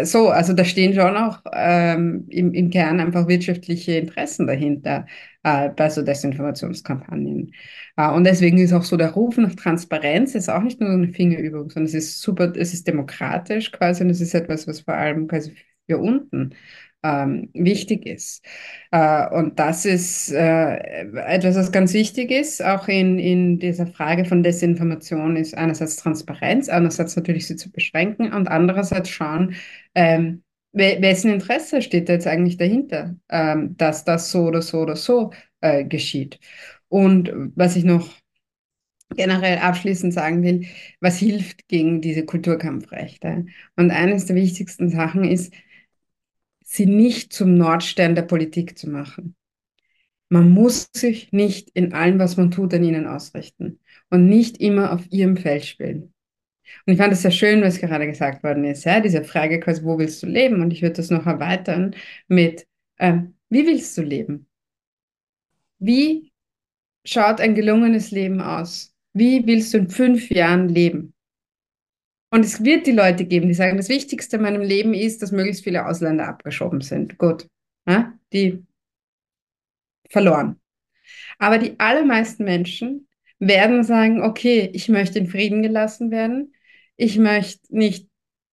[0.03, 5.05] so, also da stehen schon auch ähm, im, im Kern einfach wirtschaftliche Interessen dahinter
[5.43, 7.53] äh, bei so Desinformationskampagnen.
[7.97, 11.07] Äh, und deswegen ist auch so der Ruf nach Transparenz ist auch nicht nur eine
[11.09, 14.93] Fingerübung, sondern es ist super, es ist demokratisch quasi und es ist etwas, was vor
[14.95, 15.55] allem quasi
[15.87, 16.53] für unten
[17.03, 18.45] ähm, wichtig ist.
[18.91, 20.75] Äh, und das ist äh,
[21.15, 26.69] etwas, was ganz wichtig ist, auch in, in dieser Frage von Desinformation, ist einerseits Transparenz,
[26.69, 29.55] andererseits natürlich sie zu beschränken und andererseits schauen,
[29.95, 34.95] ähm, wessen Interesse steht da jetzt eigentlich dahinter, ähm, dass das so oder so oder
[34.95, 36.39] so äh, geschieht.
[36.87, 38.09] Und was ich noch
[39.15, 40.65] generell abschließend sagen will,
[41.01, 43.45] was hilft gegen diese Kulturkampfrechte?
[43.75, 45.53] Und eines der wichtigsten Sachen ist,
[46.71, 49.35] sie nicht zum Nordstern der Politik zu machen.
[50.29, 54.93] Man muss sich nicht in allem, was man tut, an ihnen ausrichten und nicht immer
[54.93, 56.13] auf ihrem Feld spielen.
[56.85, 59.83] Und ich fand es sehr schön, was gerade gesagt worden ist, ja, diese Frage quasi,
[59.83, 60.61] wo willst du leben?
[60.61, 61.93] Und ich würde das noch erweitern
[62.29, 62.65] mit,
[62.95, 63.17] äh,
[63.49, 64.47] wie willst du leben?
[65.79, 66.31] Wie
[67.03, 68.95] schaut ein gelungenes Leben aus?
[69.11, 71.13] Wie willst du in fünf Jahren leben?
[72.33, 75.33] Und es wird die Leute geben, die sagen, das Wichtigste in meinem Leben ist, dass
[75.33, 77.17] möglichst viele Ausländer abgeschoben sind.
[77.17, 77.45] Gut.
[77.85, 78.13] Ja?
[78.31, 78.63] Die
[80.09, 80.59] verloren.
[81.39, 83.09] Aber die allermeisten Menschen
[83.39, 86.53] werden sagen, okay, ich möchte in Frieden gelassen werden.
[86.95, 88.07] Ich möchte nicht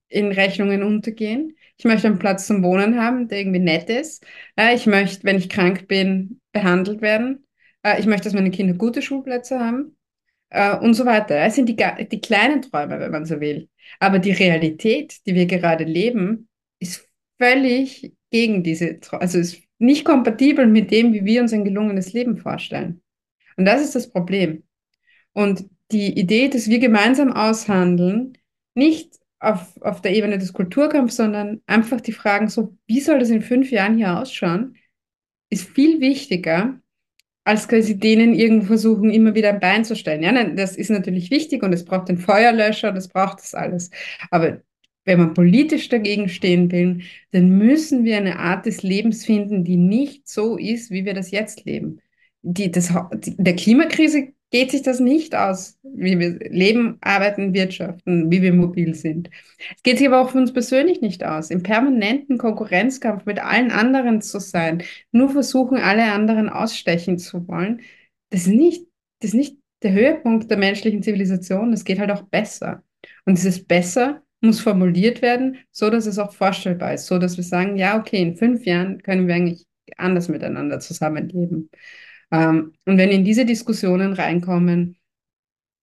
[0.09, 1.57] in Rechnungen untergehen.
[1.77, 4.27] Ich möchte einen Platz zum Wohnen haben, der irgendwie nett ist.
[4.75, 7.47] Ich möchte, wenn ich krank bin, behandelt werden.
[7.99, 9.98] Ich möchte, dass meine Kinder gute Schulplätze haben
[10.51, 11.37] äh, und so weiter.
[11.37, 13.69] Es sind die, die kleinen Träume, wenn man so will.
[14.01, 16.49] Aber die Realität, die wir gerade leben,
[16.79, 17.09] ist
[17.39, 22.37] völlig gegen diese, also ist nicht kompatibel mit dem, wie wir uns ein gelungenes Leben
[22.37, 23.03] vorstellen.
[23.57, 24.65] Und das ist das Problem.
[25.33, 28.37] Und die Idee, dass wir gemeinsam aushandeln,
[28.75, 33.31] nicht auf, auf der Ebene des Kulturkampfs, sondern einfach die Fragen so, wie soll das
[33.31, 34.77] in fünf Jahren hier ausschauen,
[35.51, 36.81] ist viel wichtiger,
[37.49, 40.23] als quasi denen irgendwo versuchen, immer wieder ein Bein zu stellen.
[40.23, 43.91] Ja, das ist natürlich wichtig und es braucht den Feuerlöscher, das braucht das alles.
[44.31, 44.61] Aber
[45.07, 47.01] wenn man politisch dagegen stehen will,
[47.31, 51.31] dann müssen wir eine Art des Lebens finden, die nicht so ist, wie wir das
[51.31, 52.03] jetzt leben.
[52.43, 58.31] Die, das, die, der Klimakrise geht sich das nicht aus, wie wir leben, arbeiten, wirtschaften,
[58.31, 59.31] wie wir mobil sind.
[59.77, 63.71] Es geht sich aber auch für uns persönlich nicht aus, im permanenten Konkurrenzkampf mit allen
[63.71, 67.83] anderen zu sein, nur versuchen, alle anderen ausstechen zu wollen.
[68.31, 68.87] Das ist nicht,
[69.21, 71.71] das ist nicht der Höhepunkt der menschlichen Zivilisation.
[71.71, 72.83] Das geht halt auch besser.
[73.25, 77.45] Und dieses besser muss formuliert werden, so dass es auch vorstellbar ist, so dass wir
[77.45, 79.67] sagen, ja, okay, in fünf Jahren können wir eigentlich
[79.97, 81.71] anders miteinander zusammenleben.
[82.31, 84.97] Ähm, und wenn in diese Diskussionen reinkommen,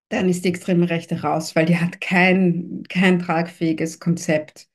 [0.09, 4.67] dann ist die extreme Rechte raus, weil die hat kein, kein tragfähiges Konzept,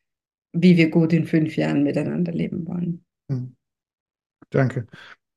[0.53, 3.05] wie wir gut in fünf Jahren miteinander leben wollen.
[3.31, 3.55] Hm.
[4.51, 4.87] Danke.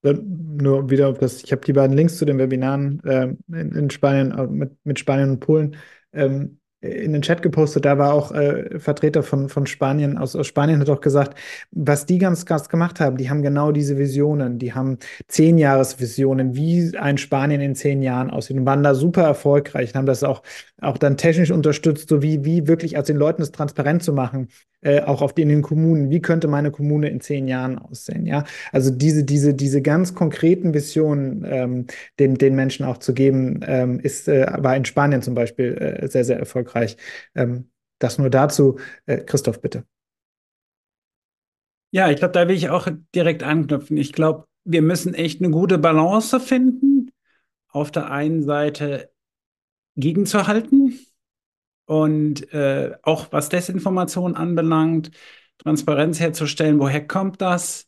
[0.01, 3.71] Dann nur wieder auf das, ich habe die beiden Links zu den Webinaren äh, in,
[3.71, 5.77] in, Spanien, äh, mit, mit Spanien und Polen
[6.11, 10.47] ähm, in den Chat gepostet, da war auch äh, Vertreter von, von Spanien, aus, aus
[10.47, 11.37] Spanien hat auch gesagt,
[11.71, 14.97] was die ganz krass gemacht haben, die haben genau diese Visionen, die haben
[15.27, 19.95] zehn Jahresvisionen, wie ein Spanien in zehn Jahren aussieht und waren da super erfolgreich und
[19.95, 20.43] haben das auch,
[20.81, 24.49] auch dann technisch unterstützt, so wie, wie wirklich als den Leuten das transparent zu machen,
[24.83, 28.25] äh, auch auf den, in den Kommunen, wie könnte meine Kommune in zehn Jahren aussehen,
[28.25, 28.43] ja?
[28.73, 31.87] Also diese, diese, diese ganz konkreten Visionen ähm,
[32.19, 36.07] den, den Menschen auch zu geben, ähm, ist, äh, war in Spanien zum Beispiel äh,
[36.09, 36.72] sehr, sehr erfolgreich.
[37.35, 37.69] Ähm,
[37.99, 38.79] das nur dazu.
[39.05, 39.85] Äh, Christoph, bitte.
[41.91, 43.97] Ja, ich glaube, da will ich auch direkt anknüpfen.
[43.97, 47.11] Ich glaube, wir müssen echt eine gute Balance finden.
[47.69, 49.11] Auf der einen Seite
[49.95, 50.99] gegenzuhalten,
[51.85, 55.11] und äh, auch was Desinformation anbelangt,
[55.57, 57.87] Transparenz herzustellen, woher kommt das?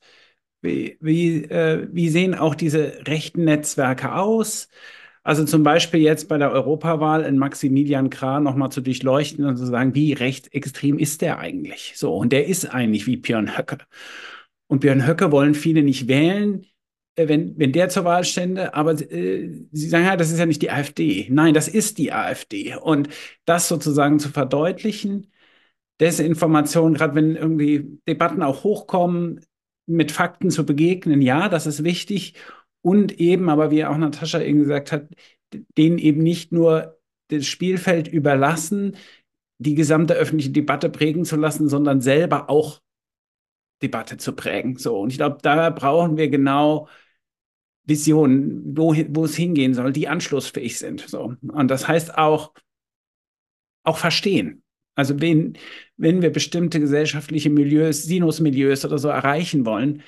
[0.61, 4.69] Wie, wie, äh, wie sehen auch diese rechten Netzwerke aus?
[5.25, 9.65] Also zum Beispiel jetzt bei der Europawahl in Maximilian Krah nochmal zu durchleuchten und zu
[9.65, 11.93] sagen, wie rechtsextrem ist der eigentlich?
[11.95, 13.79] So, und der ist eigentlich wie Björn Höcke.
[14.67, 16.67] Und Björn Höcke wollen viele nicht wählen,
[17.15, 20.45] äh, wenn, wenn der zur Wahl stände, aber äh, Sie sagen, ja, das ist ja
[20.45, 21.27] nicht die AfD.
[21.31, 22.75] Nein, das ist die AfD.
[22.75, 23.09] Und
[23.45, 25.31] das sozusagen zu verdeutlichen,
[25.99, 29.41] Desinformation, gerade wenn irgendwie Debatten auch hochkommen,
[29.87, 32.35] mit Fakten zu begegnen, ja, das ist wichtig.
[32.85, 35.07] Und eben, aber wie auch Natascha eben gesagt hat,
[35.75, 36.99] denen eben nicht nur
[37.29, 38.95] das Spielfeld überlassen,
[39.57, 42.83] die gesamte öffentliche Debatte prägen zu lassen, sondern selber auch
[43.81, 44.77] Debatte zu prägen.
[44.77, 46.87] So, und ich glaube, da brauchen wir genau
[47.85, 51.09] Visionen, wo, es hingehen soll, die anschlussfähig sind.
[51.09, 51.33] So.
[51.41, 52.53] Und das heißt auch,
[53.83, 54.61] auch verstehen.
[54.93, 55.57] Also wenn,
[55.97, 60.03] wenn wir bestimmte gesellschaftliche Milieus, Sinusmilieus oder so erreichen wollen,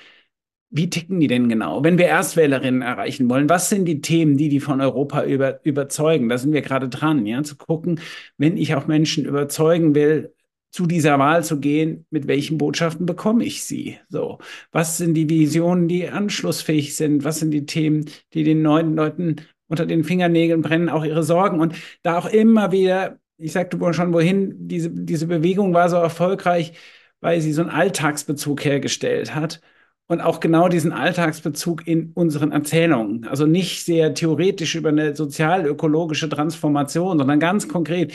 [0.70, 1.84] wie ticken die denn genau?
[1.84, 6.30] Wenn wir Erstwählerinnen erreichen wollen, was sind die Themen, die die von Europa über, überzeugen?
[6.30, 8.00] Da sind wir gerade dran, ja, zu gucken,
[8.38, 10.34] wenn ich auch Menschen überzeugen will,
[10.72, 13.98] zu dieser Wahl zu gehen, mit welchen Botschaften bekomme ich sie?
[14.10, 14.40] So,
[14.72, 17.24] was sind die Visionen, die anschlussfähig sind?
[17.24, 19.38] Was sind die Themen, die den neuen Leuten
[19.68, 21.60] unter den Fingernägeln brennen, auch ihre Sorgen?
[21.62, 26.74] Und da auch immer wieder, ich sagte schon, wohin diese, diese Bewegung war so erfolgreich,
[27.22, 29.62] weil sie so einen Alltagsbezug hergestellt hat.
[30.10, 33.28] Und auch genau diesen Alltagsbezug in unseren Erzählungen.
[33.28, 38.14] Also nicht sehr theoretisch über eine sozial-ökologische Transformation, sondern ganz konkret,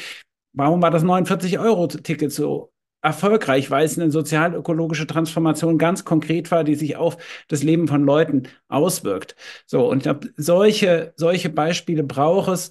[0.55, 6.75] Warum war das 49-Euro-Ticket so erfolgreich, weil es eine sozial-ökologische Transformation ganz konkret war, die
[6.75, 7.17] sich auf
[7.49, 9.35] das Leben von Leuten auswirkt.
[9.67, 12.71] So, und ich glaube, solche, solche Beispiele braucht es,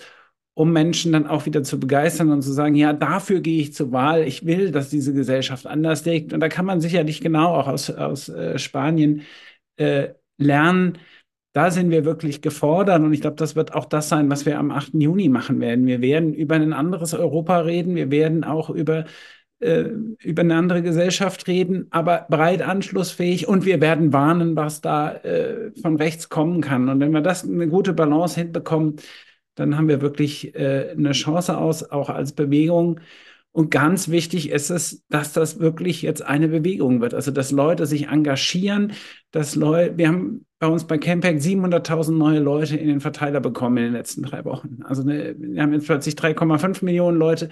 [0.53, 3.91] um Menschen dann auch wieder zu begeistern und zu sagen, ja, dafür gehe ich zur
[3.91, 4.23] Wahl.
[4.23, 6.33] Ich will, dass diese Gesellschaft anders denkt.
[6.33, 9.21] Und da kann man sicherlich genau auch aus, aus äh, Spanien
[9.77, 10.97] äh, lernen.
[11.53, 14.57] Da sind wir wirklich gefordert und ich glaube, das wird auch das sein, was wir
[14.57, 14.93] am 8.
[14.93, 15.85] Juni machen werden.
[15.85, 17.95] Wir werden über ein anderes Europa reden.
[17.95, 19.05] Wir werden auch über
[19.61, 19.89] äh,
[20.23, 25.71] über eine andere Gesellschaft reden, aber breit anschlussfähig und wir werden warnen, was da äh,
[25.81, 26.89] von rechts kommen kann.
[26.89, 28.95] Und wenn wir das eine gute Balance hinbekommen,
[29.55, 32.99] dann haben wir wirklich äh, eine Chance aus, auch als Bewegung.
[33.53, 37.13] Und ganz wichtig ist es, dass das wirklich jetzt eine Bewegung wird.
[37.13, 38.93] Also, dass Leute sich engagieren,
[39.31, 43.77] dass Leute, wir haben bei uns bei Campact 700.000 neue Leute in den Verteiler bekommen
[43.77, 44.79] in den letzten drei Wochen.
[44.83, 47.49] Also, eine, wir haben jetzt plötzlich 3,5 Millionen Leute.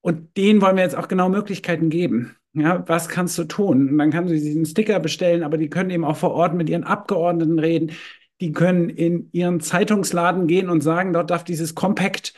[0.00, 2.36] Und denen wollen wir jetzt auch genau Möglichkeiten geben.
[2.52, 3.90] Ja, was kannst du tun?
[3.90, 6.70] Und dann kann sie diesen Sticker bestellen, aber die können eben auch vor Ort mit
[6.70, 7.92] ihren Abgeordneten reden
[8.40, 12.34] die können in ihren Zeitungsladen gehen und sagen, dort darf dieses Compact,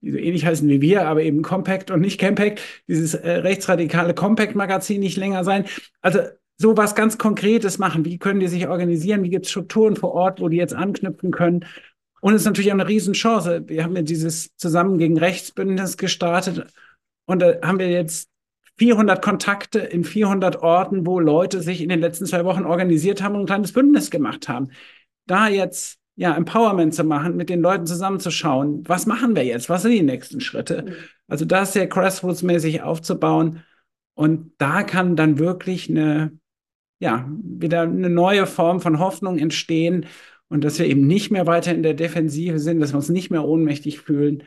[0.00, 4.14] die so ähnlich heißen wie wir, aber eben Compact und nicht Campact, dieses äh, rechtsradikale
[4.14, 5.64] Compact-Magazin nicht länger sein.
[6.00, 6.20] Also
[6.56, 8.04] so was ganz Konkretes machen.
[8.04, 9.22] Wie können die sich organisieren?
[9.22, 11.64] Wie gibt es Strukturen vor Ort, wo die jetzt anknüpfen können?
[12.20, 13.64] Und es ist natürlich auch eine Riesenchance.
[13.66, 16.66] Wir haben ja dieses Zusammen gegen Rechtsbündnis gestartet
[17.26, 18.28] und da haben wir jetzt
[18.76, 23.34] 400 Kontakte in 400 Orten, wo Leute sich in den letzten zwei Wochen organisiert haben
[23.34, 24.70] und ein kleines Bündnis gemacht haben
[25.26, 29.82] da jetzt ja, Empowerment zu machen, mit den Leuten zusammenzuschauen, was machen wir jetzt, was
[29.82, 30.82] sind die nächsten Schritte?
[30.82, 30.94] Mhm.
[31.28, 33.62] Also das sehr grassroots-mäßig aufzubauen
[34.14, 36.32] und da kann dann wirklich eine,
[36.98, 40.06] ja, wieder eine neue Form von Hoffnung entstehen
[40.48, 43.30] und dass wir eben nicht mehr weiter in der Defensive sind, dass wir uns nicht
[43.30, 44.42] mehr ohnmächtig fühlen,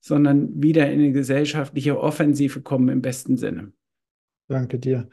[0.00, 3.72] sondern wieder in eine gesellschaftliche Offensive kommen im besten Sinne.
[4.46, 5.08] Danke dir.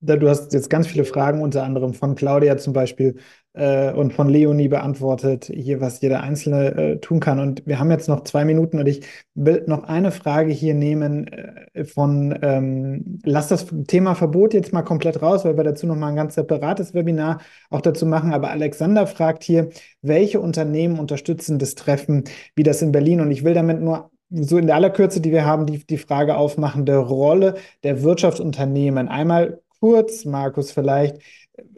[0.00, 3.18] Du hast jetzt ganz viele Fragen, unter anderem von Claudia zum Beispiel
[3.52, 7.40] äh, und von Leonie beantwortet, hier, was jeder Einzelne äh, tun kann.
[7.40, 9.04] Und wir haben jetzt noch zwei Minuten und ich
[9.34, 14.82] will noch eine Frage hier nehmen äh, von, ähm, lass das Thema Verbot jetzt mal
[14.82, 17.40] komplett raus, weil wir dazu noch mal ein ganz separates Webinar
[17.70, 18.32] auch dazu machen.
[18.32, 19.70] Aber Alexander fragt hier,
[20.02, 22.24] welche Unternehmen unterstützen das Treffen
[22.54, 23.20] wie das in Berlin?
[23.20, 25.98] Und ich will damit nur so in der aller Kürze, die wir haben, die, die
[25.98, 29.08] Frage aufmachen, der Rolle der Wirtschaftsunternehmen.
[29.08, 31.18] Einmal kurz, Markus, vielleicht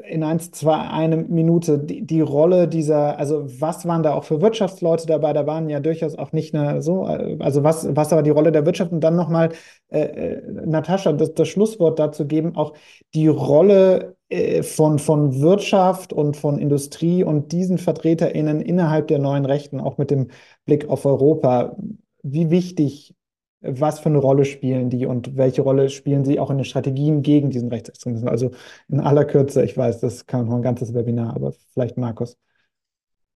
[0.08, 4.40] in eins, zwei, eine Minute die, die, Rolle dieser, also was waren da auch für
[4.40, 5.32] Wirtschaftsleute dabei?
[5.32, 8.66] Da waren ja durchaus auch nicht eine, so, also was, was war die Rolle der
[8.66, 8.92] Wirtschaft?
[8.92, 9.50] Und dann nochmal,
[9.88, 12.74] äh, äh, Natascha, das, das Schlusswort dazu geben, auch
[13.14, 19.44] die Rolle äh, von, von Wirtschaft und von Industrie und diesen VertreterInnen innerhalb der neuen
[19.44, 20.28] Rechten, auch mit dem
[20.64, 21.76] Blick auf Europa.
[22.22, 23.14] Wie wichtig
[23.62, 27.22] was für eine Rolle spielen die und welche Rolle spielen sie auch in den Strategien
[27.22, 28.30] gegen diesen Rechtsextremismus?
[28.30, 28.50] Also
[28.88, 32.36] in aller Kürze, ich weiß, das kann noch ein ganzes Webinar, aber vielleicht Markus.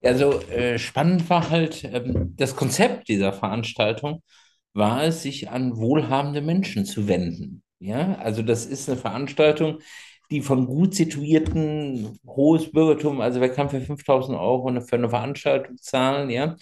[0.03, 4.23] Also äh, spannend war halt ähm, das Konzept dieser Veranstaltung,
[4.75, 7.63] war es, sich an wohlhabende Menschen zu wenden.
[7.79, 9.79] Ja, also das ist eine Veranstaltung,
[10.31, 15.77] die von gut situierten, hohes Bürgertum, also wer kann für 5000 Euro für eine Veranstaltung
[15.79, 16.57] zahlen, ja,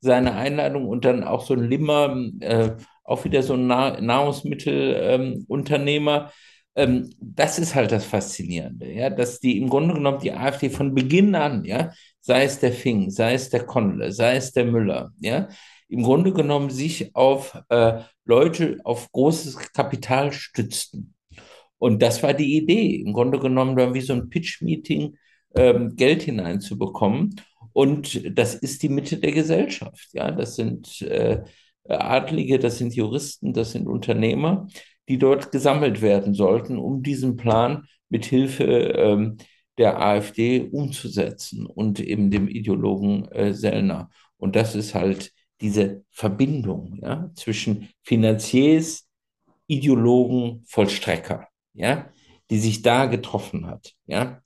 [0.00, 2.70] seine Einladung und dann auch so ein Limmer, äh,
[3.10, 6.30] auch wieder so ein nah Nahrungsmittelunternehmer.
[6.76, 10.70] Ähm, ähm, das ist halt das Faszinierende, ja, dass die im Grunde genommen die AfD
[10.70, 14.66] von Beginn an, ja, sei es der Fing, sei es der Kondle, sei es der
[14.66, 15.48] Müller, ja,
[15.88, 21.14] im Grunde genommen sich auf äh, Leute, auf großes Kapital stützten.
[21.78, 25.16] Und das war die Idee, im Grunde genommen dann wie so ein Pitch-Meeting
[25.56, 27.34] ähm, Geld hineinzubekommen.
[27.72, 30.08] Und das ist die Mitte der Gesellschaft.
[30.12, 31.42] Ja, das sind äh,
[31.88, 34.68] Adlige, das sind Juristen, das sind Unternehmer,
[35.08, 39.38] die dort gesammelt werden sollten, um diesen Plan mit Hilfe ähm,
[39.78, 44.10] der AfD umzusetzen und eben dem Ideologen äh, Sellner.
[44.36, 49.08] Und das ist halt diese Verbindung ja, zwischen Finanziers,
[49.66, 52.10] Ideologen, Vollstrecker, ja,
[52.50, 53.94] die sich da getroffen hat.
[54.06, 54.42] Ja.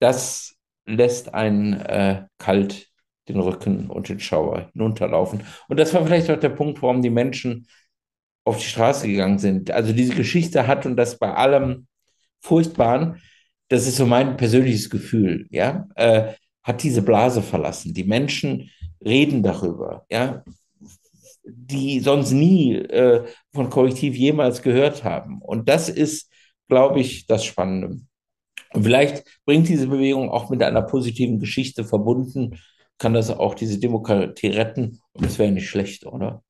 [0.00, 0.56] Das
[0.86, 2.88] lässt einen äh, kalt
[3.28, 5.42] den Rücken und den Schauer hinunterlaufen.
[5.68, 7.66] Und das war vielleicht auch der Punkt, warum die Menschen
[8.44, 9.70] auf die Straße gegangen sind.
[9.70, 11.86] Also diese Geschichte hat und das bei allem
[12.40, 13.20] Furchtbaren,
[13.68, 17.94] das ist so mein persönliches Gefühl, ja, äh, hat diese Blase verlassen.
[17.94, 18.70] Die Menschen
[19.04, 20.44] reden darüber, ja,
[21.44, 25.40] die sonst nie äh, von Korrektiv jemals gehört haben.
[25.40, 26.30] Und das ist,
[26.68, 28.00] glaube ich, das Spannende.
[28.72, 32.58] Und vielleicht bringt diese Bewegung auch mit einer positiven Geschichte verbunden
[32.98, 35.00] kann das auch diese Demokratie retten.
[35.12, 36.42] Und das wäre nicht schlecht, oder?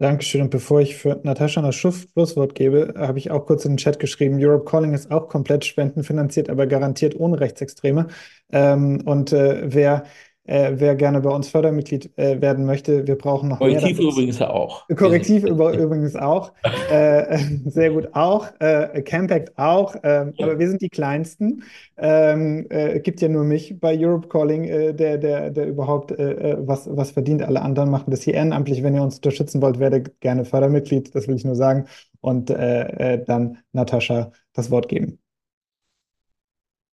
[0.00, 0.40] Dankeschön.
[0.40, 3.98] Und bevor ich für Natascha das Schlusswort gebe, habe ich auch kurz in den Chat
[3.98, 8.06] geschrieben, Europe Calling ist auch komplett spendenfinanziert, aber garantiert ohne Rechtsextreme.
[8.50, 10.04] Ähm, und äh, wer
[10.44, 13.92] äh, wer gerne bei uns Fördermitglied äh, werden möchte, wir brauchen noch Korrektiv mehr.
[13.92, 14.88] Korrektiv übrigens auch.
[14.88, 16.52] Korrektiv über, übrigens auch.
[16.90, 18.48] Äh, sehr gut auch.
[18.58, 19.94] Äh, Campact auch.
[20.02, 20.46] Ähm, ja.
[20.46, 21.62] Aber wir sind die Kleinsten.
[21.98, 26.56] Ähm, äh, gibt ja nur mich bei Europe Calling, äh, der, der, der überhaupt äh,
[26.58, 27.42] was, was verdient.
[27.42, 28.82] Alle anderen machen das hier ehrenamtlich.
[28.82, 31.14] Wenn ihr uns unterstützen wollt, werdet gerne Fördermitglied.
[31.14, 31.86] Das will ich nur sagen.
[32.20, 35.18] Und dann Natascha das Wort geben.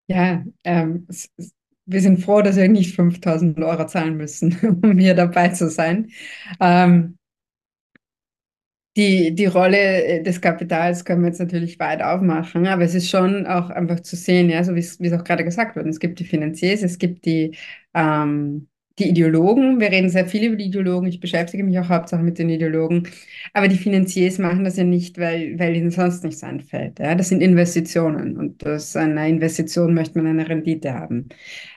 [0.08, 1.28] Ja, ähm, es,
[1.86, 6.10] wir sind froh, dass wir nicht 5000 Euro zahlen müssen, um hier dabei zu sein.
[6.60, 7.16] Ähm,
[8.96, 13.10] die, die Rolle äh, des Kapitals können wir jetzt natürlich weit aufmachen, aber es ist
[13.10, 15.90] schon auch einfach zu sehen, ja, so wie es, auch gerade gesagt wurde.
[15.90, 17.56] Es gibt die Finanziers, es gibt die,
[17.94, 18.68] ähm,
[18.98, 22.38] die Ideologen, wir reden sehr viel über die Ideologen, ich beschäftige mich auch hauptsächlich mit
[22.38, 23.08] den Ideologen,
[23.52, 26.98] aber die Finanziers machen das ja nicht, weil, weil ihnen sonst nichts einfällt.
[26.98, 27.14] Ja?
[27.14, 31.28] Das sind Investitionen und aus einer Investition möchte man eine Rendite haben.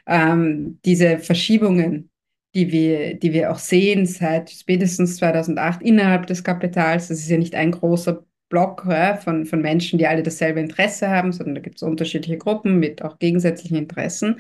[0.07, 2.09] Ähm, diese Verschiebungen,
[2.55, 7.37] die wir, die wir auch sehen seit spätestens 2008 innerhalb des Kapitals, das ist ja
[7.37, 11.61] nicht ein großer Block ja, von, von Menschen, die alle dasselbe Interesse haben, sondern da
[11.61, 14.39] gibt es unterschiedliche Gruppen mit auch gegensätzlichen Interessen,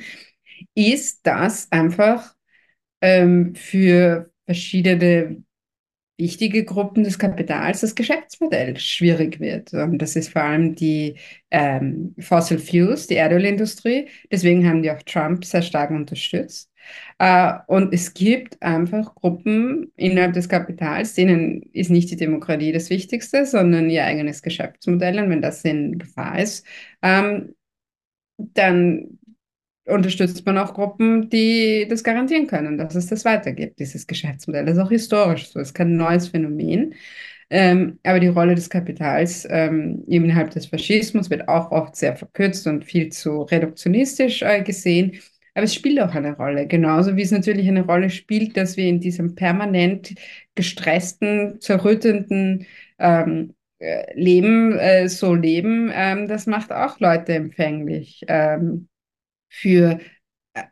[0.75, 2.35] ist, dass einfach
[3.01, 5.43] ähm, für verschiedene
[6.19, 9.73] wichtige Gruppen des Kapitals das Geschäftsmodell schwierig wird.
[9.73, 11.15] Und das ist vor allem die
[11.49, 14.09] ähm, Fossil Fuels, die Erdölindustrie.
[14.29, 16.69] Deswegen haben die auch Trump sehr stark unterstützt.
[17.19, 22.89] Äh, und es gibt einfach Gruppen innerhalb des Kapitals, denen ist nicht die Demokratie das
[22.89, 25.19] Wichtigste, sondern ihr eigenes Geschäftsmodell.
[25.19, 26.65] Und wenn das in Gefahr ist,
[27.01, 27.55] ähm,
[28.37, 29.18] dann
[29.89, 34.65] unterstützt man auch Gruppen, die das garantieren können, dass es das weitergibt, dieses Geschäftsmodell.
[34.65, 36.95] Das ist auch historisch so, das ist kein neues Phänomen.
[37.51, 42.67] Ähm, aber die Rolle des Kapitals ähm, innerhalb des Faschismus wird auch oft sehr verkürzt
[42.67, 45.19] und viel zu reduktionistisch äh, gesehen.
[45.55, 48.85] Aber es spielt auch eine Rolle, genauso wie es natürlich eine Rolle spielt, dass wir
[48.85, 50.13] in diesem permanent
[50.55, 52.67] gestressten, zerrüttenden
[52.99, 55.91] ähm, äh, Leben äh, so leben.
[55.93, 58.21] Ähm, das macht auch Leute empfänglich.
[59.49, 59.99] Für
[60.53, 60.63] äh,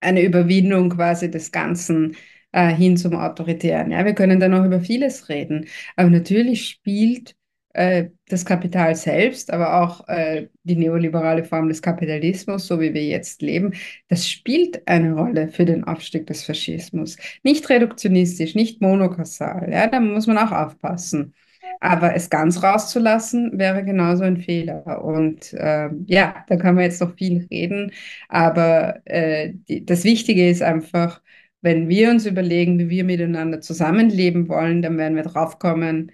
[0.00, 2.16] eine Überwindung quasi des Ganzen
[2.52, 3.90] äh, hin zum Autoritären.
[3.90, 7.36] Ja, wir können dann auch über vieles reden, aber natürlich spielt
[7.74, 13.04] äh, das Kapital selbst, aber auch äh, die neoliberale Form des Kapitalismus, so wie wir
[13.04, 13.74] jetzt leben,
[14.08, 17.16] das spielt eine Rolle für den Aufstieg des Faschismus.
[17.42, 21.34] Nicht reduktionistisch, nicht monokausal, ja, da muss man auch aufpassen.
[21.80, 25.04] Aber es ganz rauszulassen, wäre genauso ein Fehler.
[25.04, 27.92] Und äh, ja, da kann man jetzt noch viel reden.
[28.28, 31.20] Aber äh, die, das Wichtige ist einfach,
[31.60, 36.12] wenn wir uns überlegen, wie wir miteinander zusammenleben wollen, dann werden wir draufkommen,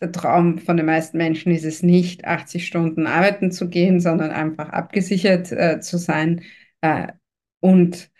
[0.00, 4.30] der Traum von den meisten Menschen ist es nicht, 80 Stunden arbeiten zu gehen, sondern
[4.30, 6.42] einfach abgesichert äh, zu sein.
[6.82, 7.08] Äh,
[7.60, 8.10] und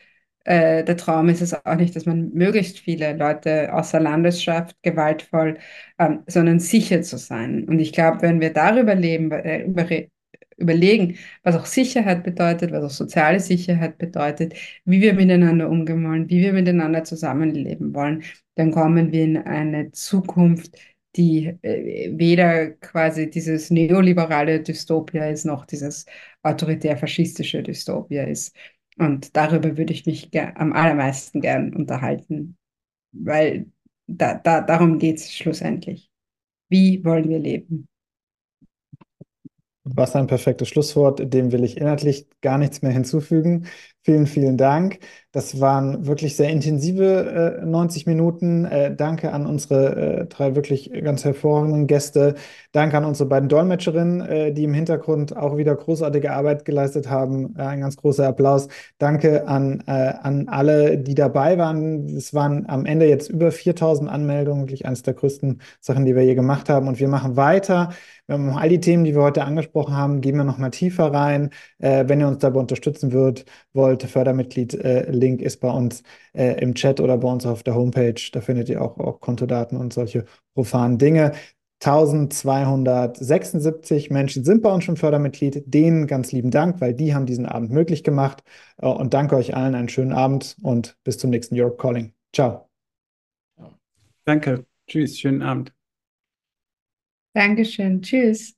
[0.46, 4.76] äh, der Traum ist es auch nicht, dass man möglichst viele Leute außer Landes schafft,
[4.82, 5.58] gewaltvoll,
[5.98, 7.64] ähm, sondern sicher zu sein.
[7.68, 9.86] Und ich glaube, wenn wir darüber leben, äh, über,
[10.56, 14.54] überlegen, was auch Sicherheit bedeutet, was auch soziale Sicherheit bedeutet,
[14.84, 18.22] wie wir miteinander umgehen wollen, wie wir miteinander zusammenleben wollen,
[18.54, 20.76] dann kommen wir in eine Zukunft,
[21.16, 26.06] die äh, weder quasi dieses neoliberale Dystopia ist, noch dieses
[26.42, 28.54] autoritär-faschistische Dystopia ist.
[28.98, 32.56] Und darüber würde ich mich am allermeisten gern unterhalten,
[33.12, 33.70] weil
[34.06, 36.10] da, da, darum geht es schlussendlich.
[36.68, 37.88] Wie wollen wir leben?
[39.88, 43.66] Was ein perfektes Schlusswort, dem will ich inhaltlich gar nichts mehr hinzufügen.
[44.02, 44.98] Vielen, vielen Dank.
[45.32, 48.64] Das waren wirklich sehr intensive äh, 90 Minuten.
[48.64, 52.34] Äh, danke an unsere äh, drei wirklich ganz hervorragenden Gäste.
[52.72, 57.54] Danke an unsere beiden Dolmetscherinnen, äh, die im Hintergrund auch wieder großartige Arbeit geleistet haben.
[57.56, 58.68] Äh, ein ganz großer Applaus.
[58.98, 62.06] Danke an, äh, an alle, die dabei waren.
[62.16, 66.24] Es waren am Ende jetzt über 4000 Anmeldungen, wirklich eines der größten Sachen, die wir
[66.24, 66.88] je gemacht haben.
[66.88, 67.90] Und wir machen weiter.
[68.26, 71.12] Wir haben all die Themen, die wir heute angesprochen haben, gehen wir noch mal tiefer
[71.12, 71.50] rein.
[71.78, 77.18] wenn ihr uns dabei unterstützen würdet, wollt, Fördermitglied-Link ist bei uns äh, im Chat oder
[77.18, 78.20] bei uns auf der Homepage.
[78.32, 80.24] Da findet ihr auch, auch Kontodaten und solche
[80.54, 81.32] profanen Dinge.
[81.80, 85.62] 1276 Menschen sind bei uns schon Fördermitglied.
[85.66, 88.42] Denen ganz lieben Dank, weil die haben diesen Abend möglich gemacht.
[88.78, 92.12] Äh, und danke euch allen einen schönen Abend und bis zum nächsten Europe Calling.
[92.32, 92.68] Ciao.
[94.24, 94.66] Danke.
[94.88, 95.18] Tschüss.
[95.18, 95.75] Schönen Abend.
[97.36, 98.00] Dankeschön.
[98.02, 98.55] Tschüss.